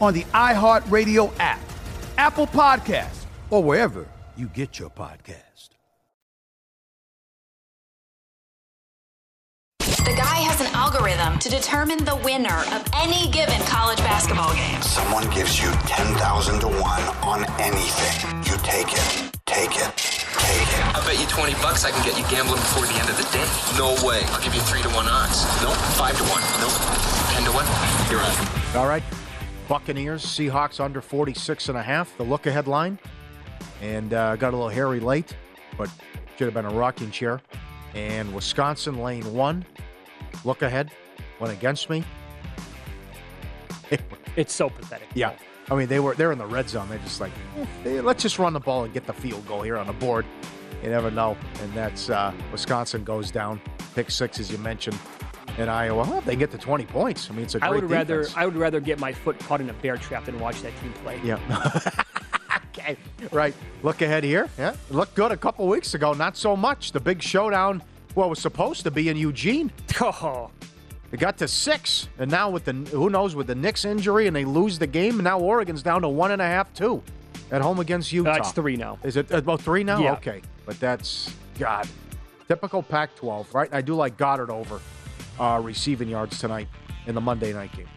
on 0.00 0.14
the 0.14 0.24
iHeartRadio 0.34 1.32
app, 1.38 1.60
Apple 2.18 2.46
Podcast, 2.46 3.24
or 3.50 3.62
wherever 3.62 4.06
you 4.36 4.46
get 4.48 4.78
your 4.78 4.90
podcast. 4.90 5.70
The 9.80 10.14
guy 10.14 10.38
has 10.46 10.60
an 10.60 10.68
algorithm 10.70 11.38
to 11.40 11.48
determine 11.48 12.04
the 12.04 12.14
winner 12.22 12.62
of 12.70 12.86
any 12.94 13.28
given 13.30 13.58
college 13.66 13.98
basketball 13.98 14.54
game. 14.54 14.80
Someone 14.80 15.28
gives 15.34 15.58
you 15.60 15.66
10,000 15.90 16.60
to 16.60 16.68
1 16.68 16.78
on 17.26 17.42
anything. 17.58 18.14
You 18.46 18.54
take 18.62 18.94
it, 18.94 19.02
take 19.46 19.74
it, 19.74 19.90
take 20.38 20.70
it. 20.70 20.82
I 20.94 21.02
bet 21.02 21.18
you 21.18 21.26
20 21.26 21.54
bucks 21.58 21.84
I 21.84 21.90
can 21.90 22.06
get 22.06 22.14
you 22.14 22.22
gambling 22.30 22.62
before 22.62 22.86
the 22.86 22.94
end 22.94 23.10
of 23.10 23.18
the 23.18 23.26
day. 23.34 23.46
No 23.74 23.98
way. 24.06 24.22
I'll 24.30 24.42
give 24.42 24.54
you 24.54 24.62
3 24.62 24.82
to 24.82 24.90
1 24.94 25.06
odds. 25.10 25.42
Nope. 25.58 25.74
5 25.98 26.16
to 26.18 26.24
1. 26.30 26.42
Nope. 26.62 26.78
10 27.34 27.42
to 27.42 27.52
1. 27.52 27.66
You're 28.06 28.22
on. 28.22 28.34
All 28.78 28.86
right. 28.86 29.02
Buccaneers, 29.68 30.24
Seahawks 30.24 30.80
under 30.80 31.00
46 31.00 31.68
and 31.68 31.78
a 31.78 31.82
half, 31.82 32.16
the 32.16 32.22
look 32.22 32.46
ahead 32.46 32.66
line. 32.66 32.98
And 33.82 34.14
uh, 34.14 34.36
got 34.36 34.54
a 34.54 34.56
little 34.56 34.68
hairy 34.68 35.00
late, 35.00 35.36
but 35.76 35.90
should 36.36 36.46
have 36.46 36.54
been 36.54 36.64
a 36.64 36.70
rocking 36.70 37.10
chair. 37.10 37.40
And 37.94 38.34
Wisconsin 38.34 39.02
lane 39.02 39.34
one, 39.34 39.64
look 40.44 40.62
ahead, 40.62 40.90
went 41.40 41.52
against 41.52 41.90
me. 41.90 42.04
It's 44.36 44.52
so 44.52 44.68
pathetic. 44.68 45.08
Yeah. 45.14 45.32
I 45.70 45.74
mean, 45.74 45.88
they 45.88 45.98
were 45.98 46.14
they're 46.14 46.30
in 46.30 46.38
the 46.38 46.46
red 46.46 46.68
zone. 46.68 46.90
They're 46.90 46.98
just 46.98 47.22
like, 47.22 47.32
eh, 47.86 48.02
let's 48.02 48.22
just 48.22 48.38
run 48.38 48.52
the 48.52 48.60
ball 48.60 48.84
and 48.84 48.92
get 48.92 49.06
the 49.06 49.14
field 49.14 49.46
goal 49.46 49.62
here 49.62 49.78
on 49.78 49.86
the 49.86 49.94
board. 49.94 50.26
You 50.82 50.90
never 50.90 51.10
know. 51.10 51.36
And 51.62 51.72
that's 51.72 52.10
uh, 52.10 52.32
Wisconsin 52.52 53.02
goes 53.02 53.30
down, 53.30 53.60
pick 53.94 54.10
six 54.10 54.38
as 54.38 54.52
you 54.52 54.58
mentioned, 54.58 54.98
and 55.58 55.70
Iowa. 55.70 56.02
Well, 56.02 56.18
if 56.18 56.24
they 56.24 56.36
get 56.36 56.50
to 56.52 56.58
20 56.58 56.84
points. 56.86 57.30
I 57.30 57.34
mean, 57.34 57.44
it's 57.44 57.54
a 57.54 57.60
great 57.60 57.68
I 57.68 57.74
would 57.74 57.90
rather. 57.90 58.26
I 58.36 58.46
would 58.46 58.56
rather 58.56 58.80
get 58.80 58.98
my 58.98 59.12
foot 59.12 59.38
caught 59.40 59.60
in 59.60 59.70
a 59.70 59.74
bear 59.74 59.96
trap 59.96 60.26
than 60.26 60.38
watch 60.38 60.62
that 60.62 60.72
team 60.80 60.92
play. 61.04 61.20
Yeah. 61.24 61.38
okay. 62.66 62.96
Right. 63.32 63.54
Look 63.82 64.02
ahead 64.02 64.24
here. 64.24 64.48
Yeah. 64.58 64.76
Looked 64.90 65.14
good 65.14 65.32
a 65.32 65.36
couple 65.36 65.66
weeks 65.66 65.94
ago. 65.94 66.12
Not 66.12 66.36
so 66.36 66.56
much. 66.56 66.92
The 66.92 67.00
big 67.00 67.22
showdown, 67.22 67.82
well, 68.14 68.28
was 68.28 68.40
supposed 68.40 68.82
to 68.84 68.90
be 68.90 69.08
in 69.08 69.16
Eugene. 69.16 69.72
Oh. 70.00 70.50
It 71.12 71.20
got 71.20 71.38
to 71.38 71.48
six, 71.48 72.08
and 72.18 72.30
now 72.30 72.50
with 72.50 72.64
the 72.64 72.72
who 72.72 73.08
knows 73.08 73.34
with 73.34 73.46
the 73.46 73.54
Nix 73.54 73.84
injury, 73.84 74.26
and 74.26 74.34
they 74.34 74.44
lose 74.44 74.78
the 74.78 74.88
game. 74.88 75.14
And 75.14 75.24
now 75.24 75.38
Oregon's 75.38 75.82
down 75.82 76.02
to 76.02 76.08
one 76.08 76.32
and 76.32 76.42
a 76.42 76.44
half, 76.44 76.74
two, 76.74 77.00
at 77.52 77.62
home 77.62 77.78
against 77.78 78.12
Utah. 78.12 78.32
Uh, 78.32 78.36
it's 78.38 78.52
three 78.52 78.76
now. 78.76 78.98
Is 79.04 79.16
it 79.16 79.30
about 79.30 79.62
three 79.62 79.84
now? 79.84 80.00
Yeah. 80.00 80.14
Okay, 80.14 80.42
but 80.66 80.78
that's 80.80 81.32
God, 81.58 81.88
typical 82.48 82.82
Pac-12, 82.82 83.54
right? 83.54 83.72
I 83.72 83.80
do 83.80 83.94
like 83.94 84.18
Goedert 84.18 84.50
over 84.50 84.80
uh, 85.38 85.60
receiving 85.62 86.08
yards 86.08 86.38
tonight 86.38 86.68
in 87.06 87.14
the 87.14 87.20
Monday 87.20 87.52
night 87.52 87.72
game. 87.72 87.88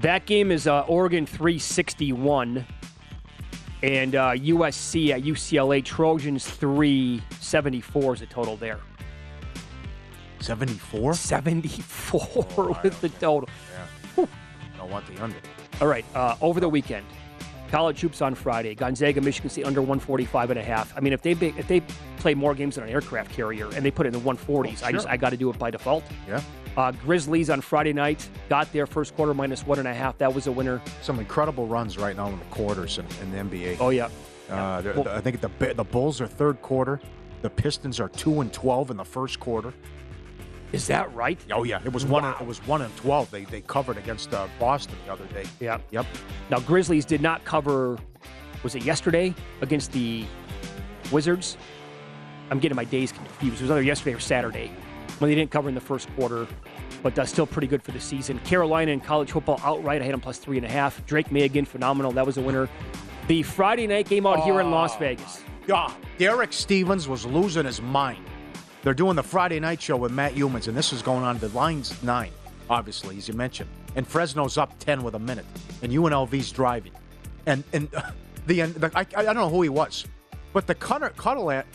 That 0.00 0.26
game 0.26 0.50
is 0.50 0.66
uh, 0.66 0.80
Oregon 0.82 1.26
361 1.26 2.66
and 3.82 4.14
uh, 4.14 4.32
USC 4.32 5.10
at 5.10 5.22
UCLA 5.22 5.84
Trojans 5.84 6.46
374 6.46 8.14
is 8.14 8.20
the 8.20 8.26
total 8.26 8.56
there. 8.56 8.80
74? 10.40 11.14
74 11.14 12.78
with 12.82 13.00
the 13.00 13.08
total. 13.08 13.48
Yeah. 14.16 14.26
Don't 14.76 14.90
want 14.90 15.06
the 15.06 15.22
under. 15.22 15.36
All 15.80 15.88
right, 15.88 16.04
uh, 16.14 16.36
over 16.40 16.60
the 16.60 16.68
weekend, 16.68 17.06
college 17.70 18.00
hoops 18.00 18.22
on 18.22 18.34
Friday. 18.34 18.74
Gonzaga, 18.74 19.20
Michigan 19.20 19.50
State 19.50 19.64
under 19.66 19.80
145 19.80 20.50
and 20.50 20.58
a 20.58 20.62
half. 20.62 20.96
I 20.96 21.00
mean, 21.00 21.12
if 21.12 21.22
they 21.22 21.32
if 21.32 21.66
they 21.68 21.80
play 22.18 22.34
more 22.34 22.54
games 22.54 22.76
than 22.76 22.84
an 22.84 22.90
aircraft 22.90 23.32
carrier 23.32 23.68
and 23.74 23.84
they 23.84 23.90
put 23.90 24.06
it 24.06 24.14
in 24.14 24.22
the 24.22 24.30
140s, 24.30 24.82
I 24.82 24.92
just. 24.92 25.06
I 25.08 25.16
got 25.16 25.30
to 25.30 25.36
do 25.36 25.50
it 25.50 25.58
by 25.58 25.70
default. 25.70 26.04
Yeah. 26.28 26.40
Uh, 26.76 26.92
Grizzlies 26.92 27.48
on 27.48 27.60
Friday 27.62 27.92
night 27.94 28.28
got 28.50 28.70
their 28.72 28.86
first 28.86 29.16
quarter 29.16 29.32
minus 29.32 29.66
one 29.66 29.78
and 29.78 29.88
a 29.88 29.94
half. 29.94 30.18
That 30.18 30.34
was 30.34 30.46
a 30.46 30.52
winner. 30.52 30.82
Some 31.00 31.18
incredible 31.18 31.66
runs 31.66 31.96
right 31.96 32.14
now 32.16 32.28
in 32.28 32.38
the 32.38 32.44
quarters 32.46 32.98
in, 32.98 33.06
in 33.22 33.50
the 33.50 33.56
NBA. 33.56 33.76
Oh 33.80 33.88
yeah. 33.90 34.08
Uh, 34.50 34.80
they're- 34.82 34.92
Well- 34.94 35.08
I 35.08 35.20
think 35.20 35.40
the 35.40 35.50
the 35.74 35.84
Bulls 35.84 36.20
are 36.20 36.26
third 36.26 36.60
quarter. 36.62 37.00
The 37.42 37.50
Pistons 37.50 37.98
are 38.00 38.08
two 38.08 38.40
and 38.40 38.52
twelve 38.52 38.90
in 38.90 38.96
the 38.96 39.04
first 39.04 39.40
quarter. 39.40 39.72
Is 40.72 40.86
that 40.88 41.14
right? 41.14 41.38
Oh 41.52 41.64
yeah, 41.64 41.80
it 41.84 41.92
was 41.92 42.04
one. 42.04 42.24
It 42.24 42.46
was 42.46 42.58
one 42.66 42.82
and 42.82 42.94
twelve. 42.96 43.30
They 43.30 43.44
they 43.44 43.60
covered 43.60 43.98
against 43.98 44.34
uh, 44.34 44.48
Boston 44.58 44.96
the 45.06 45.12
other 45.12 45.26
day. 45.26 45.44
Yeah. 45.60 45.78
Yep. 45.90 46.06
Now 46.50 46.58
Grizzlies 46.60 47.04
did 47.04 47.20
not 47.20 47.44
cover. 47.44 47.98
Was 48.62 48.74
it 48.74 48.82
yesterday 48.84 49.34
against 49.60 49.92
the 49.92 50.24
Wizards? 51.12 51.56
I'm 52.50 52.58
getting 52.58 52.76
my 52.76 52.84
days 52.84 53.12
confused. 53.12 53.60
It 53.60 53.62
was 53.62 53.70
either 53.70 53.82
yesterday 53.82 54.14
or 54.14 54.20
Saturday 54.20 54.72
when 55.18 55.30
they 55.30 55.34
didn't 55.34 55.50
cover 55.50 55.68
in 55.68 55.74
the 55.74 55.80
first 55.80 56.08
quarter, 56.14 56.46
but 57.02 57.18
uh, 57.18 57.24
still 57.24 57.46
pretty 57.46 57.66
good 57.66 57.82
for 57.82 57.92
the 57.92 58.00
season. 58.00 58.38
Carolina 58.40 58.90
in 58.92 59.00
college 59.00 59.32
football 59.32 59.60
outright. 59.64 60.02
I 60.02 60.04
had 60.04 60.14
them 60.14 60.20
plus 60.20 60.38
three 60.38 60.56
and 60.56 60.66
a 60.66 60.70
half. 60.70 61.04
Drake 61.06 61.30
Maye 61.32 61.42
again, 61.44 61.64
phenomenal. 61.64 62.12
That 62.12 62.26
was 62.26 62.36
a 62.38 62.42
winner. 62.42 62.68
The 63.28 63.42
Friday 63.42 63.86
night 63.86 64.08
game 64.08 64.26
out 64.26 64.42
here 64.44 64.60
in 64.60 64.70
Las 64.70 64.96
Vegas. 64.98 65.42
God, 65.66 65.92
Derek 66.18 66.52
Stevens 66.52 67.08
was 67.08 67.26
losing 67.26 67.66
his 67.66 67.82
mind. 67.82 68.24
They're 68.86 68.94
doing 68.94 69.16
the 69.16 69.22
Friday 69.24 69.58
night 69.58 69.82
show 69.82 69.96
with 69.96 70.12
Matt 70.12 70.36
Youmans, 70.36 70.68
and 70.68 70.76
this 70.76 70.92
is 70.92 71.02
going 71.02 71.24
on. 71.24 71.38
The 71.38 71.48
line's 71.48 72.00
nine, 72.04 72.30
obviously, 72.70 73.18
as 73.18 73.26
you 73.26 73.34
mentioned, 73.34 73.68
and 73.96 74.06
Fresno's 74.06 74.56
up 74.56 74.78
ten 74.78 75.02
with 75.02 75.14
a 75.14 75.18
minute, 75.18 75.44
and 75.82 75.92
UNLV's 75.92 76.52
driving, 76.52 76.92
and 77.46 77.64
and 77.72 77.88
the, 78.46 78.60
the 78.60 78.92
I, 78.94 79.00
I 79.00 79.24
don't 79.24 79.34
know 79.34 79.48
who 79.48 79.62
he 79.62 79.68
was, 79.68 80.06
but 80.52 80.68
the 80.68 80.74
cuddle, 80.76 81.08
cuddle 81.16 81.50
at 81.50 81.66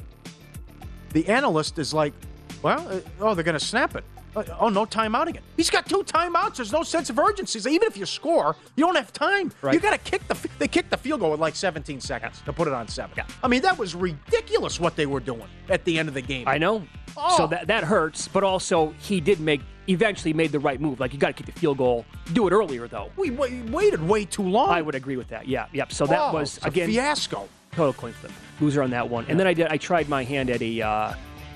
the 1.09 1.27
analyst 1.27 1.79
is 1.79 1.93
like, 1.93 2.13
well, 2.61 2.87
uh, 2.87 3.01
oh, 3.19 3.35
they're 3.35 3.43
going 3.43 3.59
to 3.59 3.65
snap 3.65 3.93
it. 3.97 4.05
Uh, 4.35 4.43
oh, 4.59 4.69
no 4.69 4.85
timeout 4.85 5.27
again. 5.27 5.43
He's 5.57 5.69
got 5.69 5.85
two 5.85 6.03
timeouts. 6.03 6.55
There's 6.57 6.71
no 6.71 6.83
sense 6.83 7.09
of 7.09 7.19
urgency. 7.19 7.59
So 7.59 7.69
even 7.69 7.87
if 7.87 7.97
you 7.97 8.05
score, 8.05 8.55
you 8.75 8.85
don't 8.85 8.95
have 8.95 9.11
time. 9.11 9.51
Right. 9.61 9.73
You 9.73 9.79
got 9.79 9.91
to 9.91 9.97
kick 9.97 10.27
the. 10.27 10.49
They 10.57 10.67
kicked 10.67 10.89
the 10.89 10.97
field 10.97 11.19
goal 11.19 11.31
with 11.31 11.39
like 11.39 11.55
17 11.55 11.99
seconds 12.01 12.41
to 12.45 12.53
put 12.53 12.67
it 12.67 12.73
on 12.73 12.87
seven. 12.87 13.17
I 13.43 13.47
mean, 13.47 13.61
that 13.63 13.77
was 13.77 13.93
ridiculous 13.95 14.79
what 14.79 14.95
they 14.95 15.05
were 15.05 15.19
doing 15.19 15.43
at 15.69 15.83
the 15.85 15.99
end 15.99 16.07
of 16.07 16.13
the 16.13 16.21
game. 16.21 16.47
I 16.47 16.57
know. 16.57 16.83
Oh. 17.17 17.35
So 17.37 17.47
that 17.47 17.67
that 17.67 17.83
hurts, 17.83 18.27
but 18.29 18.43
also 18.43 18.93
he 18.99 19.19
did 19.19 19.39
make 19.41 19.59
eventually 19.89 20.31
made 20.33 20.51
the 20.53 20.59
right 20.59 20.79
move. 20.79 20.99
Like 21.01 21.11
you 21.11 21.19
got 21.19 21.27
to 21.27 21.33
kick 21.43 21.53
the 21.53 21.59
field 21.59 21.77
goal. 21.77 22.05
Do 22.31 22.47
it 22.47 22.53
earlier 22.53 22.87
though. 22.87 23.09
We, 23.17 23.31
we 23.31 23.61
waited 23.63 24.01
way 24.07 24.23
too 24.23 24.43
long. 24.43 24.69
I 24.69 24.81
would 24.81 24.95
agree 24.95 25.17
with 25.17 25.27
that. 25.29 25.47
Yeah, 25.47 25.65
yep. 25.73 25.91
So 25.91 26.05
that 26.05 26.21
Oh, 26.29 26.33
was 26.33 26.57
again 26.63 26.87
fiasco. 26.89 27.49
Total 27.73 27.91
coin 27.93 28.13
flip. 28.13 28.31
Loser 28.61 28.81
on 28.81 28.91
that 28.91 29.09
one. 29.09 29.25
And 29.27 29.37
then 29.39 29.47
I 29.47 29.53
did. 29.53 29.67
I 29.67 29.75
tried 29.77 30.07
my 30.07 30.23
hand 30.23 30.49
at 30.49 30.61
a. 30.61 30.81
Uh, 30.81 31.13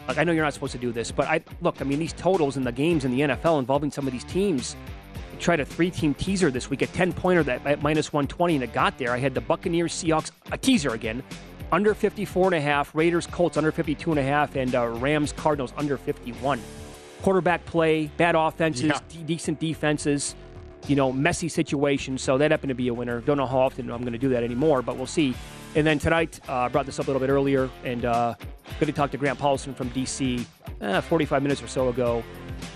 like 0.07 0.17
I 0.17 0.23
know 0.23 0.31
you're 0.31 0.43
not 0.43 0.53
supposed 0.53 0.73
to 0.73 0.77
do 0.77 0.91
this, 0.91 1.11
but 1.11 1.27
I 1.27 1.41
look. 1.61 1.81
I 1.81 1.83
mean, 1.83 1.99
these 1.99 2.13
totals 2.13 2.57
in 2.57 2.63
the 2.63 2.71
games 2.71 3.05
in 3.05 3.11
the 3.11 3.21
NFL 3.21 3.59
involving 3.59 3.91
some 3.91 4.05
of 4.07 4.13
these 4.13 4.23
teams. 4.25 4.75
I 5.33 5.37
tried 5.37 5.59
a 5.59 5.65
three-team 5.65 6.13
teaser 6.13 6.49
this 6.49 6.69
week, 6.69 6.81
a 6.81 6.87
ten-pointer 6.87 7.43
that 7.43 7.65
at 7.65 7.81
minus 7.81 8.13
120, 8.13 8.55
and 8.55 8.63
it 8.63 8.71
got 8.73 8.97
there. 8.97 9.11
I 9.11 9.17
had 9.17 9.33
the 9.33 9.41
Buccaneers, 9.41 9.91
Seahawks, 9.93 10.31
a 10.51 10.57
teaser 10.57 10.91
again, 10.93 11.21
under 11.73 11.93
54 11.93 12.47
and 12.47 12.55
a 12.55 12.61
half. 12.61 12.95
Raiders, 12.95 13.27
Colts 13.27 13.57
under 13.57 13.71
52 13.71 14.11
and 14.11 14.19
a 14.19 14.23
half, 14.23 14.55
and 14.55 14.73
uh, 14.73 14.87
Rams, 14.87 15.33
Cardinals 15.33 15.73
under 15.75 15.97
51. 15.97 16.61
Quarterback 17.21 17.65
play, 17.65 18.07
bad 18.17 18.35
offenses, 18.35 18.85
Yeah. 18.85 18.99
de- 19.09 19.23
decent 19.23 19.59
defenses. 19.59 20.35
You 20.87 20.95
know, 20.95 21.11
messy 21.11 21.49
situation. 21.49 22.17
So 22.19 22.37
that 22.37 22.51
happened 22.51 22.69
to 22.69 22.75
be 22.75 22.87
a 22.89 22.93
winner. 22.93 23.19
Don't 23.21 23.37
know 23.37 23.47
how 23.47 23.57
often 23.59 23.89
I'm 23.89 24.01
going 24.01 24.13
to 24.13 24.19
do 24.19 24.29
that 24.29 24.43
anymore, 24.43 24.83
but 24.83 24.97
we'll 24.97 25.07
see. 25.07 25.33
And 25.76 25.86
then 25.86 25.99
tonight, 25.99 26.39
uh, 26.47 26.53
I 26.53 26.67
brought 26.69 26.86
this 26.86 26.99
up 26.99 27.07
a 27.07 27.11
little 27.11 27.19
bit 27.19 27.32
earlier, 27.32 27.69
and 27.84 28.05
uh, 28.05 28.36
going 28.80 28.88
to 28.88 28.93
talk 28.93 29.11
to 29.11 29.17
Grant 29.17 29.38
Paulsen 29.38 29.76
from 29.76 29.89
DC 29.89 30.45
uh, 30.82 31.01
45 31.01 31.43
minutes 31.43 31.61
or 31.61 31.67
so 31.67 31.89
ago. 31.89 32.23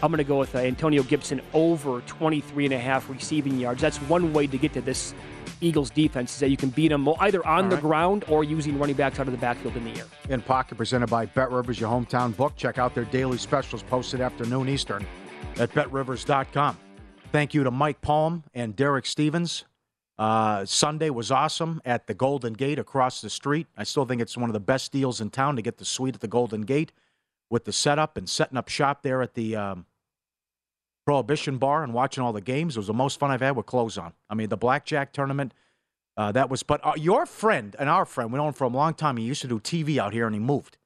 I'm 0.03 0.11
going 0.11 0.17
to 0.17 0.25
go 0.25 0.37
with 0.37 0.53
uh, 0.53 0.59
Antonio 0.59 1.03
Gibson 1.03 1.41
over 1.53 2.01
23 2.01 2.65
and 2.65 2.73
a 2.73 2.79
half 2.79 3.09
receiving 3.09 3.57
yards. 3.57 3.81
That's 3.81 3.97
one 4.03 4.33
way 4.33 4.47
to 4.47 4.57
get 4.57 4.73
to 4.73 4.81
this 4.81 5.13
Eagles 5.61 5.89
defense 5.89 6.33
is 6.33 6.39
that 6.39 6.49
you 6.49 6.57
can 6.57 6.69
beat 6.69 6.89
them 6.89 7.07
either 7.19 7.45
on 7.45 7.69
the 7.69 7.77
ground 7.77 8.25
or 8.27 8.43
using 8.43 8.77
running 8.79 8.95
backs 8.95 9.19
out 9.19 9.27
of 9.27 9.31
the 9.31 9.39
backfield 9.39 9.75
in 9.75 9.85
the 9.85 9.99
air. 9.99 10.05
In 10.29 10.41
Pocket, 10.41 10.75
presented 10.75 11.09
by 11.09 11.25
Bet 11.25 11.51
Rivers, 11.51 11.79
your 11.79 11.89
hometown 11.89 12.35
book. 12.35 12.55
Check 12.55 12.77
out 12.77 12.95
their 12.95 13.05
daily 13.05 13.37
specials 13.37 13.83
posted 13.83 14.21
afternoon 14.21 14.69
Eastern 14.69 15.05
at 15.57 15.73
betrivers.com. 15.73 16.77
Thank 17.31 17.53
you 17.53 17.63
to 17.63 17.71
Mike 17.71 18.01
Palm 18.01 18.43
and 18.53 18.75
Derek 18.75 19.05
Stevens. 19.05 19.65
Uh, 20.19 20.65
Sunday 20.65 21.09
was 21.09 21.31
awesome 21.31 21.81
at 21.85 22.05
the 22.05 22.13
Golden 22.13 22.51
Gate 22.51 22.77
across 22.77 23.21
the 23.21 23.29
street. 23.29 23.67
I 23.77 23.85
still 23.85 24.03
think 24.03 24.21
it's 24.21 24.35
one 24.35 24.49
of 24.49 24.53
the 24.53 24.59
best 24.59 24.91
deals 24.91 25.21
in 25.21 25.29
town 25.29 25.55
to 25.55 25.61
get 25.61 25.77
the 25.77 25.85
suite 25.85 26.15
at 26.15 26.19
the 26.19 26.27
Golden 26.27 26.63
Gate 26.63 26.91
with 27.49 27.63
the 27.63 27.71
setup 27.71 28.17
and 28.17 28.29
setting 28.29 28.57
up 28.57 28.67
shop 28.67 29.01
there 29.01 29.21
at 29.21 29.33
the 29.33 29.55
um, 29.55 29.85
Prohibition 31.05 31.57
Bar 31.57 31.83
and 31.83 31.93
watching 31.93 32.21
all 32.21 32.33
the 32.33 32.41
games. 32.41 32.75
It 32.75 32.79
was 32.79 32.87
the 32.87 32.93
most 32.93 33.17
fun 33.17 33.31
I've 33.31 33.39
had 33.39 33.55
with 33.55 33.65
clothes 33.65 33.97
on. 33.97 34.11
I 34.29 34.35
mean, 34.35 34.49
the 34.49 34.57
blackjack 34.57 35.13
tournament. 35.13 35.53
Uh, 36.17 36.33
that 36.33 36.49
was, 36.49 36.63
but 36.63 36.85
uh, 36.85 36.91
your 36.97 37.25
friend 37.25 37.77
and 37.79 37.89
our 37.89 38.03
friend, 38.03 38.33
we 38.33 38.37
know 38.37 38.47
him 38.49 38.53
for 38.53 38.65
a 38.65 38.67
long 38.67 38.93
time. 38.93 39.15
He 39.15 39.23
used 39.23 39.41
to 39.41 39.47
do 39.47 39.57
TV 39.57 39.99
out 39.99 40.11
here, 40.11 40.25
and 40.25 40.35
he 40.35 40.39
moved. 40.39 40.77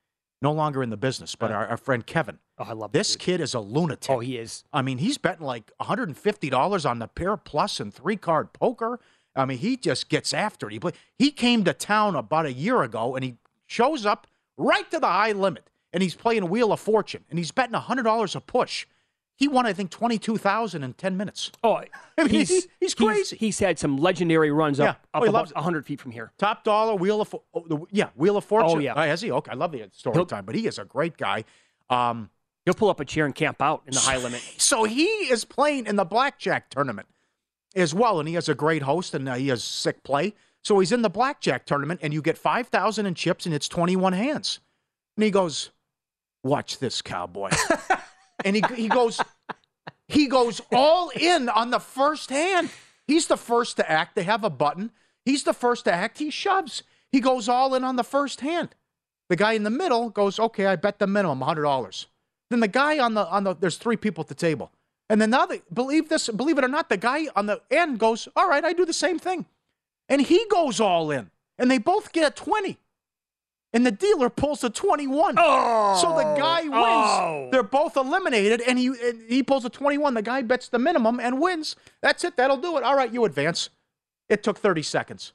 No 0.44 0.52
longer 0.52 0.84
in 0.84 0.92
the 0.92 0.98
business, 0.98 1.36
but 1.36 1.52
our, 1.52 1.66
our 1.66 1.78
friend 1.78 2.06
Kevin. 2.06 2.38
Oh, 2.60 2.66
I 2.66 2.74
love 2.74 2.92
this 2.92 3.16
kid 3.16 3.42
is 3.42 3.54
a 3.54 3.60
lunatic. 3.60 4.12
Oh, 4.12 4.20
he 4.20 4.38
is. 4.38 4.64
I 4.72 4.84
mean, 4.84 5.00
he's 5.00 5.18
betting 5.18 5.46
like 5.46 5.72
$150 5.82 6.90
on 6.90 7.00
the 7.00 7.08
pair 7.08 7.36
plus 7.36 7.80
and 7.80 7.92
three 7.92 8.18
card 8.18 8.54
poker. 8.54 9.00
I 9.36 9.46
mean, 9.46 9.58
he 9.58 9.78
just 9.78 10.10
gets 10.10 10.34
after 10.34 10.68
it. 10.68 10.74
He, 10.74 10.80
play, 10.80 10.92
he 11.18 11.32
came 11.32 11.64
to 11.64 11.74
town 11.74 12.16
about 12.16 12.46
a 12.46 12.54
year 12.54 12.84
ago, 12.84 13.16
and 13.16 13.24
he 13.24 13.36
shows 13.66 14.06
up 14.06 14.28
right 14.58 14.90
to 14.92 15.00
the 15.00 15.08
high 15.08 15.32
limit, 15.32 15.70
and 15.92 16.04
he's 16.04 16.16
playing 16.16 16.50
Wheel 16.50 16.72
of 16.72 16.80
Fortune, 16.80 17.24
and 17.30 17.40
he's 17.40 17.52
betting 17.52 17.74
$100 17.76 18.36
a 18.36 18.42
push. 18.42 18.86
He 19.36 19.48
won, 19.48 19.66
I 19.66 19.74
think, 19.74 19.90
22000 19.90 20.84
in 20.84 20.94
10 20.94 21.18
minutes. 21.18 21.52
Oh, 21.64 21.74
I 22.18 22.24
mean, 22.24 22.30
he's, 22.30 22.50
he- 22.50 22.70
he's 22.80 22.94
crazy. 22.94 23.36
He's, 23.36 23.58
had 23.58 23.80
some 23.80 23.98
legendary 23.98 24.52
runs 24.52 24.80
up, 24.80 24.86
Yeah. 24.86 24.90
up 25.18 25.22
Oh, 25.22 25.24
he 25.24 25.30
about 25.30 25.54
100 25.56 25.86
feet 25.86 26.00
from 26.00 26.12
here. 26.12 26.32
Top 26.38 26.64
dollar 26.64 26.94
wheel 26.96 27.20
of 27.20 27.34
oh, 27.56 27.64
the, 27.68 27.80
yeah 27.90 28.10
wheel 28.16 28.38
of 28.38 28.46
fortune. 28.46 28.78
Oh, 28.78 28.80
yeah. 28.80 28.94
has 29.06 29.22
he? 29.22 29.32
Okay, 29.32 29.52
I 29.52 29.56
love 29.56 29.72
the 29.72 29.90
story 29.92 30.16
He'll- 30.16 30.26
time, 30.28 30.46
but 30.46 30.54
he 30.54 30.68
is 30.68 30.78
a 30.78 30.86
great 30.86 31.18
guy. 31.18 31.46
Um, 31.90 32.30
He'll 32.66 32.74
pull 32.76 32.90
up 32.90 33.02
a 33.02 33.06
chair 33.06 33.26
and 33.26 33.36
camp 33.36 33.62
out 33.62 33.82
in 33.88 33.94
the 33.94 34.00
high 34.00 34.16
limit. 34.16 34.40
so 34.58 34.86
he 34.86 35.04
is 35.04 35.44
playing 35.44 35.86
in 35.86 35.98
the 35.98 36.06
blackjack 36.06 36.70
tournament 36.70 37.08
as 37.76 37.94
well, 37.94 38.20
and 38.20 38.28
he 38.28 38.36
has 38.36 38.50
a 38.50 38.56
great 38.56 38.84
host, 38.84 39.14
and 39.14 39.28
uh, 39.28 39.36
he 39.36 39.48
has 39.50 39.64
sick 39.64 40.04
play. 40.04 40.34
So 40.64 40.80
he's 40.80 40.92
in 40.92 41.02
the 41.02 41.10
blackjack 41.10 41.66
tournament, 41.66 42.00
and 42.04 42.14
you 42.14 42.22
get 42.22 42.38
five 42.38 42.68
thousand 42.68 43.06
in 43.06 43.16
chips, 43.16 43.46
and 43.46 43.54
it's 43.54 43.68
twenty 43.68 43.96
one 43.96 44.14
hands. 44.14 44.60
And 45.18 45.24
he 45.24 45.32
goes, 45.32 45.72
"Watch 46.44 46.80
this, 46.80 47.02
cowboy," 47.02 47.50
and 48.46 48.56
he 48.56 48.64
he 48.76 48.88
goes, 48.88 49.20
he 50.08 50.28
goes 50.28 50.62
all 50.72 51.10
in 51.10 51.50
on 51.50 51.72
the 51.72 51.80
first 51.80 52.30
hand. 52.30 52.70
He's 53.08 53.28
the 53.28 53.38
first 53.38 53.78
to 53.78 53.90
act. 53.90 54.16
They 54.16 54.24
have 54.24 54.44
a 54.44 54.50
button. 54.50 54.92
He's 55.26 55.44
the 55.44 55.54
first 55.54 55.86
to 55.86 55.94
act. 55.94 56.20
He 56.20 56.30
shoves. 56.30 56.84
He 57.12 57.20
goes 57.20 57.50
all 57.50 57.74
in 57.76 57.84
on 57.84 57.96
the 57.96 58.04
first 58.04 58.42
hand. 58.42 58.76
The 59.30 59.36
guy 59.36 59.54
in 59.54 59.64
the 59.64 59.70
middle 59.70 60.10
goes, 60.10 60.40
"Okay, 60.40 60.66
I 60.66 60.76
bet 60.76 61.00
the 61.00 61.08
minimum 61.08 61.42
hundred 61.42 61.64
dollars." 61.64 62.08
Then 62.50 62.60
the 62.60 62.68
guy 62.68 63.00
on 63.00 63.14
the 63.14 63.28
on 63.28 63.44
the 63.44 63.56
there's 63.56 63.78
three 63.78 63.98
people 63.98 64.22
at 64.22 64.28
the 64.28 64.36
table, 64.36 64.72
and 65.10 65.22
then 65.22 65.30
now 65.30 65.46
they 65.46 65.62
believe 65.72 66.10
this, 66.10 66.30
believe 66.30 66.58
it 66.58 66.64
or 66.64 66.70
not, 66.70 66.90
the 66.90 66.98
guy 66.98 67.28
on 67.36 67.46
the 67.46 67.62
end 67.70 68.00
goes, 68.00 68.28
"All 68.36 68.48
right, 68.48 68.64
I 68.64 68.74
do 68.74 68.86
the 68.86 68.94
same 68.94 69.20
thing," 69.20 69.46
and 70.10 70.22
he 70.22 70.46
goes 70.50 70.80
all 70.80 71.12
in, 71.12 71.32
and 71.58 71.70
they 71.70 71.78
both 71.78 72.12
get 72.12 72.26
a 72.28 72.34
twenty, 72.34 72.78
and 73.74 73.86
the 73.86 73.92
dealer 73.92 74.30
pulls 74.30 74.64
a 74.64 74.70
twenty-one. 74.70 75.36
Oh, 75.38 76.00
so 76.02 76.10
the 76.10 76.28
oh, 76.28 76.38
guy 76.38 76.62
wins. 76.62 76.74
Oh. 76.76 77.50
They're 77.52 77.64
both 77.64 77.98
eliminated, 77.98 78.62
and 78.62 78.80
he 78.80 78.88
and 78.88 79.22
he 79.30 79.44
pulls 79.44 79.66
a 79.66 79.70
twenty-one. 79.70 80.14
The 80.14 80.22
guy 80.22 80.42
bets 80.42 80.70
the 80.70 80.80
minimum 80.80 81.20
and 81.20 81.40
wins. 81.42 81.76
That's 82.02 82.24
it. 82.24 82.38
That'll 82.38 82.58
do 82.58 82.78
it. 82.78 82.84
All 82.84 82.96
right, 82.96 83.12
you 83.12 83.26
advance. 83.26 83.70
It 84.30 84.44
took 84.44 84.58
thirty 84.58 84.84
seconds. 84.84 85.34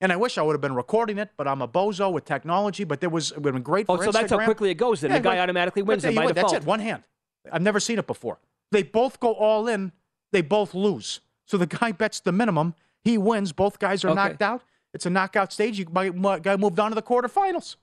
And 0.00 0.12
I 0.12 0.16
wish 0.16 0.36
I 0.36 0.42
would 0.42 0.52
have 0.52 0.60
been 0.60 0.74
recording 0.74 1.18
it, 1.18 1.30
but 1.36 1.48
I'm 1.48 1.62
a 1.62 1.68
bozo 1.68 2.12
with 2.12 2.24
technology. 2.26 2.84
But 2.84 3.00
there 3.00 3.08
was 3.08 3.30
it 3.30 3.38
would 3.38 3.46
have 3.46 3.54
been 3.54 3.62
great 3.62 3.86
oh, 3.88 3.96
for 3.96 4.02
Oh, 4.02 4.06
so 4.06 4.12
that's 4.12 4.30
how 4.30 4.44
quickly 4.44 4.70
it 4.70 4.74
goes 4.74 5.00
then. 5.00 5.10
Yeah, 5.10 5.18
the 5.18 5.22
guy 5.22 5.36
but- 5.36 5.42
automatically 5.42 5.82
wins 5.82 6.04
it 6.04 6.14
by 6.14 6.26
default. 6.26 6.52
That's 6.52 6.64
it. 6.64 6.66
One 6.66 6.80
hand. 6.80 7.04
I've 7.50 7.62
never 7.62 7.80
seen 7.80 7.98
it 7.98 8.06
before. 8.06 8.38
They 8.72 8.82
both 8.82 9.20
go 9.20 9.32
all 9.34 9.68
in. 9.68 9.92
They 10.32 10.40
both 10.42 10.74
lose. 10.74 11.20
So 11.46 11.56
the 11.56 11.66
guy 11.66 11.92
bets 11.92 12.20
the 12.20 12.32
minimum. 12.32 12.74
He 13.02 13.18
wins. 13.18 13.52
Both 13.52 13.78
guys 13.78 14.04
are 14.04 14.08
Okay. 14.08 14.14
knocked 14.16 14.42
out. 14.42 14.62
It's 14.92 15.06
a 15.06 15.10
knockout 15.10 15.52
stage. 15.52 15.78
You 15.78 15.86
my, 15.92 16.10
my 16.10 16.38
guy 16.38 16.56
moved 16.56 16.78
on 16.80 16.90
to 16.90 16.94
the 16.94 17.02
quarterfinals. 17.02 17.76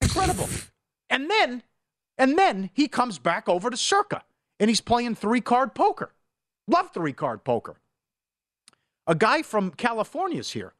Incredible. 0.00 0.48
and 1.10 1.30
then, 1.30 1.62
and 2.18 2.38
then 2.38 2.70
he 2.72 2.88
comes 2.88 3.18
back 3.18 3.48
over 3.48 3.70
to 3.70 3.76
Circa, 3.76 4.22
and 4.60 4.68
he's 4.70 4.80
playing 4.80 5.14
three 5.14 5.40
card 5.40 5.74
poker. 5.74 6.12
Love 6.68 6.92
three 6.92 7.12
card 7.12 7.44
poker. 7.44 7.76
A 9.06 9.14
guy 9.14 9.42
from 9.42 9.70
California's 9.70 10.50
here, 10.52 10.72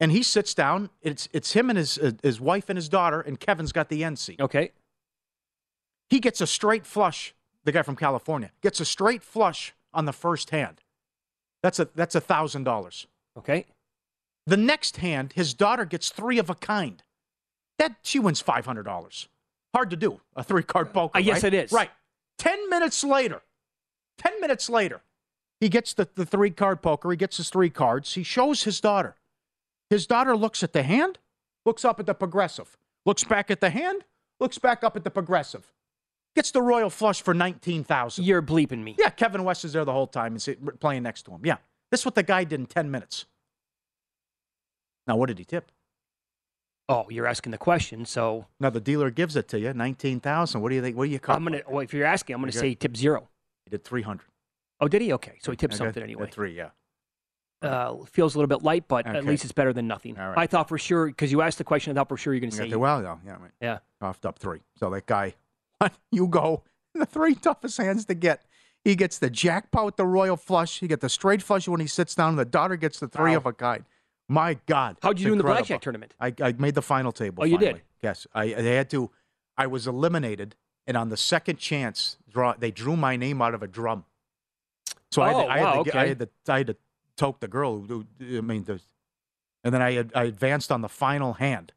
and 0.00 0.10
he 0.12 0.22
sits 0.22 0.54
down. 0.54 0.88
It's 1.02 1.28
it's 1.32 1.52
him 1.52 1.68
and 1.70 1.78
his 1.78 1.98
uh, 1.98 2.12
his 2.22 2.40
wife 2.40 2.68
and 2.70 2.76
his 2.76 2.88
daughter, 2.88 3.20
and 3.20 3.38
Kevin's 3.38 3.72
got 3.72 3.88
the 3.88 4.02
end 4.04 4.18
seat. 4.18 4.40
Okay. 4.40 4.72
He 6.08 6.20
gets 6.20 6.40
a 6.40 6.46
straight 6.46 6.86
flush. 6.86 7.34
The 7.64 7.72
guy 7.72 7.82
from 7.82 7.96
California 7.96 8.50
gets 8.60 8.80
a 8.80 8.84
straight 8.84 9.22
flush 9.22 9.74
on 9.94 10.04
the 10.04 10.12
first 10.12 10.50
hand. 10.50 10.80
That's 11.62 11.78
a 11.78 11.88
that's 11.94 12.14
a 12.14 12.20
thousand 12.20 12.64
dollars. 12.64 13.06
Okay. 13.38 13.66
The 14.46 14.56
next 14.56 14.96
hand, 14.96 15.34
his 15.34 15.54
daughter 15.54 15.84
gets 15.84 16.10
three 16.10 16.38
of 16.38 16.50
a 16.50 16.54
kind. 16.56 17.02
That 17.78 17.96
she 18.02 18.18
wins 18.18 18.40
five 18.40 18.66
hundred 18.66 18.82
dollars. 18.84 19.28
Hard 19.74 19.90
to 19.90 19.96
do 19.96 20.20
a 20.36 20.42
three 20.42 20.62
card 20.62 20.92
poker. 20.92 21.18
Uh, 21.18 21.20
yes, 21.20 21.42
right? 21.42 21.54
it 21.54 21.64
is. 21.64 21.72
Right. 21.72 21.90
Ten 22.38 22.68
minutes 22.68 23.04
later, 23.04 23.42
ten 24.18 24.40
minutes 24.40 24.68
later, 24.68 25.00
he 25.60 25.68
gets 25.68 25.94
the, 25.94 26.08
the 26.14 26.26
three 26.26 26.50
card 26.50 26.82
poker. 26.82 27.10
He 27.10 27.16
gets 27.16 27.36
his 27.36 27.48
three 27.48 27.70
cards. 27.70 28.14
He 28.14 28.24
shows 28.24 28.64
his 28.64 28.80
daughter. 28.80 29.14
His 29.88 30.06
daughter 30.06 30.36
looks 30.36 30.62
at 30.62 30.72
the 30.72 30.82
hand, 30.82 31.18
looks 31.64 31.84
up 31.84 32.00
at 32.00 32.06
the 32.06 32.14
progressive, 32.14 32.76
looks 33.06 33.24
back 33.24 33.50
at 33.50 33.60
the 33.60 33.70
hand, 33.70 34.04
looks 34.40 34.58
back 34.58 34.82
up 34.82 34.96
at 34.96 35.04
the 35.04 35.10
progressive. 35.10 35.72
Gets 36.34 36.50
the 36.50 36.62
royal 36.62 36.88
flush 36.90 37.20
for 37.22 37.34
nineteen 37.34 37.84
thousand. 37.84 38.24
You're 38.24 38.42
bleeping 38.42 38.82
me. 38.82 38.96
Yeah, 38.98 39.10
Kevin 39.10 39.44
West 39.44 39.64
is 39.64 39.72
there 39.74 39.84
the 39.84 39.92
whole 39.92 40.06
time 40.06 40.34
and 40.36 40.80
playing 40.80 41.02
next 41.02 41.22
to 41.24 41.32
him. 41.32 41.40
Yeah, 41.44 41.56
this 41.90 42.00
is 42.00 42.06
what 42.06 42.14
the 42.14 42.22
guy 42.22 42.44
did 42.44 42.58
in 42.60 42.66
ten 42.66 42.90
minutes. 42.90 43.26
Now, 45.06 45.16
what 45.16 45.26
did 45.26 45.38
he 45.38 45.44
tip? 45.44 45.70
Oh, 46.88 47.06
you're 47.10 47.26
asking 47.26 47.52
the 47.52 47.58
question, 47.58 48.04
so 48.04 48.46
Now 48.60 48.70
the 48.70 48.80
dealer 48.80 49.10
gives 49.10 49.36
it 49.36 49.48
to 49.48 49.58
you, 49.60 49.72
nineteen 49.74 50.20
thousand. 50.20 50.60
What 50.62 50.70
do 50.70 50.74
you 50.74 50.82
think? 50.82 50.96
What 50.96 51.04
do 51.04 51.10
you 51.10 51.18
call? 51.18 51.36
I'm 51.36 51.44
gonna. 51.44 51.60
Well, 51.68 51.80
if 51.80 51.92
you're 51.92 52.06
asking, 52.06 52.34
I'm 52.34 52.40
gonna 52.40 52.50
Okay. 52.50 52.58
say 52.58 52.74
tip 52.74 52.96
zero. 52.96 53.28
He 53.64 53.70
did 53.70 53.84
three 53.84 54.02
hundred. 54.02 54.26
Oh, 54.80 54.88
did 54.88 55.02
he? 55.02 55.12
Okay, 55.12 55.38
so 55.40 55.52
he 55.52 55.56
tipped 55.56 55.74
something 55.74 56.02
anyway. 56.02 56.28
Three, 56.30 56.56
yeah. 56.56 56.70
Uh, 57.62 58.04
feels 58.06 58.34
a 58.34 58.38
little 58.38 58.48
bit 58.48 58.64
light, 58.64 58.88
but 58.88 59.06
at 59.06 59.24
least 59.24 59.44
it's 59.44 59.52
better 59.52 59.72
than 59.72 59.86
nothing. 59.86 60.16
Right. 60.16 60.36
I 60.36 60.46
thought 60.48 60.68
for 60.68 60.78
sure 60.78 61.06
because 61.06 61.30
you 61.30 61.42
asked 61.42 61.58
the 61.58 61.64
question. 61.64 61.92
I 61.92 61.94
thought 62.00 62.08
for 62.08 62.16
sure 62.16 62.34
you're 62.34 62.40
going 62.40 62.50
to 62.50 62.56
say 62.56 62.74
well, 62.74 63.00
yeah. 63.24 63.36
Yeah. 63.60 63.78
Coughed 64.00 64.26
up 64.26 64.40
three. 64.40 64.62
So 64.80 64.90
that 64.90 65.06
guy, 65.06 65.34
you 66.12 66.26
go 66.28 66.62
the 66.94 67.06
three 67.06 67.34
toughest 67.34 67.78
hands 67.78 68.04
to 68.06 68.14
get. 68.14 68.44
He 68.84 68.96
gets 68.96 69.18
the 69.18 69.30
jackpot, 69.30 69.84
with 69.86 69.96
the 69.96 70.04
royal 70.06 70.36
flush. 70.36 70.80
He 70.80 70.88
gets 70.88 71.02
the 71.02 71.08
straight 71.08 71.40
flush 71.40 71.68
when 71.68 71.80
he 71.80 71.86
sits 71.86 72.14
down. 72.16 72.34
The 72.36 72.44
daughter 72.44 72.76
gets 72.76 72.98
the 72.98 73.06
three 73.08 73.30
Wow. 73.32 73.36
of 73.38 73.46
a 73.46 73.52
kind. 73.52 73.84
My 74.28 74.58
God, 74.66 74.96
How'd 75.02 75.20
you 75.20 75.26
do 75.26 75.32
in 75.32 75.38
the 75.38 75.44
blackjack 75.44 75.80
tournament? 75.82 76.14
I, 76.18 76.34
I 76.42 76.52
made 76.52 76.74
the 76.74 76.82
final 76.82 77.12
table. 77.12 77.42
Oh, 77.42 77.46
you 77.46 77.58
did? 77.58 77.66
finally. 77.66 77.82
Yes, 78.02 78.26
I, 78.34 78.44
I 78.54 78.62
had 78.62 78.90
to. 78.90 79.10
I 79.56 79.66
was 79.68 79.86
eliminated, 79.86 80.56
and 80.86 80.96
on 80.96 81.10
the 81.10 81.16
second 81.16 81.58
chance, 81.58 82.16
draw 82.28 82.54
they 82.58 82.70
drew 82.72 82.96
my 82.96 83.14
name 83.16 83.40
out 83.42 83.54
of 83.54 83.62
a 83.62 83.68
drum. 83.68 84.04
So 85.10 85.22
I 85.22 85.28
had, 85.28 85.36
Oh, 85.36 85.42
to, 85.42 85.48
I, 85.52 85.58
had 85.58 85.64
wow, 85.64 85.72
to, 85.82 85.84
get- 85.84 85.94
I 85.94 85.98
okay. 86.00 86.08
had 86.08 86.18
to 86.20 86.28
I 86.48 86.58
had 86.58 86.66
to 86.68 86.76
toke 87.16 87.40
the 87.40 87.48
girl. 87.48 87.80
Who- 87.82 88.06
I 88.20 88.40
mean, 88.40 88.64
the, 88.64 88.80
and 89.62 89.72
then 89.74 89.82
I 89.82 89.92
had, 89.92 90.12
I 90.14 90.24
advanced 90.24 90.72
on 90.72 90.80
the 90.80 90.88
final 90.88 91.34
hand 91.34 91.72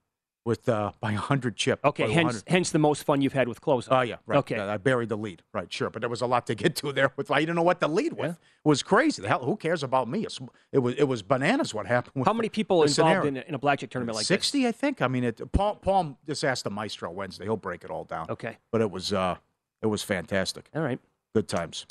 with 0.46 0.70
uh, 0.70 0.92
by 1.02 1.14
hundred 1.14 1.56
chip. 1.56 1.80
Okay, 1.84 2.04
hence 2.04 2.26
100. 2.26 2.44
hence 2.48 2.70
the 2.70 2.80
most 2.80 3.04
fun 3.04 3.22
you've 3.22 3.34
had 3.34 3.48
with 3.48 3.60
close. 3.60 3.88
Oh 3.90 4.02
yeah, 4.02 4.18
right. 4.28 4.38
Okay. 4.38 4.58
Uh, 4.58 4.72
I 4.72 4.78
buried 4.78 5.10
the 5.10 5.18
lead. 5.18 5.42
Right, 5.54 5.72
sure, 5.74 5.90
but 5.90 6.02
there 6.02 6.10
was 6.10 6.22
a 6.22 6.28
lot 6.28 6.46
to 6.48 6.56
get 6.56 6.76
to 6.78 6.92
there. 6.94 7.12
With 7.18 7.32
I 7.32 7.40
didn't 7.40 7.56
know 7.56 7.64
what 7.64 7.80
the 7.80 7.90
lead 7.90 8.14
with. 8.14 8.32
It 8.32 8.38
was 8.68 8.84
crazy. 8.84 9.22
The 9.22 9.28
hell, 9.28 9.44
who 9.44 9.58
cares 9.58 9.84
about 9.84 10.08
me? 10.08 10.26
It 10.72 10.80
was 10.80 10.96
it 10.98 11.06
was 11.06 11.24
bananas. 11.24 11.74
What 11.74 11.88
happened? 11.88 12.26
How 12.26 12.34
many 12.34 12.50
people 12.50 12.84
involved 12.84 13.26
in 13.26 13.38
a, 13.38 13.42
in 13.42 13.56
a 13.56 13.60
blackjack 13.60 13.90
tournament 13.90 14.16
like 14.16 14.22
this? 14.22 14.28
Sixty, 14.28 14.68
I 14.68 14.72
think. 14.72 15.02
I 15.02 15.08
mean, 15.08 15.24
it. 15.24 15.42
Paul, 15.52 15.76
Paul 15.76 16.18
just 16.26 16.44
asked 16.44 16.64
the 16.64 16.70
maestro 16.70 17.12
Wednesday. 17.12 17.46
He'll 17.46 17.58
break 17.58 17.84
it 17.84 17.90
all 17.90 18.04
down. 18.04 18.28
Okay. 18.30 18.58
But 18.72 18.82
it 18.82 18.92
was 18.92 19.12
uh, 19.12 19.38
it 19.82 19.88
was 19.88 20.04
fantastic. 20.04 20.70
All 20.76 20.82
right. 20.82 21.00
Good 21.34 21.48
times. 21.48 21.86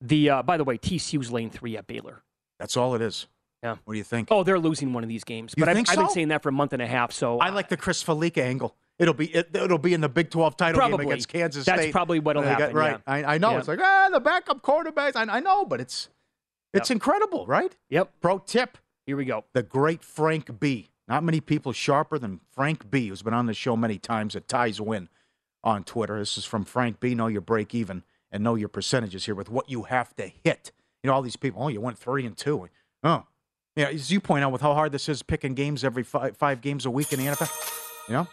The 0.00 0.30
uh, 0.30 0.42
by 0.42 0.56
the 0.56 0.64
way, 0.64 0.78
TCU's 0.78 1.32
lane 1.32 1.50
three 1.50 1.76
at 1.76 1.86
Baylor. 1.86 2.22
That's 2.60 2.76
all 2.76 2.94
it 2.94 3.02
is. 3.02 3.26
Yeah. 3.62 3.76
What 3.84 3.94
do 3.94 3.98
you 3.98 4.04
think? 4.04 4.28
Oh, 4.30 4.42
they're 4.42 4.58
losing 4.58 4.92
one 4.92 5.02
of 5.02 5.08
these 5.08 5.24
games. 5.24 5.54
You 5.56 5.62
but 5.62 5.68
I've, 5.68 5.76
think 5.76 5.90
I've 5.90 5.96
been 5.96 6.08
saying 6.10 6.28
that 6.28 6.42
for 6.42 6.50
a 6.50 6.52
month 6.52 6.72
and 6.72 6.82
a 6.82 6.86
half. 6.86 7.12
So 7.12 7.38
I 7.38 7.48
like 7.50 7.68
the 7.68 7.76
Chris 7.76 8.02
Fallica 8.02 8.42
angle. 8.42 8.76
It'll 8.98 9.14
be 9.14 9.26
it, 9.34 9.50
it'll 9.54 9.78
be 9.78 9.92
in 9.94 10.00
the 10.00 10.08
Big 10.08 10.30
Twelve 10.30 10.56
title 10.56 10.78
Probably. 10.78 10.98
game 11.04 11.08
against 11.12 11.28
Kansas 11.28 11.64
That's 11.64 11.78
State. 11.78 11.86
That's 11.88 11.92
probably 11.92 12.20
what'll 12.20 12.42
They 12.42 12.50
got- 12.50 12.60
happen, 12.60 12.76
Right. 12.76 13.00
yeah. 13.06 13.12
I, 13.12 13.34
I 13.34 13.38
know. 13.38 13.52
Yeah. 13.52 13.58
It's 13.58 13.68
like 13.68 13.80
ah, 13.82 14.08
the 14.12 14.20
backup 14.20 14.62
quarterbacks. 14.62 15.16
I, 15.16 15.22
I 15.36 15.40
know, 15.40 15.64
but 15.64 15.80
it's 15.80 16.08
it's 16.74 16.90
incredible, 16.90 17.46
right? 17.46 17.74
Yep. 17.90 18.12
Pro 18.20 18.38
tip. 18.38 18.78
Here 19.06 19.16
we 19.16 19.24
go. 19.24 19.44
The 19.52 19.62
great 19.62 20.02
Frank 20.04 20.60
B. 20.60 20.90
Not 21.08 21.22
many 21.24 21.40
people 21.40 21.72
sharper 21.72 22.18
than 22.18 22.40
Frank 22.50 22.90
B, 22.90 23.08
who's 23.08 23.22
been 23.22 23.32
on 23.34 23.46
the 23.46 23.54
show 23.54 23.76
many 23.76 23.96
times 23.98 24.34
at 24.34 24.48
Ties 24.48 24.80
Win 24.80 25.08
on 25.62 25.84
Twitter. 25.84 26.18
This 26.18 26.36
is 26.36 26.44
from 26.44 26.64
Frank 26.64 26.98
B. 27.00 27.14
Know 27.14 27.28
your 27.28 27.40
break 27.40 27.74
even 27.74 28.02
and 28.32 28.42
know 28.42 28.56
your 28.56 28.68
percentages 28.68 29.24
here 29.26 29.34
with 29.36 29.48
what 29.48 29.70
you 29.70 29.84
have 29.84 30.14
to 30.16 30.26
hit. 30.26 30.72
You 31.02 31.08
know, 31.08 31.14
all 31.14 31.22
these 31.22 31.36
people, 31.36 31.62
oh, 31.62 31.68
you 31.68 31.80
went 31.80 31.96
three 31.98 32.26
and 32.26 32.36
two. 32.36 32.68
Oh, 33.04 33.24
yeah, 33.76 33.88
as 33.88 34.10
you 34.10 34.20
point 34.20 34.42
out 34.44 34.52
with 34.52 34.62
how 34.62 34.74
hard 34.74 34.90
this 34.92 35.08
is 35.08 35.22
picking 35.22 35.54
games 35.54 35.84
every 35.84 36.02
five, 36.02 36.36
five 36.36 36.60
games 36.60 36.86
a 36.86 36.90
week 36.90 37.12
in 37.12 37.18
the 37.20 37.26
NFL. 37.26 37.82
You 38.08 38.14
know, 38.14 38.28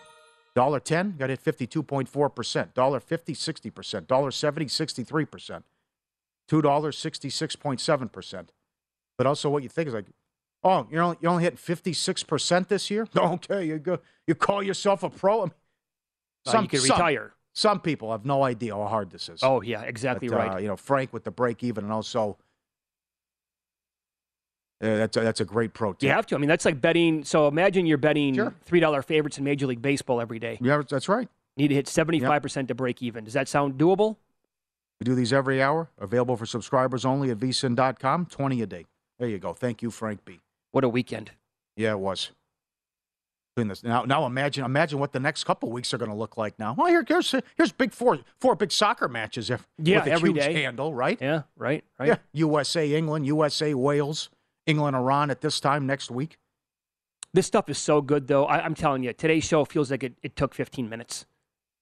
dollar 0.55 0.79
ten 0.79 1.15
got 1.17 1.29
hit 1.29 1.39
fifty 1.41 1.67
two 1.67 1.83
point 1.83 2.07
four 2.09 2.29
percent, 2.29 2.73
dollar 2.73 2.99
fifty 2.99 3.33
sixty 3.33 3.69
percent, 3.69 4.07
dollar 4.07 4.31
seventy 4.31 4.67
sixty 4.67 5.03
three 5.03 5.25
percent, 5.25 5.65
two 6.47 6.61
dollars 6.61 6.97
sixty 6.97 7.29
six 7.29 7.55
point 7.55 7.79
seven 7.81 8.07
percent. 8.09 8.51
But 9.17 9.27
also, 9.27 9.49
what 9.49 9.63
you 9.63 9.69
think 9.69 9.87
is 9.89 9.93
like, 9.93 10.05
oh, 10.63 10.87
you're 10.89 11.03
only, 11.03 11.17
you 11.21 11.29
only 11.29 11.43
hit 11.43 11.59
fifty 11.59 11.93
six 11.93 12.23
percent 12.23 12.69
this 12.69 12.89
year. 12.89 13.07
Okay, 13.15 13.65
you 13.65 13.79
go, 13.79 13.99
you 14.27 14.35
call 14.35 14.63
yourself 14.63 15.03
a 15.03 15.09
pro. 15.09 15.41
I 15.41 15.43
mean, 15.45 15.51
Uh, 16.47 16.61
you 16.61 16.67
could 16.67 16.83
retire. 16.83 17.33
Some 17.55 17.79
people 17.81 18.11
have 18.11 18.25
no 18.25 18.43
idea 18.43 18.73
how 18.75 18.87
hard 18.87 19.11
this 19.11 19.29
is. 19.29 19.41
Oh 19.43 19.61
yeah, 19.61 19.81
exactly 19.83 20.27
But, 20.29 20.35
uh, 20.35 20.37
right. 20.53 20.61
you 20.61 20.67
know, 20.67 20.75
Frank 20.75 21.13
with 21.13 21.23
the 21.23 21.31
break 21.31 21.63
even, 21.63 21.83
and 21.83 21.93
also 21.93 22.37
uh, 24.83 24.97
that's 24.97 25.17
a, 25.17 25.21
that's 25.21 25.39
a 25.41 25.45
great 25.45 25.73
pro 25.73 25.93
tip. 25.93 26.03
You 26.03 26.09
have 26.09 26.25
to. 26.27 26.35
I 26.35 26.37
mean, 26.37 26.49
that's 26.49 26.65
like 26.65 26.81
betting. 26.81 27.23
So 27.23 27.47
imagine 27.47 27.85
you're 27.85 27.97
betting 27.97 28.51
three 28.65 28.79
dollar 28.79 29.01
favorites 29.01 29.37
in 29.37 29.43
Major 29.43 29.65
League 29.67 29.81
Baseball 29.81 30.19
every 30.21 30.39
day. 30.39 30.57
Yeah, 30.61 30.81
that's 30.87 31.07
right. 31.09 31.27
Need 31.57 31.69
to 31.69 31.75
hit 31.75 31.87
seventy 31.87 32.19
five 32.19 32.41
percent 32.41 32.67
to 32.67 32.75
break 32.75 33.01
even. 33.01 33.23
Does 33.23 33.33
that 33.33 33.47
sound 33.47 33.75
doable? 33.79 34.17
We 34.99 35.05
do 35.05 35.15
these 35.15 35.33
every 35.33 35.61
hour. 35.61 35.89
Available 35.99 36.37
for 36.37 36.45
subscribers 36.45 37.05
only 37.05 37.29
at 37.31 37.37
vsin.com. 37.39 38.25
Twenty 38.27 38.61
a 38.61 38.65
day. 38.65 38.85
There 39.19 39.29
you 39.29 39.39
go. 39.39 39.53
Thank 39.53 39.81
you, 39.81 39.89
Frank 39.91 40.25
B. 40.25 40.39
What 40.71 40.83
a 40.83 40.89
weekend. 40.89 41.31
Yeah, 41.75 41.91
it 41.91 41.99
was. 41.99 42.31
Goodness. 43.55 43.83
Now, 43.83 44.03
now 44.03 44.25
imagine, 44.25 44.65
imagine 44.65 44.97
what 44.97 45.11
the 45.11 45.19
next 45.19 45.43
couple 45.43 45.69
weeks 45.71 45.93
are 45.93 45.99
going 45.99 46.09
to 46.09 46.17
look 46.17 46.37
like. 46.37 46.57
Now, 46.57 46.73
well, 46.75 46.87
here, 46.87 47.05
here's 47.07 47.35
here's 47.55 47.71
big 47.71 47.93
four, 47.93 48.17
four 48.41 48.55
big 48.55 48.71
soccer 48.71 49.07
matches. 49.07 49.51
If, 49.51 49.67
Yeah, 49.77 49.99
with 49.99 50.07
a 50.07 50.11
every 50.11 50.29
huge 50.31 50.41
day. 50.43 50.53
handle, 50.53 50.91
right? 50.93 51.19
Yeah, 51.21 51.43
right, 51.55 51.83
right. 51.99 52.07
Yeah, 52.07 52.15
USA, 52.33 52.91
England, 52.95 53.27
USA, 53.27 53.75
Wales, 53.75 54.31
England, 54.65 54.95
Iran 54.95 55.29
at 55.29 55.41
this 55.41 55.59
time 55.59 55.85
next 55.85 56.09
week. 56.11 56.37
This 57.33 57.47
stuff 57.47 57.67
is 57.69 57.77
so 57.77 58.01
good, 58.01 58.27
though. 58.27 58.45
I, 58.45 58.63
I'm 58.63 58.75
telling 58.75 59.03
you, 59.03 59.11
today's 59.13 59.43
show 59.43 59.65
feels 59.65 59.89
like 59.91 60.03
it, 60.03 60.13
it 60.21 60.35
took 60.35 60.53
15 60.53 60.87
minutes. 60.87 61.25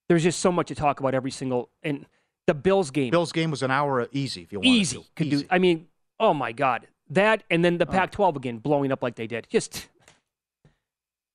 There's 0.07 0.23
just 0.23 0.39
so 0.39 0.51
much 0.51 0.67
to 0.67 0.75
talk 0.75 0.99
about 0.99 1.13
every 1.13 1.31
single 1.31 1.69
and 1.83 2.05
the 2.47 2.53
Bills 2.53 2.89
game. 2.91 3.11
Bills 3.11 3.31
game 3.31 3.51
was 3.51 3.61
an 3.63 3.71
hour 3.71 4.07
easy 4.11 4.41
if 4.43 4.51
you 4.51 4.59
wanted 4.59 4.69
easy 4.69 4.97
to. 4.97 5.03
could 5.15 5.27
Easy. 5.27 5.43
do. 5.43 5.47
I 5.49 5.59
mean, 5.59 5.87
oh 6.19 6.33
my 6.33 6.51
God, 6.51 6.87
that 7.09 7.43
and 7.49 7.63
then 7.63 7.77
the 7.77 7.87
Oh. 7.87 7.91
Pac-12 7.91 8.35
again 8.37 8.57
blowing 8.57 8.91
up 8.91 9.03
like 9.03 9.15
they 9.15 9.27
did. 9.27 9.47
Just 9.49 9.87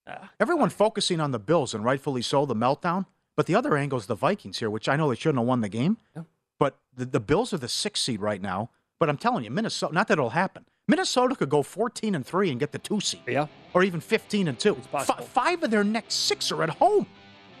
ah. 0.07 0.29
Everyone 0.39 0.69
focusing 0.69 1.19
on 1.19 1.31
the 1.31 1.39
Bills, 1.39 1.73
and 1.73 1.83
rightfully 1.83 2.21
so, 2.21 2.45
the 2.45 2.55
meltdown. 2.55 3.05
But 3.35 3.45
the 3.45 3.55
other 3.55 3.77
angle 3.77 3.97
is 3.99 4.07
the 4.07 4.15
Vikings 4.15 4.59
here, 4.59 4.69
which 4.69 4.89
I 4.89 4.95
know 4.95 5.09
they 5.09 5.15
shouldn't 5.15 5.37
have 5.39 5.47
won 5.47 5.61
the 5.61 5.69
game. 5.69 5.97
But 6.59 6.77
the, 6.95 7.05
the 7.05 7.19
Bills 7.19 7.53
are 7.53 7.57
the 7.59 7.67
sixth 7.67 8.03
seed 8.03 8.19
right 8.19 8.41
now. 8.41 8.71
But 8.99 9.09
I'm 9.09 9.17
telling 9.17 9.43
you, 9.43 9.51
Minnesota, 9.51 9.93
not 9.93 10.07
that 10.07 10.13
it'll 10.17 10.31
happen. 10.31 10.65
Minnesota 10.87 11.35
could 11.35 11.49
go 11.49 11.61
14 11.63 12.15
and 12.15 12.25
3 12.25 12.51
and 12.51 12.59
get 12.59 12.71
the 12.71 12.79
two 12.79 13.01
seed. 13.01 13.21
Yeah. 13.27 13.47
Or 13.73 13.83
even 13.83 13.99
15 13.99 14.47
and 14.47 14.57
2. 14.57 14.75
Fi- 14.75 15.03
five 15.03 15.61
of 15.63 15.69
their 15.69 15.83
next 15.83 16.13
six 16.15 16.51
are 16.51 16.63
at 16.63 16.69
home. 16.69 17.05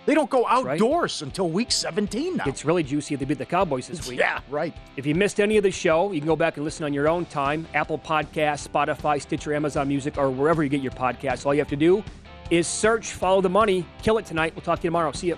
They 0.05 0.13
don't 0.13 0.29
go 0.29 0.47
outdoors 0.47 1.21
until 1.21 1.49
week 1.49 1.69
17 1.69 2.37
now. 2.37 2.45
it's 2.47 2.63
really 2.63 2.81
juicy 2.81 3.13
if 3.15 3.19
they 3.19 3.25
beat 3.25 3.37
the 3.39 3.45
Cowboys 3.45 3.89
this 3.89 4.07
week. 4.07 4.17
Yeah, 4.19 4.39
right. 4.49 4.73
If 4.95 5.05
you 5.05 5.13
missed 5.13 5.41
any 5.41 5.57
of 5.57 5.63
the 5.63 5.71
show, 5.71 6.13
you 6.13 6.21
can 6.21 6.27
go 6.27 6.37
back 6.37 6.55
and 6.55 6.63
listen 6.63 6.85
on 6.85 6.93
your 6.93 7.09
own 7.09 7.25
time. 7.25 7.67
Apple 7.73 7.99
Podcasts, 7.99 8.65
Spotify, 8.65 9.21
Stitcher, 9.21 9.53
Amazon 9.53 9.89
Music, 9.89 10.17
or 10.17 10.29
wherever 10.29 10.63
you 10.63 10.69
get 10.69 10.79
your 10.79 10.93
podcasts. 10.93 11.45
All 11.45 11.53
you 11.53 11.59
have 11.59 11.67
to 11.67 11.75
do 11.75 12.01
is 12.49 12.65
search, 12.67 13.11
follow 13.11 13.41
the 13.41 13.49
money, 13.49 13.85
kill 14.01 14.17
it 14.17 14.25
tonight. 14.25 14.55
We'll 14.55 14.61
talk 14.63 14.79
to 14.79 14.83
you 14.85 14.91
tomorrow. 14.91 15.11
See 15.11 15.27
you. 15.27 15.37